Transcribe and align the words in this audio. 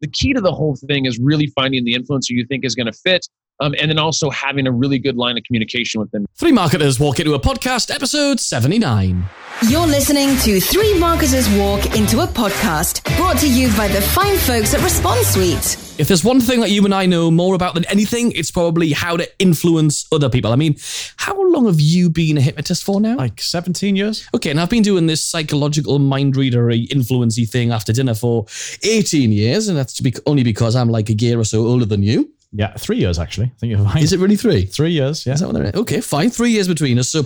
the 0.00 0.08
key 0.08 0.32
to 0.32 0.40
the 0.40 0.52
whole 0.52 0.76
thing 0.88 1.06
is 1.06 1.18
really 1.18 1.46
finding 1.48 1.84
the 1.84 1.94
influencer 1.94 2.30
you 2.30 2.44
think 2.46 2.64
is 2.64 2.74
going 2.74 2.86
to 2.86 2.92
fit 2.92 3.26
um, 3.60 3.74
and 3.80 3.90
then 3.90 3.98
also 3.98 4.30
having 4.30 4.66
a 4.66 4.72
really 4.72 4.98
good 4.98 5.16
line 5.16 5.36
of 5.36 5.44
communication 5.44 6.00
with 6.00 6.10
them. 6.10 6.26
Three 6.34 6.52
Marketers 6.52 7.00
Walk 7.00 7.20
Into 7.20 7.34
a 7.34 7.40
Podcast, 7.40 7.94
episode 7.94 8.40
79. 8.40 9.24
You're 9.68 9.86
listening 9.86 10.36
to 10.40 10.60
Three 10.60 10.98
Marketers 10.98 11.48
Walk 11.58 11.96
Into 11.96 12.20
a 12.20 12.26
Podcast, 12.26 13.02
brought 13.16 13.38
to 13.38 13.50
you 13.50 13.74
by 13.76 13.88
the 13.88 14.02
fine 14.02 14.36
folks 14.38 14.74
at 14.74 14.82
Response 14.82 15.28
Suite. 15.28 15.82
If 15.98 16.08
there's 16.08 16.22
one 16.22 16.40
thing 16.40 16.60
that 16.60 16.70
you 16.70 16.84
and 16.84 16.94
I 16.94 17.06
know 17.06 17.30
more 17.30 17.54
about 17.54 17.72
than 17.72 17.86
anything, 17.86 18.32
it's 18.32 18.50
probably 18.50 18.92
how 18.92 19.16
to 19.16 19.26
influence 19.38 20.06
other 20.12 20.28
people. 20.28 20.52
I 20.52 20.56
mean, 20.56 20.76
how 21.16 21.34
long 21.50 21.64
have 21.64 21.80
you 21.80 22.10
been 22.10 22.36
a 22.36 22.42
hypnotist 22.42 22.84
for 22.84 23.00
now? 23.00 23.16
Like 23.16 23.40
17 23.40 23.96
years? 23.96 24.28
Okay, 24.34 24.50
and 24.50 24.60
I've 24.60 24.68
been 24.68 24.82
doing 24.82 25.06
this 25.06 25.24
psychological 25.24 25.98
mind 25.98 26.34
readery 26.34 26.86
influency 26.92 27.46
thing 27.46 27.72
after 27.72 27.94
dinner 27.94 28.12
for 28.12 28.44
18 28.82 29.32
years, 29.32 29.68
and 29.68 29.78
that's 29.78 29.98
be- 30.02 30.12
only 30.26 30.42
because 30.42 30.76
I'm 30.76 30.90
like 30.90 31.08
a 31.08 31.14
year 31.14 31.40
or 31.40 31.44
so 31.44 31.64
older 31.66 31.86
than 31.86 32.02
you. 32.02 32.30
Yeah, 32.52 32.72
three 32.74 32.96
years 32.98 33.18
actually. 33.18 33.46
I 33.46 33.58
think 33.58 33.70
you're 33.72 33.84
fine. 33.84 34.02
Is 34.02 34.12
it 34.12 34.20
really 34.20 34.36
three? 34.36 34.64
Three 34.66 34.92
years, 34.92 35.26
yeah. 35.26 35.34
Is 35.34 35.40
that 35.40 35.46
what 35.48 35.54
they're 35.54 35.72
Okay, 35.74 36.00
fine. 36.00 36.30
Three 36.30 36.50
years 36.50 36.68
between 36.68 36.98
us. 36.98 37.08
So, 37.10 37.24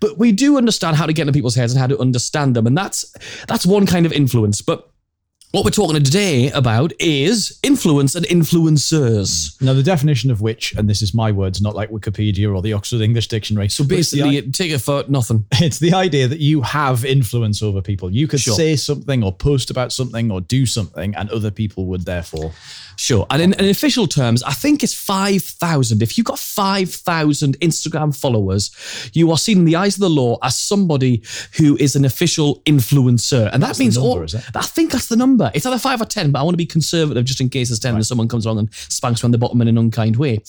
but 0.00 0.18
we 0.18 0.32
do 0.32 0.56
understand 0.56 0.96
how 0.96 1.06
to 1.06 1.12
get 1.12 1.22
into 1.22 1.32
people's 1.32 1.54
heads 1.54 1.72
and 1.72 1.80
how 1.80 1.86
to 1.86 1.98
understand 1.98 2.56
them, 2.56 2.66
and 2.66 2.76
that's 2.76 3.04
that's 3.46 3.66
one 3.66 3.86
kind 3.86 4.06
of 4.06 4.12
influence. 4.12 4.62
But 4.62 4.90
what 5.52 5.64
we're 5.64 5.70
talking 5.70 6.02
today 6.02 6.50
about 6.50 6.92
is 6.98 7.60
influence 7.62 8.16
and 8.16 8.26
influencers. 8.26 9.60
Now, 9.62 9.72
the 9.72 9.84
definition 9.84 10.32
of 10.32 10.40
which, 10.40 10.72
and 10.74 10.90
this 10.90 11.00
is 11.00 11.14
my 11.14 11.30
words, 11.30 11.62
not 11.62 11.76
like 11.76 11.90
Wikipedia 11.90 12.52
or 12.52 12.60
the 12.60 12.72
Oxford 12.72 13.00
English 13.00 13.28
Dictionary. 13.28 13.68
So 13.68 13.84
basically, 13.84 14.42
take 14.50 14.72
it 14.72 14.78
for 14.80 15.04
nothing. 15.08 15.46
It's 15.60 15.78
the 15.78 15.94
idea 15.94 16.26
that 16.28 16.40
you 16.40 16.62
have 16.62 17.04
influence 17.04 17.62
over 17.62 17.80
people. 17.80 18.10
You 18.10 18.26
could 18.26 18.40
Sure. 18.40 18.54
say 18.56 18.74
something 18.76 19.22
or 19.22 19.32
post 19.32 19.70
about 19.70 19.92
something 19.92 20.30
or 20.32 20.40
do 20.40 20.66
something, 20.66 21.14
and 21.14 21.30
other 21.30 21.50
people 21.52 21.86
would 21.86 22.04
therefore. 22.04 22.52
Sure. 22.96 23.26
And 23.30 23.42
in, 23.42 23.52
in 23.54 23.68
official 23.68 24.06
terms, 24.06 24.42
I 24.42 24.52
think 24.52 24.82
it's 24.82 24.94
5,000. 24.94 26.02
If 26.02 26.16
you've 26.16 26.26
got 26.26 26.38
5,000 26.38 27.58
Instagram 27.60 28.16
followers, 28.16 28.70
you 29.12 29.30
are 29.30 29.38
seen 29.38 29.58
in 29.58 29.64
the 29.64 29.76
eyes 29.76 29.96
of 29.96 30.00
the 30.00 30.10
law 30.10 30.38
as 30.42 30.56
somebody 30.56 31.22
who 31.56 31.76
is 31.76 31.96
an 31.96 32.04
official 32.04 32.60
influencer. 32.66 33.50
And 33.52 33.62
that 33.62 33.78
means 33.78 33.96
number, 33.96 34.20
all. 34.20 34.26
I 34.54 34.62
think 34.62 34.92
that's 34.92 35.08
the 35.08 35.16
number. 35.16 35.50
It's 35.54 35.66
either 35.66 35.78
five 35.78 36.00
or 36.00 36.06
10, 36.06 36.30
but 36.30 36.40
I 36.40 36.42
want 36.42 36.54
to 36.54 36.58
be 36.58 36.66
conservative 36.66 37.24
just 37.24 37.40
in 37.40 37.48
case 37.48 37.70
it's 37.70 37.80
10 37.80 37.94
and 37.94 38.06
someone 38.06 38.28
comes 38.28 38.46
along 38.46 38.58
and 38.58 38.74
spanks 38.74 39.22
me 39.22 39.26
on 39.26 39.30
the 39.30 39.38
bottom 39.38 39.60
in 39.60 39.68
an 39.68 39.78
unkind 39.78 40.16
way. 40.16 40.42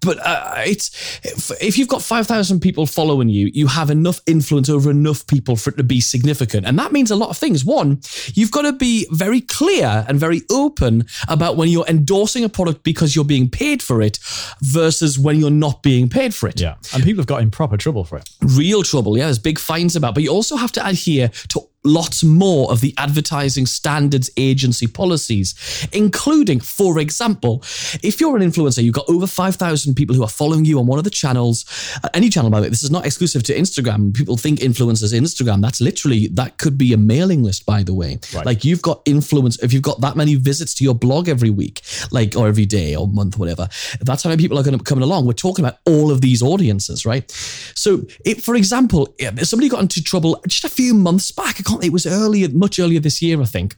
But 0.00 0.18
uh, 0.24 0.62
it's 0.66 0.90
if, 1.24 1.50
if 1.60 1.78
you've 1.78 1.88
got 1.88 2.02
5,000 2.02 2.60
people 2.60 2.86
following 2.86 3.28
you, 3.28 3.50
you 3.52 3.66
have 3.66 3.90
enough 3.90 4.20
influence 4.26 4.68
over 4.68 4.90
enough 4.90 5.26
people 5.26 5.56
for 5.56 5.70
it 5.70 5.76
to 5.76 5.84
be 5.84 6.00
significant. 6.00 6.66
And 6.66 6.78
that 6.78 6.92
means 6.92 7.10
a 7.10 7.16
lot 7.16 7.30
of 7.30 7.36
things. 7.36 7.64
One, 7.64 8.00
you've 8.34 8.50
got 8.50 8.62
to 8.62 8.72
be 8.72 9.06
very 9.10 9.40
clear 9.40 10.04
and 10.08 10.18
very 10.18 10.42
open 10.50 11.06
about 11.28 11.56
when 11.56 11.68
you're 11.68 11.77
endorsing 11.86 12.44
a 12.44 12.48
product 12.48 12.82
because 12.82 13.14
you're 13.14 13.24
being 13.24 13.48
paid 13.48 13.82
for 13.82 14.02
it 14.02 14.18
versus 14.62 15.18
when 15.18 15.38
you're 15.38 15.50
not 15.50 15.82
being 15.82 16.08
paid 16.08 16.34
for 16.34 16.48
it. 16.48 16.60
Yeah. 16.60 16.76
And 16.94 17.02
people 17.02 17.20
have 17.20 17.26
got 17.26 17.42
in 17.42 17.50
proper 17.50 17.76
trouble 17.76 18.04
for 18.04 18.18
it. 18.18 18.28
Real 18.42 18.82
trouble. 18.82 19.16
Yeah, 19.16 19.24
there's 19.24 19.38
big 19.38 19.58
fines 19.58 19.96
about, 19.96 20.14
but 20.14 20.22
you 20.22 20.30
also 20.30 20.56
have 20.56 20.72
to 20.72 20.86
adhere 20.86 21.30
to 21.48 21.67
lots 21.84 22.24
more 22.24 22.70
of 22.70 22.80
the 22.80 22.94
advertising 22.98 23.66
standards 23.66 24.30
agency 24.36 24.86
policies, 24.86 25.88
including, 25.92 26.60
for 26.60 26.98
example, 26.98 27.62
if 28.02 28.20
you're 28.20 28.36
an 28.36 28.42
influencer, 28.42 28.82
you've 28.82 28.94
got 28.94 29.08
over 29.08 29.26
5,000 29.26 29.94
people 29.94 30.14
who 30.14 30.22
are 30.22 30.28
following 30.28 30.64
you 30.64 30.78
on 30.78 30.86
one 30.86 30.98
of 30.98 31.04
the 31.04 31.10
channels, 31.10 31.64
uh, 32.02 32.08
any 32.14 32.28
channel, 32.28 32.50
by 32.50 32.58
the 32.58 32.64
way, 32.64 32.68
this 32.68 32.82
is 32.82 32.90
not 32.90 33.06
exclusive 33.06 33.42
to 33.44 33.54
Instagram. 33.54 34.12
People 34.14 34.36
think 34.36 34.58
influencers 34.58 35.14
Instagram. 35.18 35.62
That's 35.62 35.80
literally, 35.80 36.28
that 36.28 36.58
could 36.58 36.76
be 36.76 36.92
a 36.92 36.96
mailing 36.96 37.42
list, 37.42 37.64
by 37.64 37.82
the 37.82 37.94
way. 37.94 38.18
Right. 38.34 38.44
Like 38.44 38.64
you've 38.64 38.82
got 38.82 39.02
influence, 39.04 39.58
if 39.62 39.72
you've 39.72 39.82
got 39.82 40.00
that 40.00 40.16
many 40.16 40.34
visits 40.34 40.74
to 40.74 40.84
your 40.84 40.94
blog 40.94 41.28
every 41.28 41.50
week, 41.50 41.82
like, 42.10 42.36
or 42.36 42.48
every 42.48 42.66
day 42.66 42.96
or 42.96 43.06
month, 43.06 43.36
or 43.36 43.40
whatever, 43.40 43.68
that's 44.00 44.22
how 44.22 44.30
many 44.30 44.42
people 44.42 44.58
are 44.58 44.64
going 44.64 44.76
to 44.76 44.82
coming 44.82 45.04
along. 45.04 45.26
We're 45.26 45.32
talking 45.32 45.64
about 45.64 45.78
all 45.86 46.10
of 46.10 46.20
these 46.20 46.42
audiences, 46.42 47.06
right? 47.06 47.30
So, 47.74 48.02
if, 48.24 48.42
for 48.42 48.54
example, 48.54 49.14
somebody 49.42 49.68
got 49.68 49.80
into 49.80 50.02
trouble 50.02 50.42
just 50.46 50.64
a 50.64 50.68
few 50.68 50.94
months 50.94 51.30
back. 51.30 51.58
Can't. 51.68 51.84
It 51.84 51.92
was 51.92 52.06
earlier, 52.06 52.48
much 52.50 52.78
earlier 52.78 53.00
this 53.00 53.20
year, 53.22 53.40
I 53.40 53.44
think 53.44 53.76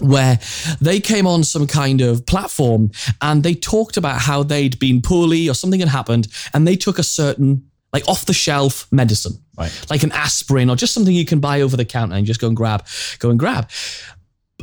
where 0.00 0.38
they 0.80 1.00
came 1.00 1.26
on 1.26 1.42
some 1.42 1.66
kind 1.66 2.00
of 2.00 2.24
platform 2.24 2.88
and 3.20 3.42
they 3.42 3.52
talked 3.54 3.96
about 3.96 4.20
how 4.20 4.44
they'd 4.44 4.78
been 4.78 5.02
poorly 5.02 5.48
or 5.48 5.54
something 5.54 5.80
had 5.80 5.88
happened 5.88 6.28
and 6.54 6.68
they 6.68 6.76
took 6.76 7.00
a 7.00 7.02
certain 7.02 7.64
like 7.92 8.06
off 8.08 8.24
the 8.26 8.32
shelf 8.32 8.86
medicine 8.92 9.32
Right. 9.58 9.72
like 9.90 10.04
an 10.04 10.12
aspirin 10.12 10.70
or 10.70 10.76
just 10.76 10.94
something 10.94 11.12
you 11.12 11.24
can 11.24 11.40
buy 11.40 11.62
over 11.62 11.76
the 11.76 11.84
counter 11.84 12.14
and 12.14 12.24
just 12.26 12.38
go 12.40 12.46
and 12.46 12.56
grab 12.56 12.86
go 13.18 13.30
and 13.30 13.40
grab 13.40 13.68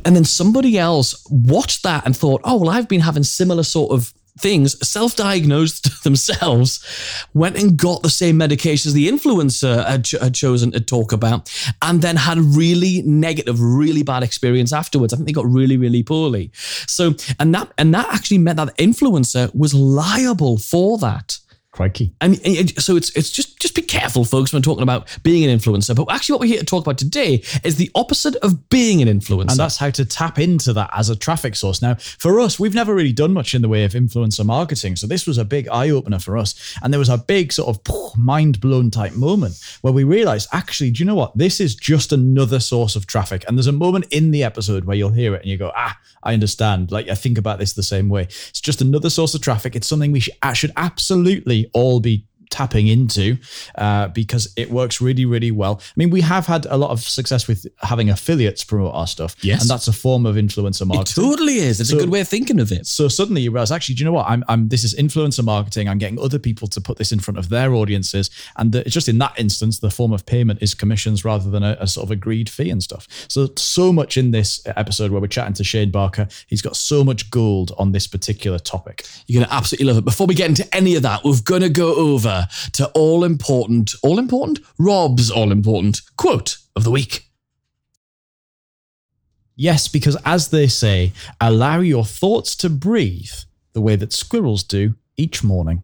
and 0.06 0.16
then 0.16 0.24
somebody 0.24 0.78
else 0.78 1.22
watched 1.30 1.84
that 1.84 2.06
and 2.06 2.16
thought 2.16 2.40
oh 2.46 2.56
well 2.56 2.70
i've 2.70 2.88
been 2.88 3.02
having 3.02 3.24
similar 3.24 3.64
sort 3.64 3.92
of 3.92 4.14
things 4.38 4.88
self-diagnosed 4.88 6.04
themselves 6.04 6.84
went 7.34 7.58
and 7.58 7.78
got 7.78 8.02
the 8.02 8.10
same 8.10 8.38
medications 8.38 8.94
the 8.94 9.08
influencer 9.10 9.86
had, 9.86 10.04
ch- 10.06 10.12
had 10.22 10.34
chosen 10.34 10.72
to 10.72 10.80
talk 10.80 11.12
about 11.12 11.52
and 11.82 12.02
then 12.02 12.16
had 12.16 12.38
really 12.38 13.02
negative 13.04 13.60
really 13.62 14.04
bad 14.04 14.24
experience 14.24 14.74
afterwards. 14.74 15.14
I 15.14 15.18
think 15.18 15.28
they 15.28 15.34
got 15.34 15.46
really 15.46 15.78
really 15.78 16.04
poorly. 16.04 16.52
So 16.88 17.16
and 17.40 17.54
that 17.56 17.72
and 17.78 17.94
that 17.94 18.08
actually 18.14 18.40
meant 18.40 18.58
that 18.58 18.76
the 18.76 18.84
influencer 18.84 19.54
was 19.56 19.74
liable 19.74 20.58
for 20.58 20.98
that 21.00 21.40
Crikey. 21.76 22.16
I 22.22 22.30
mean, 22.30 22.68
so 22.78 22.96
it's 22.96 23.10
it's 23.18 23.30
just 23.30 23.60
just 23.60 23.76
be 23.76 23.82
careful, 23.82 24.24
folks, 24.24 24.54
when 24.54 24.62
talking 24.62 24.82
about 24.82 25.10
being 25.24 25.44
an 25.44 25.56
influencer. 25.56 25.94
But 25.94 26.10
actually, 26.10 26.34
what 26.34 26.40
we're 26.40 26.48
here 26.48 26.60
to 26.60 26.66
talk 26.66 26.86
about 26.86 26.98
today 26.98 27.44
is 27.66 27.76
the 27.76 27.92
opposite 27.96 28.38
of 28.38 28.70
being 28.70 29.02
an 29.02 29.10
influencer. 29.10 29.50
And 29.50 29.60
that's 29.60 29.76
how 29.76 29.90
to 29.90 30.06
tap 30.06 30.40
into 30.40 30.72
that 30.72 30.90
as 30.96 31.10
a 31.10 31.18
traffic 31.18 31.54
source. 31.54 31.82
Now, 31.82 31.96
for 31.96 32.40
us, 32.40 32.58
we've 32.58 32.74
never 32.74 32.96
really 32.96 33.12
done 33.12 33.34
much 33.34 33.54
in 33.54 33.62
the 33.62 33.68
way 33.68 33.84
of 33.84 33.92
influencer 33.92 34.46
marketing. 34.46 34.96
So 34.96 35.06
this 35.06 35.28
was 35.28 35.38
a 35.38 35.44
big 35.44 35.68
eye 35.68 35.90
opener 35.90 36.20
for 36.20 36.38
us. 36.38 36.78
And 36.82 36.94
there 36.94 37.00
was 37.00 37.10
a 37.10 37.18
big 37.18 37.52
sort 37.52 37.68
of 37.68 38.18
mind 38.18 38.62
blown 38.62 38.90
type 38.90 39.14
moment 39.14 39.60
where 39.82 39.94
we 39.94 40.06
realized, 40.06 40.48
actually, 40.54 40.92
do 40.92 41.00
you 41.00 41.06
know 41.06 41.16
what? 41.16 41.38
This 41.38 41.60
is 41.60 41.76
just 41.76 42.14
another 42.14 42.62
source 42.62 42.96
of 42.96 43.06
traffic. 43.06 43.44
And 43.50 43.58
there's 43.58 43.68
a 43.68 43.74
moment 43.74 44.06
in 44.12 44.32
the 44.32 44.46
episode 44.46 44.86
where 44.86 44.96
you'll 44.96 45.10
hear 45.10 45.36
it 45.36 45.42
and 45.42 45.52
you 45.52 45.58
go, 45.58 45.74
ah, 45.76 46.00
I 46.24 46.34
understand. 46.34 46.92
Like, 46.92 47.10
I 47.10 47.16
think 47.16 47.38
about 47.38 47.60
this 47.60 47.74
the 47.74 47.84
same 47.84 48.08
way. 48.08 48.24
It's 48.24 48.62
just 48.62 48.82
another 48.82 49.10
source 49.10 49.36
of 49.36 49.42
traffic. 49.42 49.76
It's 49.76 49.88
something 49.88 50.14
we 50.14 50.22
should, 50.22 50.36
should 50.54 50.72
absolutely 50.78 51.65
all 51.74 52.00
be 52.00 52.26
tapping 52.50 52.88
into 52.88 53.38
uh, 53.78 54.08
because 54.10 54.52
it 54.56 54.70
works 54.72 55.02
really, 55.02 55.26
really 55.26 55.52
well. 55.52 55.80
I 55.82 55.94
mean, 55.96 56.10
we 56.10 56.22
have 56.22 56.46
had 56.46 56.66
a 56.66 56.78
lot 56.78 56.92
of 56.92 57.02
success 57.02 57.48
with 57.48 57.66
having 57.80 58.10
affiliates 58.10 58.64
promote 58.64 58.94
our 58.94 59.08
stuff. 59.08 59.36
Yes. 59.42 59.62
And 59.62 59.70
that's 59.70 59.88
a 59.88 59.94
form 59.94 60.26
of 60.26 60.36
influencer 60.36 60.86
marketing. 60.86 61.24
it 61.24 61.28
totally 61.28 61.58
is. 61.58 61.80
It's 61.80 61.92
a 61.92 61.98
good 61.98 62.10
way 62.10 62.22
of 62.22 62.28
thinking 62.28 62.60
of 62.60 62.72
it. 62.72 62.88
So 62.88 63.08
suddenly 63.08 63.42
you 63.42 63.52
realize, 63.52 63.72
actually, 63.72 63.96
do 63.96 64.04
you 64.04 64.06
know 64.06 64.14
what? 64.14 64.28
I'm, 64.28 64.44
I'm 64.48 64.70
this 64.70 64.84
is 64.84 64.96
influencer 64.96 65.44
marketing. 65.44 65.88
I'm 65.88 65.98
getting 65.98 66.20
other 66.20 66.40
people 66.40 66.68
to 66.70 66.82
put 66.82 66.98
this 66.98 67.12
in 67.12 67.20
front 67.20 67.38
of 67.38 67.50
their 67.50 67.74
audiences. 67.74 68.30
And 68.58 68.72
the, 68.72 68.84
just 68.84 69.08
in 69.08 69.18
that 69.20 69.38
instance, 69.38 69.80
the 69.80 69.90
form 69.90 70.14
of 70.14 70.26
payment 70.26 70.62
is 70.62 70.74
commissions 70.74 71.24
rather 71.26 71.50
than 71.50 71.64
a, 71.64 71.78
a 71.80 71.88
sort 71.88 72.06
of 72.06 72.12
agreed 72.12 72.50
fee 72.50 72.70
and 72.70 72.82
stuff. 72.82 73.08
So, 73.28 73.50
so 73.56 73.92
much 73.92 74.18
in 74.18 74.32
this 74.32 74.62
episode 74.66 75.12
where 75.12 75.22
we're 75.22 75.28
chatting 75.28 75.54
to 75.56 75.64
Shane 75.64 75.92
Barker. 75.92 76.28
He's 76.48 76.62
got 76.62 76.76
so 76.76 77.04
much 77.04 77.30
gold 77.32 77.72
on 77.78 77.92
this 77.92 78.08
particular 78.08 78.60
topic. 78.60 79.06
You're 79.28 79.44
gonna 79.44 79.56
absolutely 79.56 79.88
love 79.88 79.98
it. 79.98 80.06
Before 80.06 80.28
we 80.28 80.36
get 80.36 80.50
into 80.50 80.76
any 80.76 80.96
of 80.96 81.04
that, 81.04 81.24
we're 81.24 81.42
gonna 81.44 81.70
go 81.70 81.96
over 81.96 82.35
to 82.74 82.88
all 82.90 83.24
important, 83.24 83.94
all 84.04 84.20
important, 84.20 84.60
Rob's 84.78 85.30
all 85.32 85.52
important 85.52 86.02
quote 86.18 86.58
of 86.76 86.84
the 86.84 86.92
week. 86.92 87.26
Yes, 89.56 89.88
because 89.88 90.18
as 90.26 90.50
they 90.50 90.68
say, 90.68 91.14
allow 91.40 91.80
your 91.80 92.04
thoughts 92.06 92.56
to 92.58 92.70
breathe 92.70 93.32
the 93.74 93.82
way 93.82 93.96
that 93.96 94.14
squirrels 94.14 94.64
do 94.64 94.96
each 95.18 95.44
morning. 95.44 95.84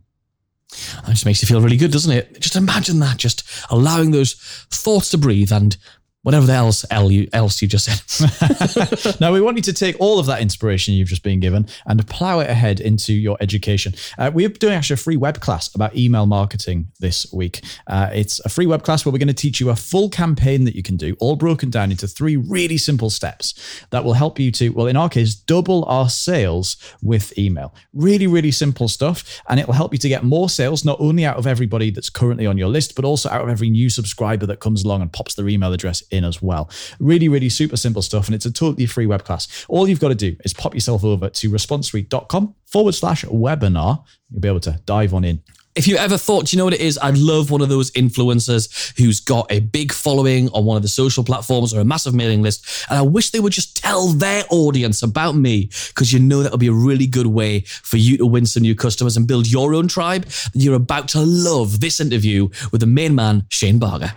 That 1.06 1.12
just 1.12 1.26
makes 1.26 1.42
you 1.42 1.48
feel 1.48 1.62
really 1.62 1.78
good, 1.78 1.92
doesn't 1.92 2.12
it? 2.12 2.40
Just 2.40 2.56
imagine 2.56 3.00
that, 3.00 3.18
just 3.18 3.44
allowing 3.70 4.12
those 4.12 4.34
thoughts 4.72 5.10
to 5.12 5.18
breathe 5.18 5.52
and 5.52 5.78
whatever 6.24 6.46
the 6.46 6.54
else 6.54 6.86
L 6.92 7.12
you, 7.12 7.28
else 7.34 7.62
you 7.62 7.68
just 7.68 7.86
said. 7.86 9.18
now, 9.20 9.34
we 9.34 9.42
want 9.42 9.58
you 9.58 9.64
to 9.64 9.74
take 9.74 10.00
all 10.00 10.20
of 10.20 10.26
that 10.28 10.42
inspiration 10.42 10.94
you've 10.94 11.08
just 11.08 11.24
been 11.24 11.40
given 11.40 11.68
and 11.86 12.08
plow 12.08 12.40
it 12.40 12.50
ahead 12.50 12.80
into 12.80 13.14
your 13.14 13.38
education. 13.42 13.94
Uh, 14.18 14.32
we're 14.34 14.50
doing 14.50 14.74
actually 14.74 14.96
a 14.96 14.98
free 14.98 15.18
web 15.18 15.40
class 15.40 15.74
about 15.74 15.96
email 15.96 16.26
marketing 16.26 16.88
this 17.00 17.32
week. 17.34 17.64
Uh, 17.88 18.10
it's 18.14 18.40
a 18.42 18.50
free 18.50 18.66
web 18.66 18.84
class 18.84 19.06
where 19.06 19.12
we're 19.12 19.20
going 19.20 19.28
to 19.28 19.34
teach 19.34 19.60
you 19.60 19.70
a 19.70 19.76
full 19.76 20.10
campaign 20.10 20.66
that 20.66 20.76
you 20.76 20.84
can 20.84 20.98
do, 20.98 21.16
all 21.20 21.36
broken 21.36 21.70
down 21.70 21.92
into 21.92 22.08
three 22.08 22.36
really 22.36 22.78
simple 22.78 23.10
steps 23.10 23.86
that 23.90 24.04
will 24.04 24.14
help 24.14 24.40
you 24.40 24.52
to, 24.52 24.70
well, 24.70 24.88
in 24.88 24.98
our 24.98 25.10
case, 25.10 25.34
double 25.36 25.86
our 25.86 26.10
sales 26.10 26.78
with 27.02 27.38
email. 27.38 27.74
Really, 27.94 28.28
really 28.28 28.52
simple 28.52 28.88
stuff. 28.88 29.42
And 29.50 29.60
it 29.60 29.68
will 29.68 29.74
help 29.74 29.92
you 29.92 30.00
to 30.00 30.10
get 30.10 30.24
more 30.24 30.50
sales, 30.50 30.86
not 30.86 31.00
only 31.00 31.26
out 31.26 31.38
of 31.38 31.48
everybody 31.48 31.90
that's 31.90 32.10
currently 32.10 32.46
on 32.46 32.58
your 32.58 32.70
list, 32.70 32.96
but 32.96 33.06
also 33.06 33.30
out 33.30 33.42
of 33.42 33.50
every 33.50 33.70
new 33.70 33.90
subscriber 33.90 34.46
that 34.46 34.60
comes 34.60 34.84
along 34.84 35.02
and 35.02 35.12
pops 35.12 35.36
their 35.36 35.48
email 35.50 35.74
address 35.74 36.04
in 36.12 36.24
as 36.24 36.42
well. 36.42 36.70
Really, 37.00 37.28
really 37.28 37.50
super 37.50 37.78
simple 37.78 38.02
stuff. 38.02 38.28
And 38.28 38.36
it's 38.36 38.46
a 38.46 38.52
totally 38.52 38.86
free 38.86 39.06
web 39.06 39.24
class. 39.24 39.66
All 39.68 39.88
you've 39.88 40.00
got 40.00 40.10
to 40.10 40.16
do 40.16 40.36
is 40.44 40.54
pop 40.54 40.74
yourself 40.74 41.04
over 41.04 41.30
to 41.30 41.50
responsesuite.com 41.50 42.56
forward 42.66 42.94
slash 42.94 43.26
webinar. 43.26 44.04
You'll 44.30 44.42
be 44.42 44.48
able 44.48 44.60
to 44.62 44.80
dive 44.86 45.14
on 45.14 45.24
in. 45.24 45.42
If 45.74 45.88
you 45.88 45.96
ever 45.96 46.18
thought, 46.18 46.52
you 46.52 46.58
know 46.58 46.66
what 46.66 46.74
it 46.74 46.82
is? 46.82 47.00
I'd 47.02 47.18
love 47.18 47.50
one 47.50 47.62
of 47.62 47.70
those 47.70 47.92
influencers 47.92 48.98
who's 48.98 49.22
got 49.22 49.50
a 49.50 49.62
big 49.62 49.94
following 49.94 50.50
on 50.50 50.66
one 50.66 50.76
of 50.76 50.84
the 50.84 50.90
social 50.90 51.24
platforms 51.24 51.74
or 51.74 51.80
a 51.80 51.86
massive 51.86 52.14
mailing 52.14 52.42
list. 52.42 52.86
And 52.90 53.00
I 53.00 53.02
wish 53.04 53.32
they 53.32 53.40
would 53.40 53.54
just 53.54 53.78
tell 53.78 54.10
their 54.10 54.44
audience 54.50 55.02
about 55.02 55.36
me 55.36 55.70
because 55.88 56.12
you 56.12 56.20
know 56.20 56.44
that 56.44 56.52
would 56.52 56.60
be 56.60 56.68
a 56.68 56.74
really 56.74 57.08
good 57.08 57.28
way 57.28 57.62
for 57.62 57.96
you 57.96 58.18
to 58.18 58.26
win 58.26 58.46
some 58.46 58.64
new 58.64 58.76
customers 58.76 59.16
and 59.16 59.28
build 59.28 59.50
your 59.50 59.74
own 59.74 59.88
tribe. 59.88 60.28
You're 60.54 60.76
about 60.76 61.08
to 61.10 61.22
love 61.22 61.80
this 61.80 62.02
interview 62.02 62.50
with 62.74 62.82
the 62.82 62.88
main 62.88 63.16
man, 63.16 63.46
Shane 63.48 63.80
Barker. 63.80 64.12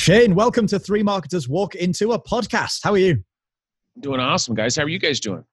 Shane, 0.00 0.34
welcome 0.34 0.66
to 0.68 0.78
Three 0.78 1.02
Marketers 1.02 1.46
Walk 1.46 1.74
Into 1.74 2.12
a 2.12 2.18
Podcast. 2.18 2.80
How 2.82 2.92
are 2.92 2.98
you? 2.98 3.22
Doing 4.00 4.18
awesome, 4.18 4.54
guys. 4.54 4.74
How 4.74 4.84
are 4.84 4.88
you 4.88 4.98
guys 4.98 5.20
doing? 5.20 5.44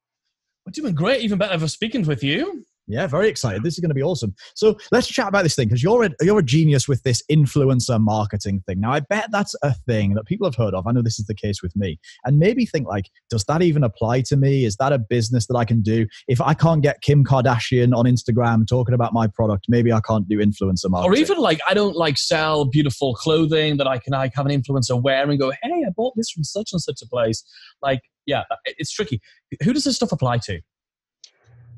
We're 0.66 0.72
doing 0.72 0.96
great. 0.96 1.22
Even 1.22 1.38
better 1.38 1.60
for 1.60 1.68
speaking 1.68 2.06
with 2.06 2.24
you. 2.24 2.64
Yeah, 2.89 3.06
very 3.06 3.28
excited. 3.28 3.63
This 3.63 3.74
is 3.74 3.81
going 3.81 3.89
to 3.89 3.95
be 3.95 4.01
awesome. 4.01 4.34
So 4.56 4.78
let's 4.94 5.07
chat 5.07 5.28
about 5.28 5.44
this 5.44 5.56
thing 5.56 5.68
because 5.68 5.84
you're 5.84 6.06
a, 6.06 6.10
you're 6.22 6.39
a 6.39 6.44
genius 6.44 6.88
with 6.88 7.04
this 7.04 7.22
influencer 7.30 8.00
marketing 8.00 8.63
thing. 8.66 8.80
Now, 8.80 8.94
I 8.94 9.01
bet 9.01 9.30
that's 9.30 9.56
a 9.62 9.74
thing 9.74 10.13
that 10.13 10.25
people 10.25 10.48
have 10.48 10.56
heard 10.56 10.74
of. 10.74 10.88
I 10.88 10.94
know 10.94 11.01
this 11.01 11.19
is 11.19 11.25
the 11.25 11.36
case 11.36 11.62
with 11.62 11.75
me, 11.75 12.00
and 12.24 12.39
maybe 12.39 12.66
think 12.66 12.88
like, 12.88 13.10
does 13.30 13.44
that 13.45 13.62
even 13.62 13.84
apply 13.84 14.22
to 14.22 14.38
me? 14.38 14.63
Is 14.63 14.78
that 14.78 14.94
a 14.94 15.00
business 15.00 15.48
that 15.48 15.56
I 15.56 15.66
can 15.66 15.81
do? 15.81 16.07
If 16.30 16.39
I 16.39 16.54
can't 16.54 16.81
get 16.81 17.01
Kim 17.01 17.25
Kardashian 17.25 17.94
on 17.94 18.06
Instagram 18.06 18.66
talking 18.66 18.95
about 18.95 19.13
my 19.13 19.28
product, 19.28 19.66
maybe 19.68 19.92
I 19.92 20.00
can't 20.00 20.28
do 20.30 20.38
influencer 20.38 20.89
marketing. 20.89 21.12
Or 21.12 21.16
even 21.18 21.38
like, 21.39 21.60
I 21.69 21.74
don't 21.74 21.95
like 21.95 22.18
sell 22.18 22.63
beautiful 22.63 23.16
clothing 23.16 23.75
that 23.78 23.88
I 23.88 23.98
can 23.98 24.13
like 24.13 24.34
have 24.36 24.45
an 24.45 24.62
influencer 24.62 25.01
wear 25.01 25.30
and 25.30 25.38
go, 25.38 25.51
hey, 25.62 25.84
I 25.86 25.89
bought 25.95 26.13
this 26.16 26.30
from 26.30 26.45
such 26.45 26.72
and 26.72 26.81
such 26.81 27.01
a 27.01 27.07
place. 27.07 27.44
Like, 27.81 28.00
yeah, 28.25 28.44
it's 28.66 28.92
tricky. 28.92 29.19
Who 29.63 29.74
does 29.74 29.84
this 29.84 29.98
stuff 29.98 30.13
apply 30.13 30.38
to? 30.45 30.62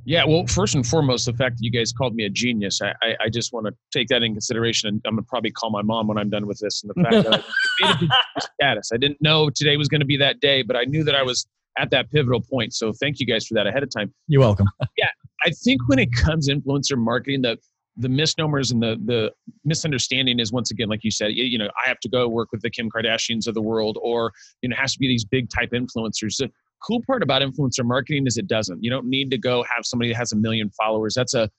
Yeah, 0.05 0.23
well, 0.25 0.47
first 0.47 0.75
and 0.75 0.85
foremost, 0.85 1.25
the 1.25 1.33
fact 1.33 1.57
that 1.57 1.63
you 1.63 1.71
guys 1.71 1.91
called 1.91 2.15
me 2.15 2.25
a 2.25 2.29
genius, 2.29 2.81
I, 2.81 2.93
I, 3.01 3.15
I 3.25 3.29
just 3.29 3.53
want 3.53 3.67
to 3.67 3.73
take 3.91 4.07
that 4.07 4.23
in 4.23 4.33
consideration. 4.33 4.87
And 4.87 5.01
I'm 5.05 5.15
going 5.15 5.23
to 5.23 5.29
probably 5.29 5.51
call 5.51 5.69
my 5.69 5.81
mom 5.81 6.07
when 6.07 6.17
I'm 6.17 6.29
done 6.29 6.47
with 6.47 6.59
this. 6.59 6.83
And 6.83 6.91
the 6.95 7.03
fact 7.03 7.29
that 7.29 7.43
I 7.81 7.97
made 7.99 8.09
a 8.37 8.41
status. 8.55 8.91
I 8.93 8.97
didn't 8.97 9.21
know 9.21 9.49
today 9.49 9.77
was 9.77 9.87
going 9.87 10.01
to 10.01 10.07
be 10.07 10.17
that 10.17 10.39
day, 10.39 10.61
but 10.61 10.75
I 10.75 10.85
knew 10.85 11.03
that 11.03 11.15
I 11.15 11.23
was 11.23 11.45
at 11.77 11.91
that 11.91 12.11
pivotal 12.11 12.41
point. 12.41 12.73
So 12.73 12.91
thank 12.93 13.19
you 13.19 13.25
guys 13.25 13.45
for 13.45 13.53
that 13.55 13.67
ahead 13.67 13.83
of 13.83 13.89
time. 13.95 14.13
You're 14.27 14.41
welcome. 14.41 14.67
yeah, 14.97 15.09
I 15.45 15.51
think 15.63 15.87
when 15.87 15.99
it 15.99 16.11
comes 16.11 16.49
influencer 16.49 16.97
marketing, 16.97 17.41
the 17.41 17.57
the 17.97 18.09
misnomers 18.09 18.71
and 18.71 18.81
the 18.81 18.97
the 19.05 19.31
misunderstanding 19.65 20.39
is 20.39 20.51
once 20.51 20.71
again, 20.71 20.87
like 20.87 21.03
you 21.03 21.11
said, 21.11 21.33
you 21.33 21.57
know, 21.57 21.69
I 21.83 21.87
have 21.87 21.99
to 22.01 22.09
go 22.09 22.27
work 22.27 22.49
with 22.51 22.61
the 22.61 22.69
Kim 22.69 22.89
Kardashians 22.89 23.47
of 23.47 23.53
the 23.53 23.61
world, 23.61 23.97
or 24.01 24.31
you 24.61 24.69
know, 24.69 24.73
it 24.73 24.79
has 24.79 24.93
to 24.93 24.99
be 24.99 25.07
these 25.07 25.25
big 25.25 25.49
type 25.49 25.71
influencers. 25.71 26.39
Cool 26.85 27.01
part 27.05 27.23
about 27.23 27.41
influencer 27.41 27.83
marketing 27.83 28.25
is 28.25 28.37
it 28.37 28.47
doesn't. 28.47 28.83
You 28.83 28.89
don't 28.89 29.07
need 29.07 29.31
to 29.31 29.37
go 29.37 29.63
have 29.63 29.85
somebody 29.85 30.11
that 30.11 30.17
has 30.17 30.31
a 30.31 30.35
million 30.35 30.69
followers. 30.69 31.13
That's 31.13 31.33
a 31.33 31.49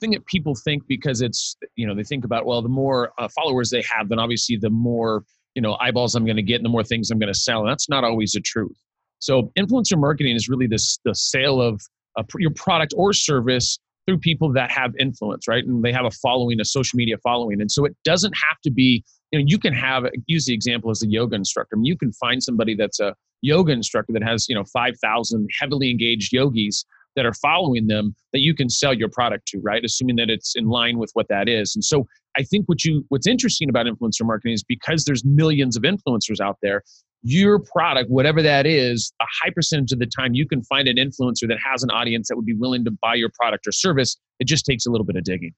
thing 0.00 0.10
that 0.12 0.26
people 0.26 0.54
think 0.54 0.86
because 0.86 1.20
it's 1.20 1.56
you 1.76 1.86
know 1.86 1.94
they 1.94 2.02
think 2.02 2.24
about 2.24 2.46
well 2.46 2.62
the 2.62 2.68
more 2.68 3.12
uh, 3.18 3.28
followers 3.28 3.70
they 3.70 3.82
have 3.82 4.08
then 4.08 4.18
obviously 4.18 4.56
the 4.56 4.70
more 4.70 5.24
you 5.54 5.62
know 5.62 5.76
eyeballs 5.80 6.14
i'm 6.14 6.24
going 6.24 6.36
to 6.36 6.42
get 6.42 6.56
and 6.56 6.64
the 6.64 6.70
more 6.70 6.84
things 6.84 7.10
i'm 7.10 7.18
going 7.18 7.32
to 7.32 7.38
sell 7.38 7.60
and 7.60 7.68
that's 7.68 7.88
not 7.88 8.04
always 8.04 8.32
the 8.32 8.40
truth 8.40 8.76
so 9.18 9.52
influencer 9.58 9.98
marketing 9.98 10.34
is 10.34 10.48
really 10.48 10.66
this 10.66 10.98
the 11.04 11.14
sale 11.14 11.60
of 11.60 11.80
a, 12.18 12.24
your 12.38 12.50
product 12.50 12.92
or 12.96 13.12
service 13.12 13.78
through 14.06 14.18
people 14.18 14.52
that 14.52 14.70
have 14.70 14.92
influence 14.98 15.48
right 15.48 15.64
and 15.64 15.82
they 15.82 15.92
have 15.92 16.04
a 16.04 16.10
following 16.10 16.60
a 16.60 16.64
social 16.64 16.96
media 16.96 17.16
following 17.22 17.60
and 17.60 17.70
so 17.70 17.84
it 17.84 17.96
doesn't 18.04 18.34
have 18.48 18.60
to 18.62 18.70
be 18.70 19.02
you 19.30 19.38
know 19.38 19.44
you 19.46 19.58
can 19.58 19.72
have 19.72 20.04
use 20.26 20.44
the 20.44 20.54
example 20.54 20.90
as 20.90 21.02
a 21.02 21.08
yoga 21.08 21.34
instructor 21.34 21.76
I 21.76 21.78
mean, 21.78 21.86
you 21.86 21.96
can 21.96 22.12
find 22.12 22.42
somebody 22.42 22.74
that's 22.74 23.00
a 23.00 23.14
yoga 23.44 23.72
instructor 23.72 24.12
that 24.12 24.22
has 24.22 24.46
you 24.48 24.54
know 24.54 24.64
5000 24.64 25.48
heavily 25.60 25.90
engaged 25.90 26.32
yogis 26.32 26.84
that 27.16 27.24
are 27.24 27.34
following 27.34 27.86
them 27.86 28.14
that 28.32 28.40
you 28.40 28.54
can 28.54 28.68
sell 28.68 28.92
your 28.92 29.08
product 29.08 29.46
to 29.48 29.60
right? 29.60 29.84
Assuming 29.84 30.16
that 30.16 30.30
it's 30.30 30.56
in 30.56 30.66
line 30.66 30.98
with 30.98 31.10
what 31.12 31.28
that 31.28 31.48
is. 31.48 31.74
And 31.74 31.84
so 31.84 32.06
i 32.36 32.42
think 32.42 32.68
what 32.68 32.84
you 32.84 33.04
what's 33.10 33.26
interesting 33.26 33.68
about 33.68 33.86
influencer 33.86 34.24
marketing 34.24 34.54
is 34.54 34.64
because 34.64 35.04
there's 35.04 35.24
millions 35.24 35.76
of 35.76 35.84
influencers 35.84 36.40
out 36.40 36.58
there 36.62 36.82
your 37.22 37.58
product 37.58 38.10
whatever 38.10 38.42
that 38.42 38.66
is 38.66 39.12
a 39.22 39.24
high 39.42 39.50
percentage 39.50 39.92
of 39.92 39.98
the 39.98 40.06
time 40.06 40.34
you 40.34 40.46
can 40.46 40.62
find 40.64 40.86
an 40.88 40.96
influencer 40.96 41.48
that 41.48 41.58
has 41.58 41.82
an 41.82 41.90
audience 41.90 42.28
that 42.28 42.36
would 42.36 42.44
be 42.44 42.54
willing 42.54 42.84
to 42.84 42.90
buy 42.90 43.14
your 43.14 43.30
product 43.40 43.66
or 43.66 43.72
service. 43.72 44.18
It 44.40 44.46
just 44.46 44.66
takes 44.66 44.84
a 44.84 44.90
little 44.90 45.06
bit 45.06 45.16
of 45.16 45.24
digging 45.24 45.54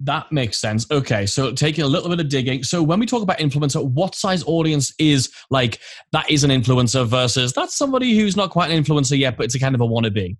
that 0.00 0.30
makes 0.30 0.60
sense. 0.60 0.90
Okay, 0.90 1.26
so 1.26 1.52
taking 1.52 1.84
a 1.84 1.86
little 1.86 2.08
bit 2.08 2.20
of 2.20 2.28
digging. 2.28 2.62
So 2.62 2.82
when 2.82 3.00
we 3.00 3.06
talk 3.06 3.22
about 3.22 3.38
influencer, 3.38 3.84
what 3.84 4.14
size 4.14 4.44
audience 4.46 4.94
is 4.98 5.32
like 5.50 5.80
that 6.12 6.30
is 6.30 6.44
an 6.44 6.50
influencer 6.50 7.06
versus 7.06 7.52
that's 7.52 7.76
somebody 7.76 8.16
who's 8.16 8.36
not 8.36 8.50
quite 8.50 8.70
an 8.70 8.82
influencer 8.82 9.18
yet, 9.18 9.36
but 9.36 9.44
it's 9.44 9.54
a 9.54 9.58
kind 9.58 9.74
of 9.74 9.80
a 9.80 9.86
wannabe? 9.86 10.36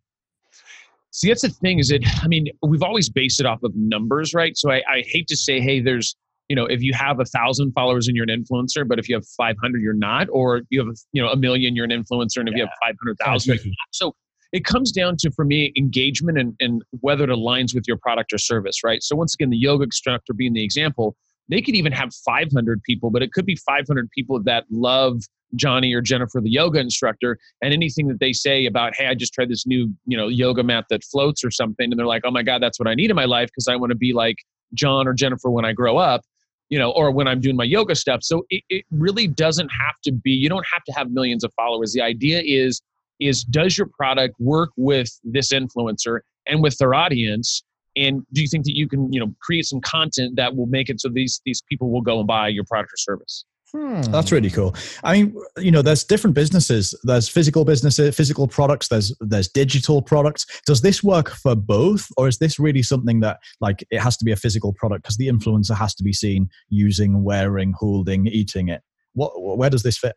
See, 1.10 1.28
that's 1.28 1.43
the 1.43 1.49
thing. 1.49 1.78
Is 1.78 1.90
it? 1.90 2.05
I 2.22 2.28
mean, 2.28 2.49
we've 2.62 2.82
always 2.82 3.08
based 3.08 3.40
it 3.40 3.46
off 3.46 3.62
of 3.62 3.72
numbers, 3.75 4.34
right? 4.34 4.56
So 4.56 4.70
I, 4.70 4.82
I 4.88 5.02
hate 5.06 5.26
to 5.28 5.37
say, 5.37 5.61
hey, 5.61 5.81
there's 5.81 6.14
you 6.49 6.56
know, 6.56 6.64
if 6.64 6.81
you 6.81 6.94
have 6.94 7.20
a 7.20 7.25
thousand 7.26 7.72
followers 7.72 8.08
and 8.08 8.16
you're 8.16 8.26
an 8.28 8.44
influencer, 8.44 8.87
but 8.88 8.99
if 8.99 9.08
you 9.08 9.14
have 9.14 9.26
500, 9.37 9.82
you're 9.82 9.93
not, 9.93 10.28
or 10.31 10.62
you 10.70 10.84
have, 10.84 10.96
you 11.12 11.22
know, 11.22 11.28
a 11.28 11.37
million, 11.37 11.76
you're 11.76 11.84
an 11.84 11.90
influencer, 11.90 12.38
and 12.38 12.49
if 12.49 12.54
yeah. 12.54 12.62
you 12.62 12.69
have 12.82 12.94
500,000, 12.94 13.61
so 13.90 14.14
it 14.52 14.64
comes 14.64 14.90
down 14.92 15.16
to 15.18 15.30
for 15.30 15.44
me 15.44 15.72
engagement 15.76 16.38
and, 16.38 16.54
and 16.60 16.82
whether 17.00 17.24
it 17.24 17.30
aligns 17.30 17.74
with 17.74 17.84
your 17.86 17.96
product 17.98 18.32
or 18.32 18.38
service 18.38 18.82
right? 18.84 19.02
So 19.02 19.16
once 19.16 19.34
again 19.34 19.50
the 19.50 19.56
yoga 19.56 19.84
instructor 19.84 20.32
being 20.32 20.52
the 20.52 20.64
example 20.64 21.16
they 21.50 21.62
could 21.62 21.74
even 21.74 21.92
have 21.92 22.12
500 22.14 22.82
people 22.82 23.10
but 23.10 23.22
it 23.22 23.32
could 23.32 23.46
be 23.46 23.56
500 23.56 24.10
people 24.10 24.42
that 24.42 24.64
love 24.70 25.22
johnny 25.54 25.94
or 25.94 26.02
jennifer 26.02 26.42
the 26.42 26.50
yoga 26.50 26.78
instructor 26.78 27.38
and 27.62 27.72
anything 27.72 28.06
that 28.08 28.20
they 28.20 28.34
say 28.34 28.66
about 28.66 28.94
hey 28.94 29.06
i 29.06 29.14
just 29.14 29.32
tried 29.32 29.48
this 29.48 29.66
new 29.66 29.90
you 30.04 30.14
know 30.14 30.28
yoga 30.28 30.62
mat 30.62 30.84
that 30.90 31.02
floats 31.04 31.42
or 31.42 31.50
something 31.50 31.90
and 31.90 31.98
they're 31.98 32.04
like 32.04 32.20
oh 32.26 32.30
my 32.30 32.42
god 32.42 32.60
that's 32.60 32.78
what 32.78 32.86
i 32.86 32.94
need 32.94 33.08
in 33.08 33.16
my 33.16 33.24
life 33.24 33.48
because 33.48 33.66
i 33.66 33.74
want 33.74 33.88
to 33.88 33.96
be 33.96 34.12
like 34.12 34.36
john 34.74 35.08
or 35.08 35.14
jennifer 35.14 35.50
when 35.50 35.64
i 35.64 35.72
grow 35.72 35.96
up 35.96 36.20
you 36.68 36.78
know 36.78 36.90
or 36.92 37.10
when 37.10 37.26
i'm 37.26 37.40
doing 37.40 37.56
my 37.56 37.64
yoga 37.64 37.94
stuff. 37.94 38.22
So 38.22 38.44
it, 38.50 38.62
it 38.68 38.84
really 38.90 39.26
doesn't 39.26 39.68
have 39.68 39.96
to 40.04 40.12
be 40.12 40.30
you 40.30 40.48
don't 40.48 40.66
have 40.72 40.84
to 40.84 40.92
have 40.92 41.10
millions 41.10 41.44
of 41.44 41.52
followers. 41.54 41.92
The 41.92 42.02
idea 42.02 42.42
is 42.44 42.82
is 43.20 43.44
does 43.44 43.76
your 43.76 43.86
product 43.86 44.34
work 44.38 44.70
with 44.76 45.10
this 45.24 45.52
influencer 45.52 46.20
and 46.46 46.62
with 46.62 46.76
their 46.78 46.94
audience 46.94 47.62
and 47.96 48.22
do 48.32 48.40
you 48.40 48.48
think 48.48 48.64
that 48.64 48.76
you 48.76 48.88
can 48.88 49.12
you 49.12 49.20
know 49.20 49.34
create 49.40 49.64
some 49.64 49.80
content 49.80 50.36
that 50.36 50.54
will 50.54 50.66
make 50.66 50.88
it 50.88 51.00
so 51.00 51.08
these 51.08 51.40
these 51.44 51.62
people 51.68 51.90
will 51.90 52.02
go 52.02 52.18
and 52.18 52.26
buy 52.26 52.48
your 52.48 52.64
product 52.64 52.92
or 52.92 52.96
service 52.96 53.44
Hmm. 53.72 54.00
That's 54.00 54.32
really 54.32 54.48
cool. 54.48 54.74
I 55.04 55.12
mean, 55.12 55.36
you 55.58 55.70
know, 55.70 55.82
there's 55.82 56.02
different 56.02 56.34
businesses. 56.34 56.98
There's 57.02 57.28
physical 57.28 57.66
businesses, 57.66 58.16
physical 58.16 58.48
products. 58.48 58.88
There's 58.88 59.14
there's 59.20 59.48
digital 59.48 60.00
products. 60.00 60.46
Does 60.64 60.80
this 60.80 61.02
work 61.02 61.28
for 61.28 61.54
both, 61.54 62.08
or 62.16 62.28
is 62.28 62.38
this 62.38 62.58
really 62.58 62.82
something 62.82 63.20
that 63.20 63.40
like 63.60 63.84
it 63.90 64.00
has 64.00 64.16
to 64.18 64.24
be 64.24 64.32
a 64.32 64.36
physical 64.36 64.72
product 64.72 65.02
because 65.02 65.18
the 65.18 65.28
influencer 65.28 65.76
has 65.76 65.94
to 65.96 66.02
be 66.02 66.14
seen 66.14 66.48
using, 66.70 67.22
wearing, 67.22 67.74
holding, 67.76 68.26
eating 68.26 68.68
it? 68.68 68.82
What 69.12 69.32
where 69.58 69.70
does 69.70 69.82
this 69.82 69.98
fit? 69.98 70.16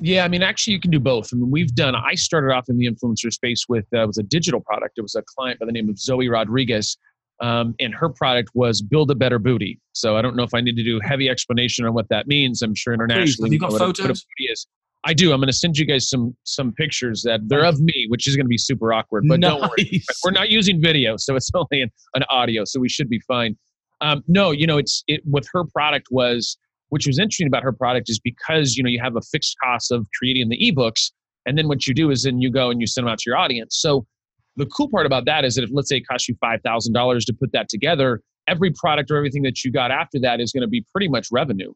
Yeah, 0.00 0.24
I 0.24 0.28
mean, 0.28 0.42
actually, 0.42 0.72
you 0.72 0.80
can 0.80 0.90
do 0.90 1.00
both. 1.00 1.30
I 1.32 1.36
mean, 1.36 1.50
we've 1.50 1.74
done. 1.74 1.94
I 1.94 2.14
started 2.14 2.52
off 2.52 2.68
in 2.68 2.78
the 2.78 2.86
influencer 2.86 3.32
space 3.32 3.66
with 3.68 3.84
uh, 3.94 4.06
was 4.06 4.18
a 4.18 4.22
digital 4.22 4.60
product. 4.60 4.98
It 4.98 5.02
was 5.02 5.14
a 5.14 5.22
client 5.22 5.60
by 5.60 5.66
the 5.66 5.72
name 5.72 5.88
of 5.90 5.98
Zoe 5.98 6.28
Rodriguez, 6.28 6.96
um, 7.40 7.74
and 7.80 7.94
her 7.94 8.08
product 8.08 8.50
was 8.54 8.80
Build 8.80 9.10
a 9.10 9.14
Better 9.14 9.38
Booty. 9.38 9.78
So 9.92 10.16
I 10.16 10.22
don't 10.22 10.36
know 10.36 10.42
if 10.42 10.54
I 10.54 10.60
need 10.60 10.76
to 10.76 10.84
do 10.84 11.00
heavy 11.00 11.28
explanation 11.28 11.84
on 11.84 11.92
what 11.92 12.08
that 12.08 12.26
means. 12.26 12.62
I'm 12.62 12.74
sure 12.74 12.94
internationally, 12.94 13.50
Please, 13.50 13.54
you 13.54 13.60
got 13.60 13.72
photos. 13.72 14.00
What 14.00 14.10
a, 14.10 14.12
what 14.12 14.50
a. 14.50 14.56
I 15.04 15.14
do. 15.14 15.32
I'm 15.32 15.40
going 15.40 15.48
to 15.48 15.52
send 15.52 15.78
you 15.78 15.86
guys 15.86 16.08
some 16.08 16.36
some 16.44 16.72
pictures 16.72 17.22
that 17.22 17.40
they're 17.46 17.64
of 17.64 17.80
me, 17.80 18.06
which 18.08 18.26
is 18.26 18.36
going 18.36 18.44
to 18.46 18.50
be 18.50 18.58
super 18.58 18.92
awkward. 18.92 19.24
But 19.28 19.40
nice. 19.40 19.50
don't 19.50 19.60
worry, 19.62 20.02
we're 20.24 20.30
not 20.30 20.50
using 20.50 20.80
video, 20.80 21.16
so 21.16 21.36
it's 21.36 21.50
only 21.54 21.82
an, 21.82 21.90
an 22.14 22.24
audio, 22.30 22.64
so 22.64 22.80
we 22.80 22.88
should 22.88 23.08
be 23.08 23.20
fine. 23.20 23.56
Um, 24.02 24.22
no, 24.28 24.50
you 24.50 24.66
know, 24.66 24.78
it's 24.78 25.04
it. 25.06 25.20
What 25.24 25.44
her 25.52 25.64
product 25.64 26.08
was 26.10 26.58
which 26.90 27.06
was 27.06 27.18
interesting 27.18 27.46
about 27.46 27.62
her 27.62 27.72
product 27.72 28.08
is 28.08 28.20
because 28.20 28.76
you 28.76 28.82
know 28.82 28.90
you 28.90 29.00
have 29.02 29.16
a 29.16 29.22
fixed 29.22 29.56
cost 29.62 29.90
of 29.90 30.06
creating 30.18 30.48
the 30.48 30.58
ebooks 30.58 31.10
and 31.46 31.56
then 31.56 31.68
what 31.68 31.86
you 31.86 31.94
do 31.94 32.10
is 32.10 32.22
then 32.22 32.40
you 32.40 32.50
go 32.50 32.70
and 32.70 32.80
you 32.80 32.86
send 32.86 33.06
them 33.06 33.12
out 33.12 33.18
to 33.18 33.30
your 33.30 33.36
audience. 33.36 33.78
So 33.80 34.06
the 34.56 34.66
cool 34.66 34.90
part 34.90 35.06
about 35.06 35.24
that 35.24 35.44
is 35.44 35.54
that 35.54 35.64
if 35.64 35.70
let's 35.72 35.88
say 35.88 35.96
it 35.96 36.06
costs 36.06 36.28
you 36.28 36.36
$5000 36.44 37.24
to 37.24 37.32
put 37.32 37.52
that 37.52 37.68
together 37.68 38.20
every 38.46 38.70
product 38.72 39.10
or 39.10 39.16
everything 39.16 39.42
that 39.42 39.64
you 39.64 39.70
got 39.70 39.90
after 39.90 40.18
that 40.20 40.40
is 40.40 40.52
going 40.52 40.62
to 40.62 40.68
be 40.68 40.84
pretty 40.92 41.08
much 41.08 41.28
revenue 41.30 41.72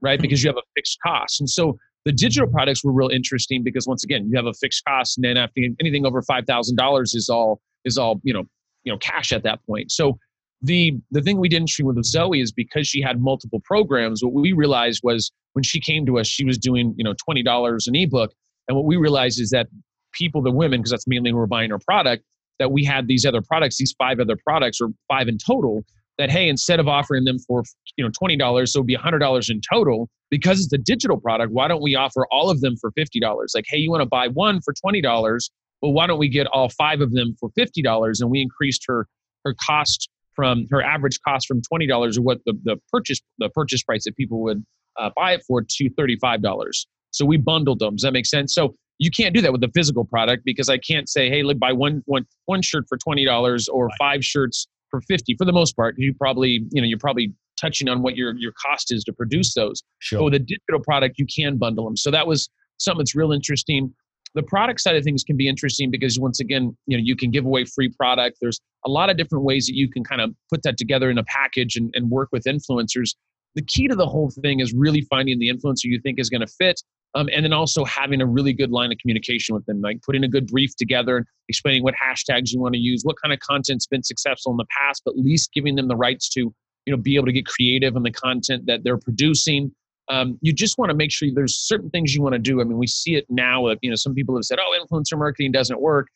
right? 0.00 0.18
Mm-hmm. 0.18 0.22
Because 0.22 0.42
you 0.42 0.48
have 0.48 0.56
a 0.56 0.66
fixed 0.74 0.98
cost. 1.04 1.40
And 1.40 1.48
so 1.48 1.76
the 2.04 2.12
digital 2.12 2.48
products 2.48 2.84
were 2.84 2.92
real 2.92 3.08
interesting 3.08 3.62
because 3.62 3.86
once 3.86 4.04
again 4.04 4.28
you 4.30 4.36
have 4.36 4.46
a 4.46 4.54
fixed 4.54 4.84
cost 4.86 5.18
and 5.18 5.24
then 5.24 5.36
after 5.36 5.60
anything 5.80 6.06
over 6.06 6.22
$5000 6.22 7.02
is 7.02 7.28
all 7.28 7.60
is 7.84 7.98
all 7.98 8.20
you 8.22 8.32
know 8.32 8.44
you 8.84 8.92
know 8.92 8.98
cash 8.98 9.32
at 9.32 9.42
that 9.42 9.60
point. 9.66 9.90
So 9.90 10.18
the 10.62 10.98
the 11.10 11.22
thing 11.22 11.38
we 11.38 11.48
did 11.48 11.56
interesting 11.56 11.86
with 11.86 12.02
Zoe 12.04 12.40
is 12.40 12.52
because 12.52 12.88
she 12.88 13.00
had 13.00 13.20
multiple 13.20 13.60
programs. 13.64 14.22
What 14.22 14.32
we 14.32 14.52
realized 14.52 15.00
was 15.02 15.30
when 15.52 15.62
she 15.62 15.80
came 15.80 16.06
to 16.06 16.18
us, 16.18 16.26
she 16.26 16.44
was 16.44 16.58
doing 16.58 16.94
you 16.96 17.04
know 17.04 17.14
twenty 17.24 17.42
dollars 17.42 17.86
an 17.86 17.94
ebook, 17.94 18.32
and 18.68 18.76
what 18.76 18.86
we 18.86 18.96
realized 18.96 19.40
is 19.40 19.50
that 19.50 19.66
people, 20.12 20.42
the 20.42 20.50
women, 20.50 20.80
because 20.80 20.90
that's 20.90 21.06
mainly 21.06 21.30
who 21.30 21.36
were 21.36 21.46
buying 21.46 21.72
our 21.72 21.78
product, 21.78 22.24
that 22.58 22.72
we 22.72 22.84
had 22.84 23.06
these 23.06 23.26
other 23.26 23.42
products, 23.42 23.76
these 23.76 23.94
five 23.98 24.18
other 24.18 24.36
products 24.46 24.80
or 24.80 24.88
five 25.08 25.28
in 25.28 25.38
total. 25.38 25.84
That 26.18 26.30
hey, 26.30 26.48
instead 26.48 26.80
of 26.80 26.88
offering 26.88 27.24
them 27.24 27.38
for 27.38 27.62
you 27.96 28.04
know 28.04 28.10
twenty 28.18 28.36
dollars, 28.36 28.72
so 28.72 28.78
it'd 28.78 28.86
be 28.86 28.94
hundred 28.94 29.18
dollars 29.18 29.50
in 29.50 29.60
total. 29.72 30.08
Because 30.28 30.64
it's 30.64 30.72
a 30.72 30.78
digital 30.78 31.20
product, 31.20 31.52
why 31.52 31.68
don't 31.68 31.82
we 31.82 31.94
offer 31.94 32.26
all 32.32 32.50
of 32.50 32.60
them 32.60 32.76
for 32.80 32.90
fifty 32.92 33.20
dollars? 33.20 33.52
Like, 33.54 33.66
hey, 33.68 33.76
you 33.76 33.90
want 33.90 34.00
to 34.00 34.08
buy 34.08 34.28
one 34.28 34.60
for 34.62 34.72
twenty 34.72 35.00
dollars, 35.02 35.50
well, 35.82 35.92
why 35.92 36.06
don't 36.06 36.18
we 36.18 36.28
get 36.28 36.46
all 36.48 36.68
five 36.70 37.00
of 37.00 37.12
them 37.12 37.36
for 37.38 37.50
fifty 37.50 37.82
dollars? 37.82 38.20
And 38.20 38.30
we 38.30 38.40
increased 38.40 38.84
her 38.88 39.06
her 39.44 39.54
cost 39.64 40.08
from 40.36 40.66
her 40.70 40.82
average 40.82 41.18
cost 41.26 41.48
from 41.48 41.62
twenty 41.62 41.86
dollars 41.86 42.16
or 42.18 42.22
what 42.22 42.38
the, 42.46 42.52
the 42.62 42.76
purchase 42.92 43.20
the 43.38 43.48
purchase 43.48 43.82
price 43.82 44.04
that 44.04 44.16
people 44.16 44.42
would 44.42 44.64
uh, 44.98 45.10
buy 45.16 45.32
it 45.32 45.42
for 45.46 45.62
to 45.68 45.90
thirty 45.96 46.16
five 46.16 46.42
dollars. 46.42 46.86
So 47.10 47.24
we 47.24 47.38
bundled 47.38 47.78
them. 47.78 47.96
Does 47.96 48.02
that 48.02 48.12
make 48.12 48.26
sense? 48.26 48.54
So 48.54 48.74
you 48.98 49.10
can't 49.10 49.34
do 49.34 49.40
that 49.40 49.52
with 49.52 49.62
a 49.64 49.70
physical 49.74 50.04
product 50.04 50.44
because 50.44 50.68
I 50.68 50.78
can't 50.78 51.08
say, 51.08 51.28
hey, 51.28 51.42
look, 51.42 51.58
buy 51.58 51.72
one 51.72 52.02
one 52.06 52.26
one 52.44 52.62
shirt 52.62 52.84
for 52.88 52.98
twenty 52.98 53.24
dollars 53.24 53.68
or 53.68 53.86
right. 53.86 53.96
five 53.98 54.24
shirts 54.24 54.68
for 54.90 55.00
fifty. 55.02 55.34
For 55.36 55.44
the 55.44 55.52
most 55.52 55.74
part, 55.74 55.96
you 55.98 56.14
probably 56.14 56.64
you 56.70 56.80
know 56.80 56.86
you're 56.86 56.98
probably 56.98 57.32
touching 57.60 57.88
on 57.88 58.02
what 58.02 58.16
your 58.16 58.36
your 58.36 58.52
cost 58.64 58.92
is 58.92 59.02
to 59.04 59.12
produce 59.12 59.54
those. 59.54 59.82
Sure. 59.98 60.20
But 60.20 60.24
with 60.24 60.34
a 60.34 60.38
digital 60.40 60.80
product, 60.82 61.18
you 61.18 61.26
can 61.26 61.56
bundle 61.56 61.84
them. 61.84 61.96
So 61.96 62.10
that 62.10 62.26
was 62.26 62.48
something 62.78 62.98
that's 62.98 63.14
real 63.14 63.32
interesting. 63.32 63.94
The 64.36 64.42
product 64.42 64.80
side 64.80 64.94
of 64.96 65.02
things 65.02 65.24
can 65.24 65.36
be 65.36 65.48
interesting 65.48 65.90
because 65.90 66.20
once 66.20 66.40
again, 66.40 66.76
you 66.86 66.96
know, 66.96 67.02
you 67.02 67.16
can 67.16 67.30
give 67.30 67.44
away 67.44 67.64
free 67.64 67.88
product. 67.88 68.38
There's 68.40 68.60
a 68.84 68.90
lot 68.90 69.10
of 69.10 69.16
different 69.16 69.44
ways 69.44 69.66
that 69.66 69.74
you 69.74 69.90
can 69.90 70.04
kind 70.04 70.20
of 70.20 70.32
put 70.50 70.62
that 70.62 70.76
together 70.76 71.10
in 71.10 71.18
a 71.18 71.24
package 71.24 71.76
and, 71.76 71.92
and 71.94 72.10
work 72.10 72.28
with 72.32 72.44
influencers. 72.44 73.14
The 73.54 73.62
key 73.62 73.88
to 73.88 73.96
the 73.96 74.06
whole 74.06 74.30
thing 74.30 74.60
is 74.60 74.72
really 74.72 75.00
finding 75.00 75.38
the 75.38 75.50
influencer 75.50 75.84
you 75.84 75.98
think 76.00 76.20
is 76.20 76.30
going 76.30 76.42
to 76.42 76.46
fit 76.46 76.80
um, 77.16 77.30
and 77.32 77.44
then 77.44 77.54
also 77.54 77.84
having 77.84 78.20
a 78.20 78.26
really 78.26 78.52
good 78.52 78.70
line 78.70 78.92
of 78.92 78.98
communication 78.98 79.54
with 79.54 79.64
them, 79.64 79.80
like 79.80 80.02
putting 80.02 80.22
a 80.22 80.28
good 80.28 80.46
brief 80.48 80.76
together, 80.76 81.16
and 81.16 81.26
explaining 81.48 81.82
what 81.82 81.94
hashtags 81.94 82.52
you 82.52 82.60
want 82.60 82.74
to 82.74 82.78
use, 82.78 83.02
what 83.04 83.16
kind 83.20 83.32
of 83.32 83.40
content's 83.40 83.86
been 83.86 84.02
successful 84.02 84.52
in 84.52 84.58
the 84.58 84.66
past, 84.78 85.00
but 85.04 85.12
at 85.12 85.18
least 85.18 85.50
giving 85.54 85.76
them 85.76 85.88
the 85.88 85.96
rights 85.96 86.28
to, 86.30 86.40
you 86.40 86.90
know, 86.94 86.98
be 86.98 87.16
able 87.16 87.24
to 87.24 87.32
get 87.32 87.46
creative 87.46 87.96
in 87.96 88.02
the 88.02 88.10
content 88.10 88.66
that 88.66 88.84
they're 88.84 88.98
producing. 88.98 89.72
Um, 90.08 90.38
you 90.40 90.52
just 90.52 90.78
want 90.78 90.90
to 90.90 90.96
make 90.96 91.10
sure 91.10 91.28
there's 91.34 91.56
certain 91.56 91.90
things 91.90 92.14
you 92.14 92.22
want 92.22 92.34
to 92.34 92.38
do. 92.38 92.60
I 92.60 92.64
mean, 92.64 92.78
we 92.78 92.86
see 92.86 93.16
it 93.16 93.26
now. 93.28 93.68
that 93.68 93.78
you 93.82 93.90
know, 93.90 93.96
some 93.96 94.14
people 94.14 94.36
have 94.36 94.44
said, 94.44 94.58
"Oh, 94.60 94.78
influencer 94.80 95.18
marketing 95.18 95.52
doesn't 95.52 95.80
work." 95.80 96.08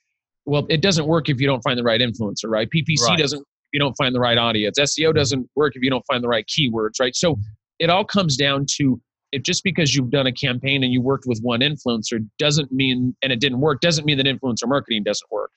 Well, 0.47 0.66
it 0.70 0.80
doesn't 0.80 1.06
work 1.06 1.28
if 1.28 1.40
you 1.40 1.47
don't 1.47 1.62
find 1.62 1.78
the 1.78 1.82
right 1.82 2.00
influencer, 2.00 2.49
right? 2.49 2.68
PPC 2.70 3.09
right. 3.09 3.18
doesn't 3.18 3.40
if 3.40 3.75
you 3.75 3.80
don't 3.80 3.94
find 3.97 4.14
the 4.14 4.20
right 4.20 4.38
audience. 4.38 4.78
SEO 4.78 5.14
doesn't 5.14 5.49
work 5.54 5.76
if 5.76 5.82
you 5.82 5.90
don't 5.90 6.04
find 6.06 6.25
the 6.25 6.28
right 6.28 6.47
keywords, 6.47 7.00
right? 7.00 7.14
So 7.14 7.38
it 7.78 7.90
all 7.90 8.04
comes 8.04 8.37
down 8.37 8.66
to 8.76 9.00
if 9.32 9.42
just 9.42 9.62
because 9.64 9.94
you've 9.94 10.11
done 10.11 10.26
a 10.26 10.32
campaign 10.32 10.82
and 10.82 10.92
you 10.92 11.00
worked 11.00 11.25
with 11.26 11.40
one 11.40 11.61
influencer 11.61 12.26
doesn't 12.38 12.70
mean 12.73 13.14
and 13.23 13.32
it 13.32 13.40
didn't 13.40 13.61
work 13.61 13.80
doesn't 13.80 14.04
mean 14.04 14.16
that 14.16 14.26
influencer 14.26 14.66
marketing 14.66 15.02
doesn't 15.02 15.30
work 15.30 15.50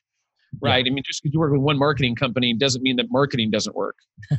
right 0.61 0.85
i 0.85 0.89
mean 0.89 1.03
just 1.05 1.23
because 1.23 1.33
you 1.33 1.39
work 1.39 1.51
with 1.51 1.61
one 1.61 1.77
marketing 1.77 2.15
company 2.15 2.53
doesn't 2.53 2.83
mean 2.83 2.95
that 2.95 3.07
marketing 3.09 3.49
doesn't 3.49 3.75
work 3.75 3.95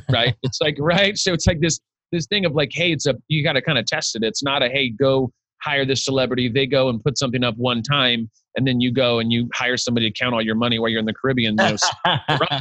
right 0.09 0.35
it's 0.43 0.61
like 0.61 0.75
right 0.79 1.17
so 1.17 1.33
it's 1.33 1.47
like 1.47 1.59
this 1.59 1.79
this 2.11 2.25
thing 2.27 2.45
of 2.45 2.53
like 2.53 2.69
hey 2.73 2.91
it's 2.91 3.05
a 3.05 3.15
you 3.27 3.43
got 3.43 3.53
to 3.53 3.61
kind 3.61 3.77
of 3.77 3.85
test 3.85 4.15
it 4.15 4.23
it's 4.23 4.43
not 4.43 4.63
a 4.63 4.69
hey 4.69 4.89
go 4.89 5.31
hire 5.61 5.85
this 5.85 6.03
celebrity 6.03 6.49
they 6.49 6.65
go 6.65 6.89
and 6.89 7.03
put 7.03 7.17
something 7.17 7.43
up 7.43 7.55
one 7.57 7.81
time 7.81 8.29
and 8.55 8.67
then 8.67 8.79
you 8.79 8.91
go 8.91 9.19
and 9.19 9.31
you 9.31 9.49
hire 9.53 9.77
somebody 9.77 10.09
to 10.09 10.19
count 10.19 10.33
all 10.33 10.41
your 10.41 10.55
money 10.55 10.79
while 10.79 10.89
you're 10.89 10.99
in 10.99 11.05
the 11.05 11.13
caribbean 11.13 11.55
you 11.59 11.65
know, 11.65 11.77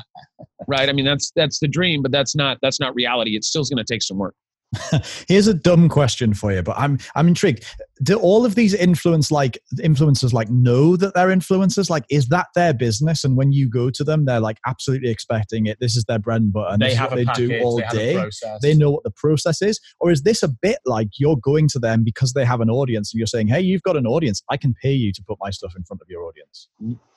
right. 0.68 0.88
i 0.88 0.92
mean 0.92 1.04
that's 1.04 1.32
that's 1.36 1.58
the 1.58 1.68
dream 1.68 2.02
but 2.02 2.12
that's 2.12 2.34
not 2.34 2.58
that's 2.62 2.80
not 2.80 2.94
reality 2.94 3.36
it's 3.36 3.48
still 3.48 3.64
going 3.64 3.76
to 3.76 3.84
take 3.84 4.02
some 4.02 4.16
work 4.16 4.34
Here's 5.28 5.46
a 5.46 5.54
dumb 5.54 5.88
question 5.88 6.34
for 6.34 6.52
you, 6.52 6.62
but 6.62 6.76
I'm 6.78 6.98
I'm 7.14 7.28
intrigued. 7.28 7.64
Do 8.02 8.18
all 8.18 8.44
of 8.44 8.54
these 8.54 8.74
influence 8.74 9.30
like 9.30 9.58
influencers 9.76 10.32
like 10.32 10.50
know 10.50 10.96
that 10.96 11.14
they're 11.14 11.28
influencers? 11.28 11.88
Like, 11.88 12.04
is 12.10 12.26
that 12.28 12.48
their 12.54 12.74
business? 12.74 13.22
And 13.22 13.36
when 13.36 13.52
you 13.52 13.68
go 13.68 13.88
to 13.90 14.02
them, 14.02 14.24
they're 14.24 14.40
like 14.40 14.58
absolutely 14.66 15.10
expecting 15.10 15.66
it. 15.66 15.78
This 15.80 15.96
is 15.96 16.04
their 16.04 16.18
bread 16.18 16.42
and 16.42 16.52
butter. 16.52 16.72
And 16.72 16.82
they 16.82 16.94
have 16.94 17.10
what 17.10 17.16
they 17.16 17.24
package, 17.24 17.48
do 17.48 17.60
all 17.60 17.76
they 17.76 17.86
day. 17.96 18.30
They 18.62 18.74
know 18.74 18.90
what 18.90 19.04
the 19.04 19.12
process 19.12 19.62
is. 19.62 19.80
Or 20.00 20.10
is 20.10 20.22
this 20.22 20.42
a 20.42 20.48
bit 20.48 20.78
like 20.84 21.08
you're 21.18 21.36
going 21.36 21.68
to 21.68 21.78
them 21.78 22.02
because 22.02 22.32
they 22.32 22.44
have 22.44 22.60
an 22.60 22.70
audience 22.70 23.12
and 23.12 23.18
you're 23.18 23.26
saying, 23.26 23.48
"Hey, 23.48 23.60
you've 23.60 23.82
got 23.82 23.96
an 23.96 24.06
audience. 24.06 24.42
I 24.50 24.56
can 24.56 24.74
pay 24.82 24.92
you 24.92 25.12
to 25.12 25.22
put 25.22 25.38
my 25.40 25.50
stuff 25.50 25.74
in 25.76 25.84
front 25.84 26.02
of 26.02 26.08
your 26.08 26.24
audience." 26.24 26.68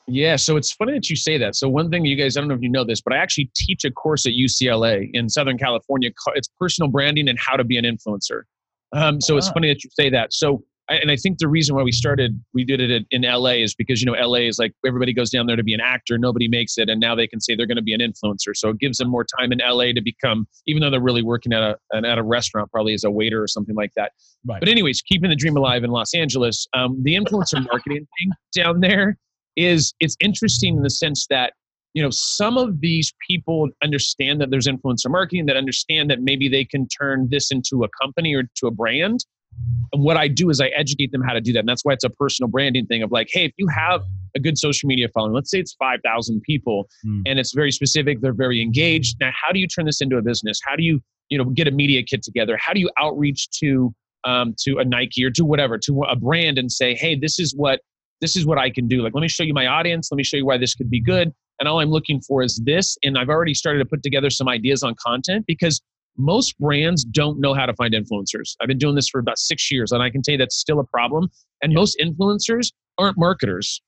Yeah, 0.10 0.38
so 0.38 0.56
it's 0.56 0.72
funny 0.72 0.94
that 0.94 1.10
you 1.10 1.18
say 1.18 1.38
that. 1.38 1.56
So 1.56 1.68
one 1.68 1.90
thing 1.90 2.06
you 2.06 2.16
guys, 2.16 2.38
I 2.38 2.40
don't 2.40 2.48
know 2.48 2.56
if 2.56 2.62
you 2.62 2.70
know 2.70 2.86
this, 2.86 3.02
but 3.02 3.14
I 3.14 3.18
actually 3.18 3.52
teach 3.56 3.84
a 3.84 3.92
course 3.92 4.26
at 4.26 4.34
UCLA 4.34 5.10
in 5.14 5.28
Southern 5.28 5.58
California. 5.58 6.12
It's 6.36 6.48
personal 6.60 6.90
branding 6.90 7.28
and 7.28 7.38
how 7.38 7.58
to 7.58 7.66
be 7.66 7.78
an 7.78 7.84
influencer. 7.84 8.44
Um, 8.94 9.22
so 9.22 9.38
it's 9.38 9.50
ah. 9.50 9.54
funny 9.54 9.68
that 9.70 9.84
you 9.84 9.90
say 9.94 10.10
that. 10.10 10.34
So, 10.34 10.64
and 10.90 11.12
I 11.12 11.18
think 11.18 11.40
the 11.40 11.50
reason 11.50 11.76
why 11.76 11.84
we 11.84 11.92
started, 11.92 12.42
we 12.54 12.64
did 12.64 12.80
it 12.80 13.06
in 13.12 13.24
LA 13.24 13.56
is 13.56 13.76
because, 13.76 14.02
you 14.02 14.06
know, 14.06 14.18
LA 14.18 14.48
is 14.48 14.58
like 14.58 14.72
everybody 14.86 15.12
goes 15.12 15.30
down 15.30 15.46
there 15.46 15.58
to 15.58 15.64
be 15.64 15.74
an 15.74 15.82
actor, 15.82 16.18
nobody 16.18 16.48
makes 16.48 16.78
it. 16.78 16.88
And 16.88 17.02
now 17.02 17.14
they 17.14 17.28
can 17.28 17.42
say 17.42 17.56
they're 17.56 17.66
going 17.66 17.76
to 17.76 17.82
be 17.82 17.94
an 17.94 18.00
influencer. 18.00 18.56
So 18.56 18.70
it 18.70 18.80
gives 18.80 18.98
them 18.98 19.10
more 19.10 19.26
time 19.38 19.52
in 19.52 19.60
LA 19.60 19.92
to 19.92 20.02
become, 20.02 20.48
even 20.66 20.82
though 20.82 20.90
they're 20.90 21.02
really 21.02 21.24
working 21.24 21.52
at 21.52 21.62
a, 21.62 21.78
at 21.94 22.18
a 22.18 22.24
restaurant, 22.24 22.72
probably 22.72 22.94
as 22.94 23.04
a 23.04 23.12
waiter 23.12 23.44
or 23.44 23.48
something 23.48 23.76
like 23.76 23.92
that. 23.98 24.14
Right. 24.46 24.62
But 24.62 24.70
anyways, 24.70 25.02
keeping 25.02 25.30
the 25.30 25.36
dream 25.36 25.58
alive 25.58 25.84
in 25.84 25.90
Los 25.90 26.14
Angeles, 26.14 26.66
um, 26.74 27.04
the 27.04 27.16
influencer 27.16 27.66
marketing 27.70 28.08
thing 28.18 28.32
down 28.56 28.80
there 28.80 29.18
is 29.58 29.94
it's 30.00 30.16
interesting 30.22 30.78
in 30.78 30.84
the 30.84 30.90
sense 30.90 31.28
that 31.30 31.52
you 31.94 32.04
know 32.04 32.10
some 32.12 32.58
of 32.58 32.80
these 32.82 33.14
people 33.28 33.70
understand 33.84 34.42
that 34.42 34.52
there's 34.52 34.68
influencer 34.68 35.10
marketing 35.10 35.46
that 35.48 35.58
understand 35.58 36.10
that 36.10 36.22
maybe 36.22 36.48
they 36.48 36.66
can 36.66 36.88
turn 36.88 37.28
this 37.30 37.52
into 37.52 37.84
a 37.84 37.88
company 38.02 38.34
or 38.36 38.44
to 38.56 38.68
a 38.68 38.72
brand 38.72 39.26
and 39.94 40.04
what 40.04 40.18
i 40.18 40.28
do 40.28 40.50
is 40.50 40.62
i 40.62 40.68
educate 40.68 41.12
them 41.12 41.22
how 41.22 41.34
to 41.34 41.42
do 41.42 41.52
that 41.54 41.60
and 41.60 41.70
that's 41.70 41.84
why 41.84 41.94
it's 41.94 42.04
a 42.04 42.10
personal 42.10 42.50
branding 42.50 42.86
thing 42.86 43.02
of 43.02 43.12
like 43.12 43.28
hey 43.32 43.46
if 43.46 43.54
you 43.58 43.68
have 43.68 44.02
a 44.36 44.40
good 44.40 44.58
social 44.58 44.88
media 44.88 45.08
following 45.14 45.34
let's 45.34 45.50
say 45.50 45.60
it's 45.60 45.76
5000 45.80 46.42
people 46.42 46.88
mm. 47.06 47.22
and 47.26 47.40
it's 47.40 47.54
very 47.54 47.72
specific 47.72 48.22
they're 48.22 48.34
very 48.34 48.62
engaged 48.62 49.18
now 49.20 49.32
how 49.34 49.52
do 49.52 49.60
you 49.60 49.68
turn 49.68 49.86
this 49.86 50.02
into 50.02 50.18
a 50.18 50.22
business 50.22 50.60
how 50.64 50.76
do 50.76 50.84
you 50.84 51.00
you 51.30 51.38
know 51.38 51.46
get 51.46 51.68
a 51.68 51.72
media 51.72 52.04
kit 52.04 52.22
together 52.22 52.58
how 52.58 52.74
do 52.74 52.80
you 52.80 52.90
outreach 53.00 53.50
to 53.60 53.94
um, 54.24 54.54
to 54.60 54.78
a 54.80 54.86
nike 54.86 55.24
or 55.24 55.32
to 55.32 55.46
whatever 55.46 55.78
to 55.78 56.04
a 56.04 56.16
brand 56.16 56.58
and 56.58 56.72
say 56.72 56.94
hey 56.94 57.16
this 57.16 57.40
is 57.40 57.56
what 57.56 57.80
this 58.22 58.36
is 58.36 58.46
what 58.46 58.58
I 58.58 58.70
can 58.70 58.88
do. 58.88 59.02
Like, 59.02 59.14
let 59.14 59.22
me 59.22 59.28
show 59.28 59.44
you 59.44 59.54
my 59.54 59.68
audience. 59.68 60.10
Let 60.12 60.18
me 60.18 60.24
show 60.24 60.38
you 60.38 60.46
why 60.46 60.58
this 60.58 60.74
could 60.74 60.90
be 60.90 61.02
good. 61.02 61.34
And 61.60 61.68
all 61.68 61.80
I'm 61.80 61.90
looking 61.90 62.22
for 62.22 62.44
is 62.44 62.62
this. 62.66 62.98
And 63.04 63.18
I've 63.18 63.30
already 63.30 63.54
started 63.54 63.80
to 63.80 63.86
put 63.86 64.04
together 64.04 64.30
some 64.30 64.48
ideas 64.48 64.84
on 64.84 64.96
content 64.96 65.46
because 65.48 65.82
most 66.18 66.58
brands 66.60 67.04
don't 67.04 67.40
know 67.40 67.54
how 67.54 67.66
to 67.66 67.74
find 67.74 67.94
influencers. 67.94 68.56
I've 68.62 68.68
been 68.68 68.78
doing 68.78 68.96
this 68.96 69.08
for 69.10 69.20
about 69.20 69.38
six 69.38 69.72
years, 69.72 69.92
and 69.92 70.02
I 70.02 70.10
can 70.10 70.22
tell 70.22 70.34
you 70.34 70.38
that's 70.38 70.58
still 70.58 70.80
a 70.80 70.86
problem. 70.86 71.30
And 71.62 71.74
most 71.74 71.98
influencers 72.00 72.72
aren't 72.98 73.18
marketers. 73.18 73.82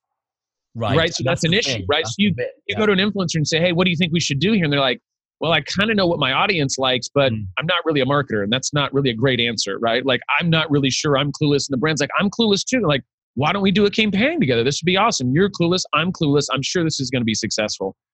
Right. 0.75 0.95
Right. 0.95 1.13
So 1.13 1.23
that's, 1.23 1.41
that's 1.41 1.43
an 1.45 1.53
issue, 1.53 1.71
thing. 1.71 1.85
right? 1.89 2.03
That's 2.03 2.11
so 2.11 2.15
you, 2.19 2.35
yeah. 2.38 2.45
you 2.67 2.75
go 2.75 2.85
to 2.85 2.91
an 2.91 2.99
influencer 2.99 3.35
and 3.35 3.47
say, 3.47 3.59
hey, 3.59 3.71
what 3.71 3.85
do 3.85 3.91
you 3.91 3.97
think 3.97 4.13
we 4.13 4.19
should 4.19 4.39
do 4.39 4.53
here? 4.53 4.63
And 4.63 4.71
they're 4.71 4.79
like, 4.79 5.01
well, 5.39 5.51
I 5.51 5.61
kind 5.61 5.89
of 5.89 5.95
know 5.95 6.05
what 6.05 6.19
my 6.19 6.33
audience 6.33 6.77
likes, 6.77 7.07
but 7.13 7.31
mm. 7.31 7.45
I'm 7.57 7.65
not 7.65 7.77
really 7.85 8.01
a 8.01 8.05
marketer. 8.05 8.43
And 8.43 8.51
that's 8.51 8.73
not 8.73 8.93
really 8.93 9.09
a 9.09 9.15
great 9.15 9.39
answer, 9.39 9.79
right? 9.79 10.05
Like, 10.05 10.21
I'm 10.39 10.49
not 10.49 10.69
really 10.69 10.89
sure 10.89 11.17
I'm 11.17 11.31
clueless. 11.31 11.67
And 11.67 11.73
the 11.73 11.77
brand's 11.77 12.01
like, 12.01 12.09
I'm 12.19 12.29
clueless 12.29 12.63
too. 12.63 12.81
Like, 12.81 13.01
why 13.36 13.53
don't 13.53 13.62
we 13.62 13.71
do 13.71 13.86
a 13.86 13.91
campaign 13.91 14.39
together? 14.39 14.63
This 14.63 14.81
would 14.81 14.86
be 14.86 14.98
awesome. 14.98 15.31
You're 15.33 15.50
clueless. 15.50 15.83
I'm 15.93 16.12
clueless. 16.12 16.48
I'm 16.51 16.62
sure 16.62 16.83
this 16.83 17.00
is 17.00 17.09
going 17.09 17.21
to 17.21 17.25
be 17.25 17.36
successful. 17.36 17.95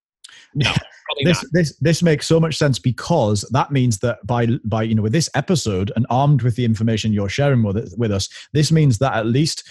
No, 0.58 0.72
this, 1.24 1.44
not. 1.44 1.52
this 1.54 1.78
this 1.82 2.02
makes 2.02 2.26
so 2.26 2.40
much 2.40 2.58
sense 2.58 2.80
because 2.80 3.42
that 3.52 3.72
means 3.72 4.00
that 4.00 4.26
by 4.26 4.48
by 4.64 4.84
you 4.84 4.96
know 4.96 5.04
with 5.04 5.12
this 5.12 5.30
episode 5.36 5.92
and 5.96 6.08
armed 6.10 6.42
with 6.42 6.56
the 6.56 6.66
information 6.66 7.14
you're 7.14 7.30
sharing 7.30 7.62
with 7.62 7.94
with 7.98 8.12
us, 8.12 8.28
this 8.54 8.72
means 8.72 8.98
that 8.98 9.14
at 9.14 9.28
least 9.28 9.70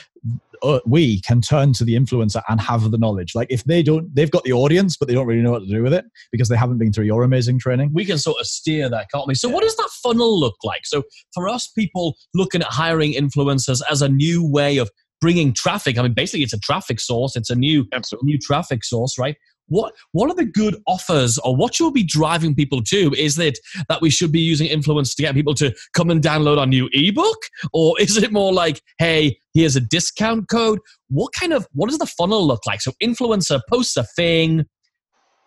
uh, 0.63 0.81
we 0.87 1.21
can 1.21 1.41
turn 1.41 1.73
to 1.75 1.85
the 1.85 1.95
influencer 1.95 2.43
and 2.49 2.61
have 2.61 2.91
the 2.91 2.99
knowledge. 2.99 3.35
Like 3.35 3.49
if 3.51 3.65
they 3.65 3.83
don't, 3.83 4.13
they've 4.15 4.31
got 4.31 4.45
the 4.45 4.53
audience, 4.53 4.97
but 4.97 5.09
they 5.09 5.15
don't 5.15 5.27
really 5.27 5.43
know 5.43 5.53
what 5.53 5.61
to 5.61 5.69
do 5.69 5.83
with 5.83 5.93
it 5.93 6.05
because 6.33 6.49
they 6.49 6.57
haven't 6.57 6.79
been 6.79 6.93
through 6.93 7.05
your 7.05 7.23
amazing 7.23 7.59
training. 7.59 7.91
We 7.93 8.05
can 8.05 8.19
sort 8.19 8.41
of 8.41 8.47
steer 8.47 8.89
that, 8.89 9.11
can't 9.13 9.27
we? 9.27 9.35
So, 9.35 9.49
yeah. 9.49 9.55
what 9.55 9.63
does 9.63 9.77
that 9.77 9.91
funnel 10.03 10.39
look 10.39 10.57
like? 10.65 10.87
So, 10.87 11.03
for 11.35 11.49
us, 11.49 11.69
people 11.69 12.17
looking 12.33 12.63
at 12.63 12.69
hiring 12.69 13.13
influencers 13.13 13.83
as 13.91 14.03
a 14.03 14.09
new 14.09 14.47
way 14.47 14.79
of 14.79 14.91
bringing 15.25 15.55
traffic. 15.55 15.97
I 15.97 16.03
mean, 16.03 16.13
basically, 16.13 16.43
it's 16.43 16.53
a 16.53 16.59
traffic 16.59 17.01
source. 17.01 17.35
It's 17.35 17.49
a 17.49 17.55
new, 17.55 17.87
Absolutely. 17.95 18.33
new 18.33 18.39
traffic 18.39 18.85
source, 18.85 19.19
right? 19.19 19.35
What 19.69 19.95
what 20.13 20.29
are 20.29 20.35
the 20.35 20.45
good 20.45 20.77
offers, 20.87 21.39
or 21.39 21.57
what 21.57 21.75
should 21.75 21.95
be 21.95 22.03
driving 22.03 22.55
people 22.55 22.83
to? 22.83 23.15
Is 23.17 23.39
it 23.39 23.59
that 23.89 24.03
we 24.03 24.11
should 24.11 24.31
be 24.31 24.41
using 24.41 24.67
influence 24.67 25.15
to 25.15 25.23
get 25.23 25.35
people 25.35 25.55
to 25.55 25.75
come 25.95 26.11
and 26.11 26.23
download 26.23 26.59
our 26.59 26.67
new 26.67 26.91
ebook, 26.93 27.39
or 27.73 27.99
is 28.03 28.19
it 28.19 28.33
more 28.33 28.53
like, 28.53 28.83
hey, 28.99 29.39
here's 29.55 29.77
a 29.77 29.81
discount 29.81 30.51
code? 30.51 30.79
What 31.09 31.33
kind 31.33 31.55
of 31.55 31.67
what 31.73 31.89
does 31.89 31.97
the 31.97 32.05
funnel 32.05 32.47
look 32.47 32.67
like? 32.67 32.83
So, 32.83 32.93
influencer 33.03 33.63
posts 33.71 33.97
a 33.97 34.05
thing. 34.05 34.67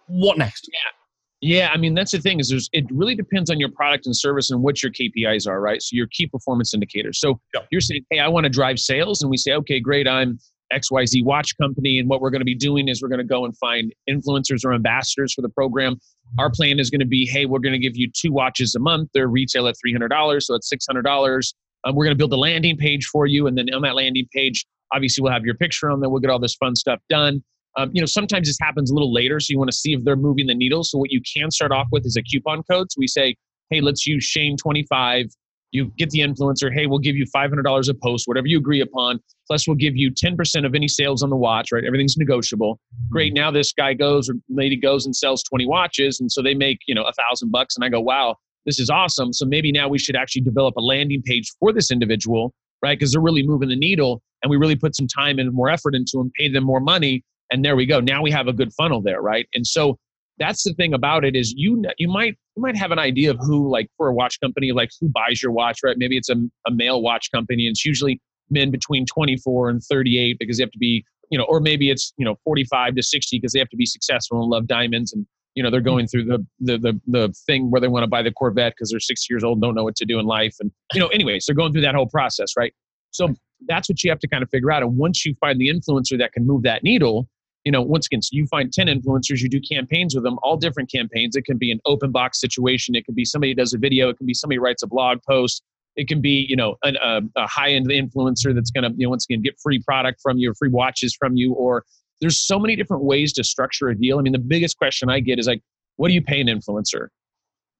What 0.07 0.39
next? 0.39 0.67
Yeah. 0.73 0.96
Yeah, 1.41 1.69
I 1.71 1.77
mean 1.77 1.93
that's 1.93 2.11
the 2.11 2.19
thing 2.19 2.39
is 2.39 2.49
there's 2.49 2.69
it 2.73 2.85
really 2.91 3.13
depends 3.13 3.51
on 3.51 3.59
your 3.59 3.69
product 3.69 4.07
and 4.07 4.15
service 4.15 4.49
and 4.49 4.63
what 4.63 4.81
your 4.81 4.91
KPIs 4.91 5.47
are, 5.47 5.61
right? 5.61 5.81
So 5.81 5.89
your 5.95 6.07
key 6.07 6.25
performance 6.25 6.73
indicators. 6.73 7.19
So 7.19 7.39
you're 7.71 7.81
saying, 7.81 8.05
hey, 8.09 8.19
I 8.19 8.27
want 8.27 8.45
to 8.45 8.49
drive 8.49 8.79
sales, 8.79 9.21
and 9.21 9.29
we 9.29 9.37
say, 9.37 9.53
okay, 9.53 9.79
great, 9.79 10.07
I'm 10.07 10.39
XYZ 10.73 11.23
watch 11.23 11.55
company, 11.61 11.99
and 11.99 12.09
what 12.09 12.21
we're 12.21 12.31
going 12.31 12.41
to 12.41 12.45
be 12.45 12.55
doing 12.55 12.87
is 12.87 13.01
we're 13.01 13.07
going 13.07 13.19
to 13.19 13.23
go 13.23 13.45
and 13.45 13.55
find 13.57 13.93
influencers 14.09 14.65
or 14.65 14.73
ambassadors 14.73 15.33
for 15.33 15.41
the 15.41 15.49
program. 15.49 15.97
Our 16.39 16.49
plan 16.49 16.79
is 16.79 16.89
going 16.89 16.99
to 16.99 17.05
be, 17.05 17.25
hey, 17.25 17.45
we're 17.45 17.59
going 17.59 17.73
to 17.73 17.79
give 17.79 17.95
you 17.95 18.09
two 18.11 18.31
watches 18.31 18.73
a 18.73 18.79
month. 18.79 19.09
They're 19.13 19.27
retail 19.27 19.67
at 19.67 19.75
three 19.79 19.93
hundred 19.93 20.09
dollars, 20.09 20.47
so 20.47 20.53
that's 20.53 20.67
six 20.67 20.85
hundred 20.87 21.03
dollars. 21.03 21.53
Um, 21.83 21.95
we're 21.95 22.05
going 22.05 22.15
to 22.15 22.17
build 22.17 22.33
a 22.33 22.37
landing 22.37 22.77
page 22.77 23.05
for 23.05 23.27
you, 23.27 23.45
and 23.45 23.55
then 23.55 23.71
on 23.73 23.83
that 23.83 23.95
landing 23.95 24.25
page, 24.33 24.65
obviously 24.91 25.21
we'll 25.21 25.33
have 25.33 25.45
your 25.45 25.55
picture 25.55 25.89
on 25.91 25.99
there. 25.99 26.09
We'll 26.09 26.21
get 26.21 26.31
all 26.31 26.39
this 26.39 26.55
fun 26.55 26.75
stuff 26.75 26.99
done. 27.09 27.43
Um, 27.77 27.91
you 27.93 28.01
know, 28.01 28.07
sometimes 28.07 28.47
this 28.47 28.57
happens 28.59 28.89
a 28.89 28.93
little 28.93 29.13
later, 29.13 29.39
so 29.39 29.51
you 29.51 29.57
want 29.57 29.71
to 29.71 29.77
see 29.77 29.93
if 29.93 30.03
they're 30.03 30.15
moving 30.15 30.47
the 30.47 30.55
needle. 30.55 30.83
So 30.83 30.97
what 30.97 31.11
you 31.11 31.21
can 31.21 31.51
start 31.51 31.71
off 31.71 31.87
with 31.91 32.05
is 32.05 32.15
a 32.15 32.23
coupon 32.23 32.63
code. 32.69 32.91
So 32.91 32.97
we 32.97 33.07
say, 33.07 33.35
hey, 33.69 33.81
let's 33.81 34.07
use 34.07 34.23
Shane 34.23 34.57
twenty 34.57 34.85
five 34.89 35.27
you 35.71 35.91
get 35.97 36.09
the 36.11 36.19
influencer, 36.19 36.73
hey, 36.73 36.87
we'll 36.87 36.99
give 36.99 37.15
you 37.15 37.25
$500 37.25 37.89
a 37.89 37.93
post, 37.93 38.27
whatever 38.27 38.47
you 38.47 38.57
agree 38.57 38.81
upon. 38.81 39.19
Plus, 39.47 39.67
we'll 39.67 39.75
give 39.75 39.95
you 39.95 40.11
10% 40.11 40.65
of 40.65 40.75
any 40.75 40.87
sales 40.87 41.23
on 41.23 41.29
the 41.29 41.35
watch, 41.35 41.71
right? 41.71 41.83
Everything's 41.83 42.17
negotiable. 42.17 42.79
Great. 43.09 43.33
Now 43.33 43.51
this 43.51 43.73
guy 43.73 43.93
goes 43.93 44.29
or 44.29 44.35
lady 44.49 44.77
goes 44.77 45.05
and 45.05 45.15
sells 45.15 45.43
20 45.43 45.67
watches. 45.67 46.19
And 46.19 46.31
so 46.31 46.41
they 46.41 46.53
make, 46.53 46.79
you 46.87 46.95
know, 46.95 47.03
a 47.03 47.13
thousand 47.13 47.51
bucks. 47.51 47.75
And 47.75 47.83
I 47.83 47.89
go, 47.89 48.01
wow, 48.01 48.35
this 48.65 48.79
is 48.79 48.89
awesome. 48.89 49.33
So 49.33 49.45
maybe 49.45 49.71
now 49.71 49.87
we 49.87 49.99
should 49.99 50.15
actually 50.15 50.41
develop 50.41 50.75
a 50.77 50.81
landing 50.81 51.21
page 51.21 51.51
for 51.59 51.73
this 51.73 51.91
individual, 51.91 52.53
right? 52.81 52.97
Because 52.97 53.11
they're 53.11 53.21
really 53.21 53.45
moving 53.45 53.69
the 53.69 53.75
needle 53.75 54.21
and 54.43 54.49
we 54.49 54.57
really 54.57 54.75
put 54.75 54.95
some 54.95 55.07
time 55.07 55.39
and 55.39 55.51
more 55.51 55.69
effort 55.69 55.95
into 55.95 56.17
them, 56.17 56.31
pay 56.37 56.49
them 56.49 56.63
more 56.63 56.79
money. 56.79 57.23
And 57.51 57.63
there 57.63 57.75
we 57.75 57.85
go. 57.85 57.99
Now 57.99 58.21
we 58.21 58.31
have 58.31 58.47
a 58.47 58.53
good 58.53 58.73
funnel 58.73 59.01
there, 59.01 59.21
right? 59.21 59.47
And 59.53 59.65
so 59.65 59.97
that's 60.39 60.63
the 60.63 60.73
thing 60.73 60.93
about 60.93 61.25
it 61.25 61.35
is 61.35 61.53
you 61.55 61.83
you 61.97 62.07
might 62.07 62.37
you 62.55 62.61
might 62.61 62.75
have 62.75 62.91
an 62.91 62.99
idea 62.99 63.31
of 63.31 63.37
who 63.39 63.69
like 63.69 63.89
for 63.97 64.07
a 64.07 64.13
watch 64.13 64.39
company 64.39 64.71
like 64.71 64.89
who 64.99 65.09
buys 65.09 65.41
your 65.41 65.51
watch 65.51 65.79
right 65.83 65.97
maybe 65.97 66.17
it's 66.17 66.29
a, 66.29 66.35
a 66.67 66.71
male 66.71 67.01
watch 67.01 67.31
company 67.31 67.65
and 67.67 67.73
it's 67.73 67.85
usually 67.85 68.21
men 68.49 68.71
between 68.71 69.05
24 69.05 69.69
and 69.69 69.81
38 69.83 70.37
because 70.39 70.57
they 70.57 70.63
have 70.63 70.71
to 70.71 70.77
be 70.77 71.03
you 71.29 71.37
know 71.37 71.45
or 71.45 71.59
maybe 71.59 71.89
it's 71.89 72.13
you 72.17 72.25
know 72.25 72.35
45 72.43 72.95
to 72.95 73.03
60 73.03 73.37
because 73.37 73.53
they 73.53 73.59
have 73.59 73.69
to 73.69 73.77
be 73.77 73.85
successful 73.85 74.41
and 74.41 74.49
love 74.49 74.67
diamonds 74.67 75.13
and 75.13 75.25
you 75.55 75.63
know 75.63 75.71
they're 75.71 75.79
mm-hmm. 75.79 75.89
going 75.89 76.07
through 76.07 76.25
the 76.25 76.45
the 76.59 76.77
the, 76.77 77.01
the 77.07 77.35
thing 77.45 77.71
where 77.71 77.81
they 77.81 77.87
want 77.87 78.03
to 78.03 78.07
buy 78.07 78.21
the 78.21 78.31
corvette 78.31 78.73
because 78.73 78.91
they're 78.91 78.99
60 78.99 79.33
years 79.33 79.43
old 79.43 79.61
don't 79.61 79.75
know 79.75 79.83
what 79.83 79.95
to 79.95 80.05
do 80.05 80.19
in 80.19 80.25
life 80.25 80.55
and 80.59 80.71
you 80.93 80.99
know 80.99 81.07
anyways 81.07 81.45
they're 81.45 81.55
going 81.55 81.73
through 81.73 81.81
that 81.81 81.95
whole 81.95 82.07
process 82.07 82.53
right 82.57 82.73
so 83.11 83.33
that's 83.67 83.89
what 83.89 84.03
you 84.03 84.11
have 84.11 84.19
to 84.19 84.27
kind 84.27 84.43
of 84.43 84.49
figure 84.49 84.71
out 84.71 84.83
and 84.83 84.97
once 84.97 85.25
you 85.25 85.33
find 85.39 85.59
the 85.59 85.67
influencer 85.67 86.17
that 86.17 86.31
can 86.31 86.45
move 86.45 86.63
that 86.63 86.83
needle 86.83 87.27
you 87.67 87.71
know, 87.71 87.81
once 87.81 88.05
again, 88.05 88.21
so 88.21 88.29
you 88.31 88.47
find 88.47 88.71
10 88.71 88.87
influencers, 88.87 89.41
you 89.41 89.49
do 89.49 89.59
campaigns 89.59 90.15
with 90.15 90.23
them, 90.23 90.39
all 90.41 90.55
different 90.55 90.89
campaigns. 90.89 91.35
It 91.35 91.43
can 91.43 91.57
be 91.57 91.69
an 91.69 91.81
open 91.85 92.13
box 92.13 92.39
situation. 92.39 92.95
It 92.95 93.03
can 93.03 93.13
be 93.13 93.25
somebody 93.25 93.53
does 93.53 93.73
a 93.73 93.77
video. 93.77 94.07
It 94.07 94.17
can 94.17 94.25
be 94.25 94.33
somebody 94.33 94.57
writes 94.57 94.83
a 94.83 94.87
blog 94.87 95.17
post. 95.27 95.63
It 95.97 96.07
can 96.07 96.21
be, 96.21 96.45
you 96.47 96.55
know, 96.55 96.77
an, 96.83 96.95
a, 97.03 97.19
a 97.35 97.45
high 97.45 97.71
end 97.71 97.89
influencer 97.89 98.55
that's 98.55 98.71
going 98.71 98.85
to, 98.85 98.97
you 98.97 99.05
know, 99.05 99.09
once 99.09 99.25
again, 99.29 99.41
get 99.41 99.59
free 99.61 99.83
product 99.83 100.21
from 100.21 100.37
you 100.37 100.51
or 100.51 100.53
free 100.53 100.69
watches 100.69 101.13
from 101.13 101.35
you. 101.35 101.55
Or 101.55 101.83
there's 102.21 102.39
so 102.39 102.57
many 102.57 102.77
different 102.77 103.03
ways 103.03 103.33
to 103.33 103.43
structure 103.43 103.89
a 103.89 103.97
deal. 103.97 104.17
I 104.17 104.21
mean, 104.21 104.31
the 104.31 104.39
biggest 104.39 104.77
question 104.77 105.09
I 105.09 105.19
get 105.19 105.37
is 105.37 105.45
like, 105.45 105.61
what 105.97 106.07
do 106.07 106.13
you 106.13 106.21
pay 106.21 106.39
an 106.39 106.47
influencer? 106.47 107.07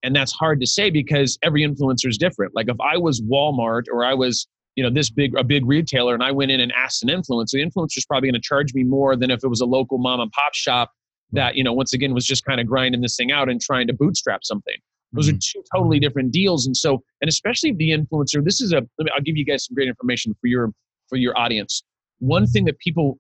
And 0.03 0.13
that's 0.13 0.34
hard 0.34 0.60
to 0.60 0.67
say 0.67 0.89
because 0.89 1.39
every 1.44 1.65
influencer 1.65 2.10
is 2.10 2.17
different. 2.17 2.53
Like 2.53 2.67
if 2.67 2.77
I 2.82 2.98
was 2.98 3.22
Walmart 3.22 3.84
or 3.89 4.03
I 4.03 4.15
was 4.15 4.50
you 4.77 4.84
know 4.84 4.89
this 4.89 5.10
big 5.10 5.36
a 5.36 5.43
big 5.43 5.65
retailer 5.65 6.13
and 6.13 6.24
i 6.24 6.31
went 6.31 6.51
in 6.51 6.62
and 6.62 6.72
asked 6.72 7.03
an 7.03 7.10
influencer 7.10 7.51
the 7.53 7.65
influencer 7.65 7.98
is 7.98 8.05
probably 8.05 8.29
going 8.29 8.39
to 8.39 8.48
charge 8.48 8.74
me 8.74 8.84
more 8.84 9.17
than 9.17 9.29
if 9.29 9.43
it 9.43 9.48
was 9.48 9.60
a 9.60 9.65
local 9.65 9.98
mom 9.98 10.22
and 10.22 10.31
pop 10.31 10.53
shop 10.53 10.91
that 11.31 11.55
you 11.55 11.63
know 11.63 11.74
once 11.74 11.93
again 11.93 12.13
was 12.13 12.25
just 12.25 12.46
kind 12.46 12.62
of 12.62 12.67
grinding 12.67 13.01
this 13.01 13.15
thing 13.15 13.31
out 13.31 13.50
and 13.50 13.60
trying 13.60 13.88
to 13.88 13.93
bootstrap 13.93 14.43
something. 14.43 14.75
Those 15.13 15.27
mm-hmm. 15.27 15.36
are 15.36 15.39
two 15.39 15.63
totally 15.75 16.00
different 16.00 16.31
deals 16.31 16.65
and 16.65 16.75
so 16.75 17.03
and 17.22 17.27
especially 17.27 17.74
the 17.74 17.91
influencer 17.91 18.43
this 18.43 18.62
is 18.62 18.72
a 18.72 18.81
i'll 19.13 19.22
give 19.24 19.38
you 19.38 19.46
guys 19.46 19.65
some 19.65 19.75
great 19.75 19.88
information 19.88 20.36
for 20.39 20.48
your 20.48 20.72
for 21.10 21.17
your 21.17 21.38
audience. 21.38 21.84
One 22.19 22.46
thing 22.46 22.65
that 22.65 22.77
people 22.79 23.17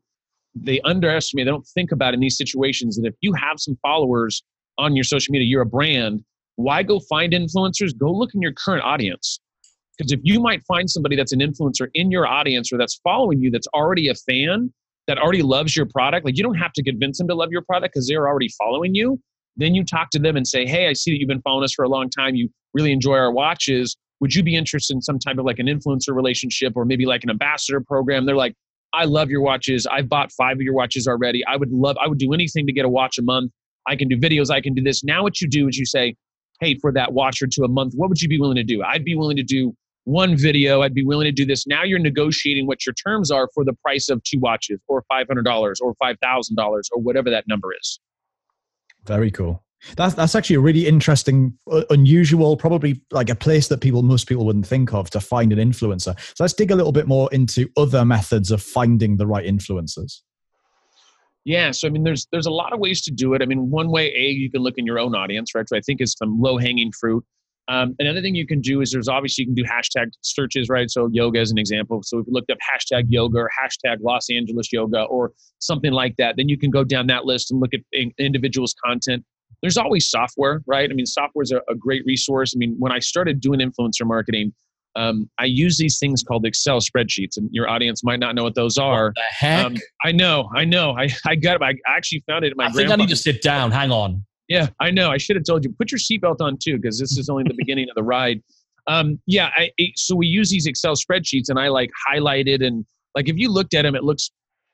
they 0.55 0.79
underestimate 0.81 1.45
they 1.45 1.51
don't 1.51 1.67
think 1.67 1.91
about 1.91 2.13
in 2.13 2.19
these 2.19 2.37
situations 2.37 2.97
that 2.97 3.05
if 3.05 3.15
you 3.21 3.33
have 3.33 3.59
some 3.59 3.77
followers 3.81 4.43
on 4.77 4.95
your 4.95 5.03
social 5.03 5.31
media 5.31 5.47
you're 5.47 5.61
a 5.61 5.65
brand 5.65 6.23
why 6.55 6.81
go 6.81 6.99
find 6.99 7.33
influencers? 7.33 7.95
Go 7.95 8.11
look 8.11 8.31
in 8.33 8.41
your 8.41 8.51
current 8.51 8.83
audience 8.83 9.39
because 9.97 10.11
if 10.11 10.19
you 10.23 10.39
might 10.39 10.63
find 10.65 10.89
somebody 10.89 11.15
that's 11.15 11.33
an 11.33 11.39
influencer 11.39 11.87
in 11.93 12.11
your 12.11 12.27
audience 12.27 12.71
or 12.71 12.77
that's 12.77 12.99
following 13.03 13.41
you 13.41 13.49
that's 13.49 13.67
already 13.73 14.09
a 14.09 14.13
fan, 14.13 14.71
that 15.07 15.17
already 15.17 15.41
loves 15.41 15.75
your 15.75 15.85
product, 15.85 16.25
like 16.25 16.37
you 16.37 16.43
don't 16.43 16.55
have 16.57 16.73
to 16.73 16.83
convince 16.83 17.17
them 17.17 17.27
to 17.27 17.35
love 17.35 17.51
your 17.51 17.61
product 17.63 17.93
because 17.93 18.07
they're 18.07 18.27
already 18.27 18.49
following 18.57 18.93
you. 18.93 19.19
Then 19.55 19.73
you 19.73 19.83
talk 19.83 20.09
to 20.11 20.19
them 20.19 20.35
and 20.35 20.45
say, 20.45 20.65
Hey, 20.65 20.87
I 20.87 20.93
see 20.93 21.11
that 21.11 21.19
you've 21.19 21.29
been 21.29 21.41
following 21.41 21.63
us 21.63 21.73
for 21.73 21.83
a 21.83 21.89
long 21.89 22.09
time. 22.09 22.35
You 22.35 22.49
really 22.73 22.91
enjoy 22.91 23.15
our 23.15 23.31
watches. 23.31 23.95
Would 24.19 24.35
you 24.35 24.43
be 24.43 24.55
interested 24.55 24.93
in 24.93 25.01
some 25.01 25.17
type 25.17 25.37
of 25.37 25.45
like 25.45 25.59
an 25.59 25.67
influencer 25.67 26.15
relationship 26.15 26.73
or 26.75 26.85
maybe 26.85 27.05
like 27.05 27.23
an 27.23 27.29
ambassador 27.29 27.81
program? 27.81 28.25
They're 28.25 28.35
like, 28.35 28.53
I 28.93 29.05
love 29.05 29.29
your 29.29 29.41
watches. 29.41 29.87
I've 29.87 30.09
bought 30.09 30.31
five 30.31 30.57
of 30.57 30.61
your 30.61 30.73
watches 30.73 31.07
already. 31.07 31.43
I 31.45 31.55
would 31.55 31.71
love, 31.71 31.97
I 32.01 32.07
would 32.07 32.17
do 32.17 32.33
anything 32.33 32.65
to 32.67 32.73
get 32.73 32.85
a 32.85 32.89
watch 32.89 33.17
a 33.17 33.21
month. 33.21 33.51
I 33.87 33.95
can 33.95 34.07
do 34.07 34.17
videos. 34.17 34.49
I 34.51 34.61
can 34.61 34.73
do 34.73 34.81
this. 34.81 35.03
Now, 35.03 35.23
what 35.23 35.39
you 35.39 35.47
do 35.47 35.67
is 35.67 35.77
you 35.77 35.85
say, 35.85 36.15
Hey, 36.59 36.77
for 36.81 36.91
that 36.93 37.13
watch 37.13 37.41
or 37.41 37.47
two 37.47 37.63
a 37.63 37.67
month, 37.67 37.93
what 37.95 38.09
would 38.09 38.21
you 38.21 38.27
be 38.27 38.39
willing 38.39 38.55
to 38.55 38.63
do? 38.63 38.81
I'd 38.83 39.05
be 39.05 39.15
willing 39.15 39.37
to 39.37 39.43
do 39.43 39.73
one 40.07 40.37
video, 40.37 40.83
I'd 40.83 40.93
be 40.93 41.03
willing 41.03 41.25
to 41.25 41.33
do 41.33 41.45
this. 41.45 41.67
Now 41.67 41.83
you're 41.83 41.99
negotiating 41.99 42.65
what 42.65 42.85
your 42.85 42.93
terms 42.93 43.29
are 43.29 43.49
for 43.53 43.65
the 43.65 43.73
price 43.73 44.07
of 44.07 44.23
two 44.23 44.39
watches 44.39 44.79
or 44.87 45.03
$500 45.11 45.75
or 45.81 45.95
$5,000 46.01 46.57
or 46.93 47.01
whatever 47.01 47.29
that 47.29 47.45
number 47.45 47.73
is. 47.77 47.99
Very 49.05 49.29
cool. 49.29 49.63
That's 49.95 50.15
that's 50.15 50.33
actually 50.33 50.55
a 50.55 50.59
really 50.59 50.87
interesting, 50.87 51.57
uh, 51.69 51.83
unusual, 51.91 52.57
probably 52.57 52.99
like 53.11 53.29
a 53.29 53.35
place 53.35 53.67
that 53.67 53.79
people 53.79 54.01
most 54.01 54.27
people 54.27 54.43
wouldn't 54.45 54.65
think 54.65 54.91
of 54.91 55.09
to 55.11 55.19
find 55.19 55.53
an 55.53 55.59
influencer. 55.59 56.17
So 56.19 56.43
let's 56.43 56.53
dig 56.53 56.71
a 56.71 56.75
little 56.75 56.91
bit 56.91 57.07
more 57.07 57.29
into 57.31 57.69
other 57.77 58.03
methods 58.03 58.49
of 58.49 58.61
finding 58.63 59.17
the 59.17 59.27
right 59.27 59.45
influencers. 59.45 60.21
Yeah, 61.45 61.71
so 61.71 61.87
I 61.87 61.91
mean, 61.91 62.03
there's 62.03 62.27
there's 62.31 62.47
a 62.47 62.51
lot 62.51 62.73
of 62.73 62.79
ways 62.79 63.01
to 63.03 63.11
do 63.11 63.33
it. 63.35 63.41
I 63.41 63.45
mean, 63.45 63.69
one 63.69 63.91
way, 63.91 64.07
a 64.15 64.29
you 64.29 64.49
can 64.49 64.61
look 64.61 64.77
in 64.77 64.85
your 64.85 64.99
own 64.99 65.15
audience, 65.15 65.53
right? 65.53 65.69
So 65.69 65.77
I 65.77 65.81
think 65.81 66.01
is 66.01 66.13
some 66.17 66.41
low 66.41 66.57
hanging 66.57 66.91
fruit. 66.91 67.23
Um, 67.69 67.95
another 67.99 68.21
thing 68.21 68.33
you 68.33 68.47
can 68.47 68.61
do 68.61 68.81
is 68.81 68.91
there's 68.91 69.09
obviously 69.09 69.43
you 69.43 69.47
can 69.47 69.55
do 69.55 69.63
hashtag 69.63 70.11
searches, 70.21 70.69
right? 70.69 70.89
So 70.89 71.09
yoga 71.11 71.39
as 71.39 71.51
an 71.51 71.57
example. 71.57 72.01
So 72.03 72.19
if 72.19 72.27
you 72.27 72.33
looked 72.33 72.49
up 72.49 72.57
hashtag 72.59 73.05
yoga 73.09 73.39
or 73.39 73.49
hashtag 73.61 73.97
Los 74.01 74.29
Angeles 74.29 74.71
yoga 74.71 75.03
or 75.03 75.33
something 75.59 75.91
like 75.91 76.15
that, 76.17 76.35
then 76.37 76.47
you 76.47 76.57
can 76.57 76.71
go 76.71 76.83
down 76.83 77.07
that 77.07 77.25
list 77.25 77.51
and 77.51 77.59
look 77.59 77.73
at 77.73 77.81
individuals' 78.17 78.73
content. 78.85 79.25
There's 79.61 79.77
always 79.77 80.09
software, 80.09 80.61
right? 80.65 80.89
I 80.89 80.93
mean, 80.93 81.05
software 81.05 81.43
is 81.43 81.51
a, 81.51 81.57
a 81.69 81.75
great 81.75 82.03
resource. 82.05 82.53
I 82.55 82.57
mean, 82.57 82.75
when 82.79 82.91
I 82.91 82.99
started 82.99 83.41
doing 83.41 83.59
influencer 83.59 84.05
marketing, 84.05 84.53
um, 84.95 85.29
I 85.37 85.45
use 85.45 85.77
these 85.77 85.99
things 85.99 86.23
called 86.23 86.45
Excel 86.45 86.79
spreadsheets, 86.79 87.37
and 87.37 87.49
your 87.51 87.69
audience 87.69 88.03
might 88.03 88.19
not 88.19 88.33
know 88.33 88.43
what 88.43 88.55
those 88.55 88.77
are. 88.77 89.05
What 89.05 89.15
the 89.15 89.21
heck? 89.29 89.65
Um, 89.65 89.75
I 90.03 90.11
know, 90.11 90.49
I 90.55 90.65
know. 90.65 90.97
I, 90.97 91.09
I 91.25 91.35
got 91.35 91.57
it. 91.57 91.61
I 91.61 91.73
actually 91.87 92.23
found 92.27 92.45
it. 92.45 92.51
In 92.51 92.57
my 92.57 92.65
I 92.65 92.71
think 92.71 92.89
I 92.89 92.95
need 92.95 93.09
to 93.09 93.15
sit 93.15 93.41
down. 93.41 93.71
Hang 93.71 93.91
on. 93.91 94.25
Yeah, 94.47 94.67
I 94.79 94.91
know. 94.91 95.11
I 95.11 95.17
should 95.17 95.35
have 95.35 95.45
told 95.45 95.63
you. 95.63 95.73
Put 95.77 95.91
your 95.91 95.99
seatbelt 95.99 96.41
on 96.41 96.57
too, 96.57 96.77
because 96.77 96.99
this 96.99 97.17
is 97.17 97.29
only 97.29 97.43
the 97.43 97.53
beginning 97.57 97.89
of 97.89 97.95
the 97.95 98.03
ride. 98.03 98.41
Um, 98.87 99.19
yeah, 99.25 99.49
I, 99.55 99.71
so 99.95 100.15
we 100.15 100.27
use 100.27 100.49
these 100.49 100.65
Excel 100.65 100.95
spreadsheets, 100.95 101.49
and 101.49 101.59
I 101.59 101.67
like 101.67 101.91
highlighted 102.09 102.65
and 102.65 102.85
like 103.17 103.27
if 103.27 103.37
you 103.37 103.51
looked 103.51 103.73
at 103.73 103.81
them, 103.81 103.95
it 103.95 104.03
looks 104.03 104.29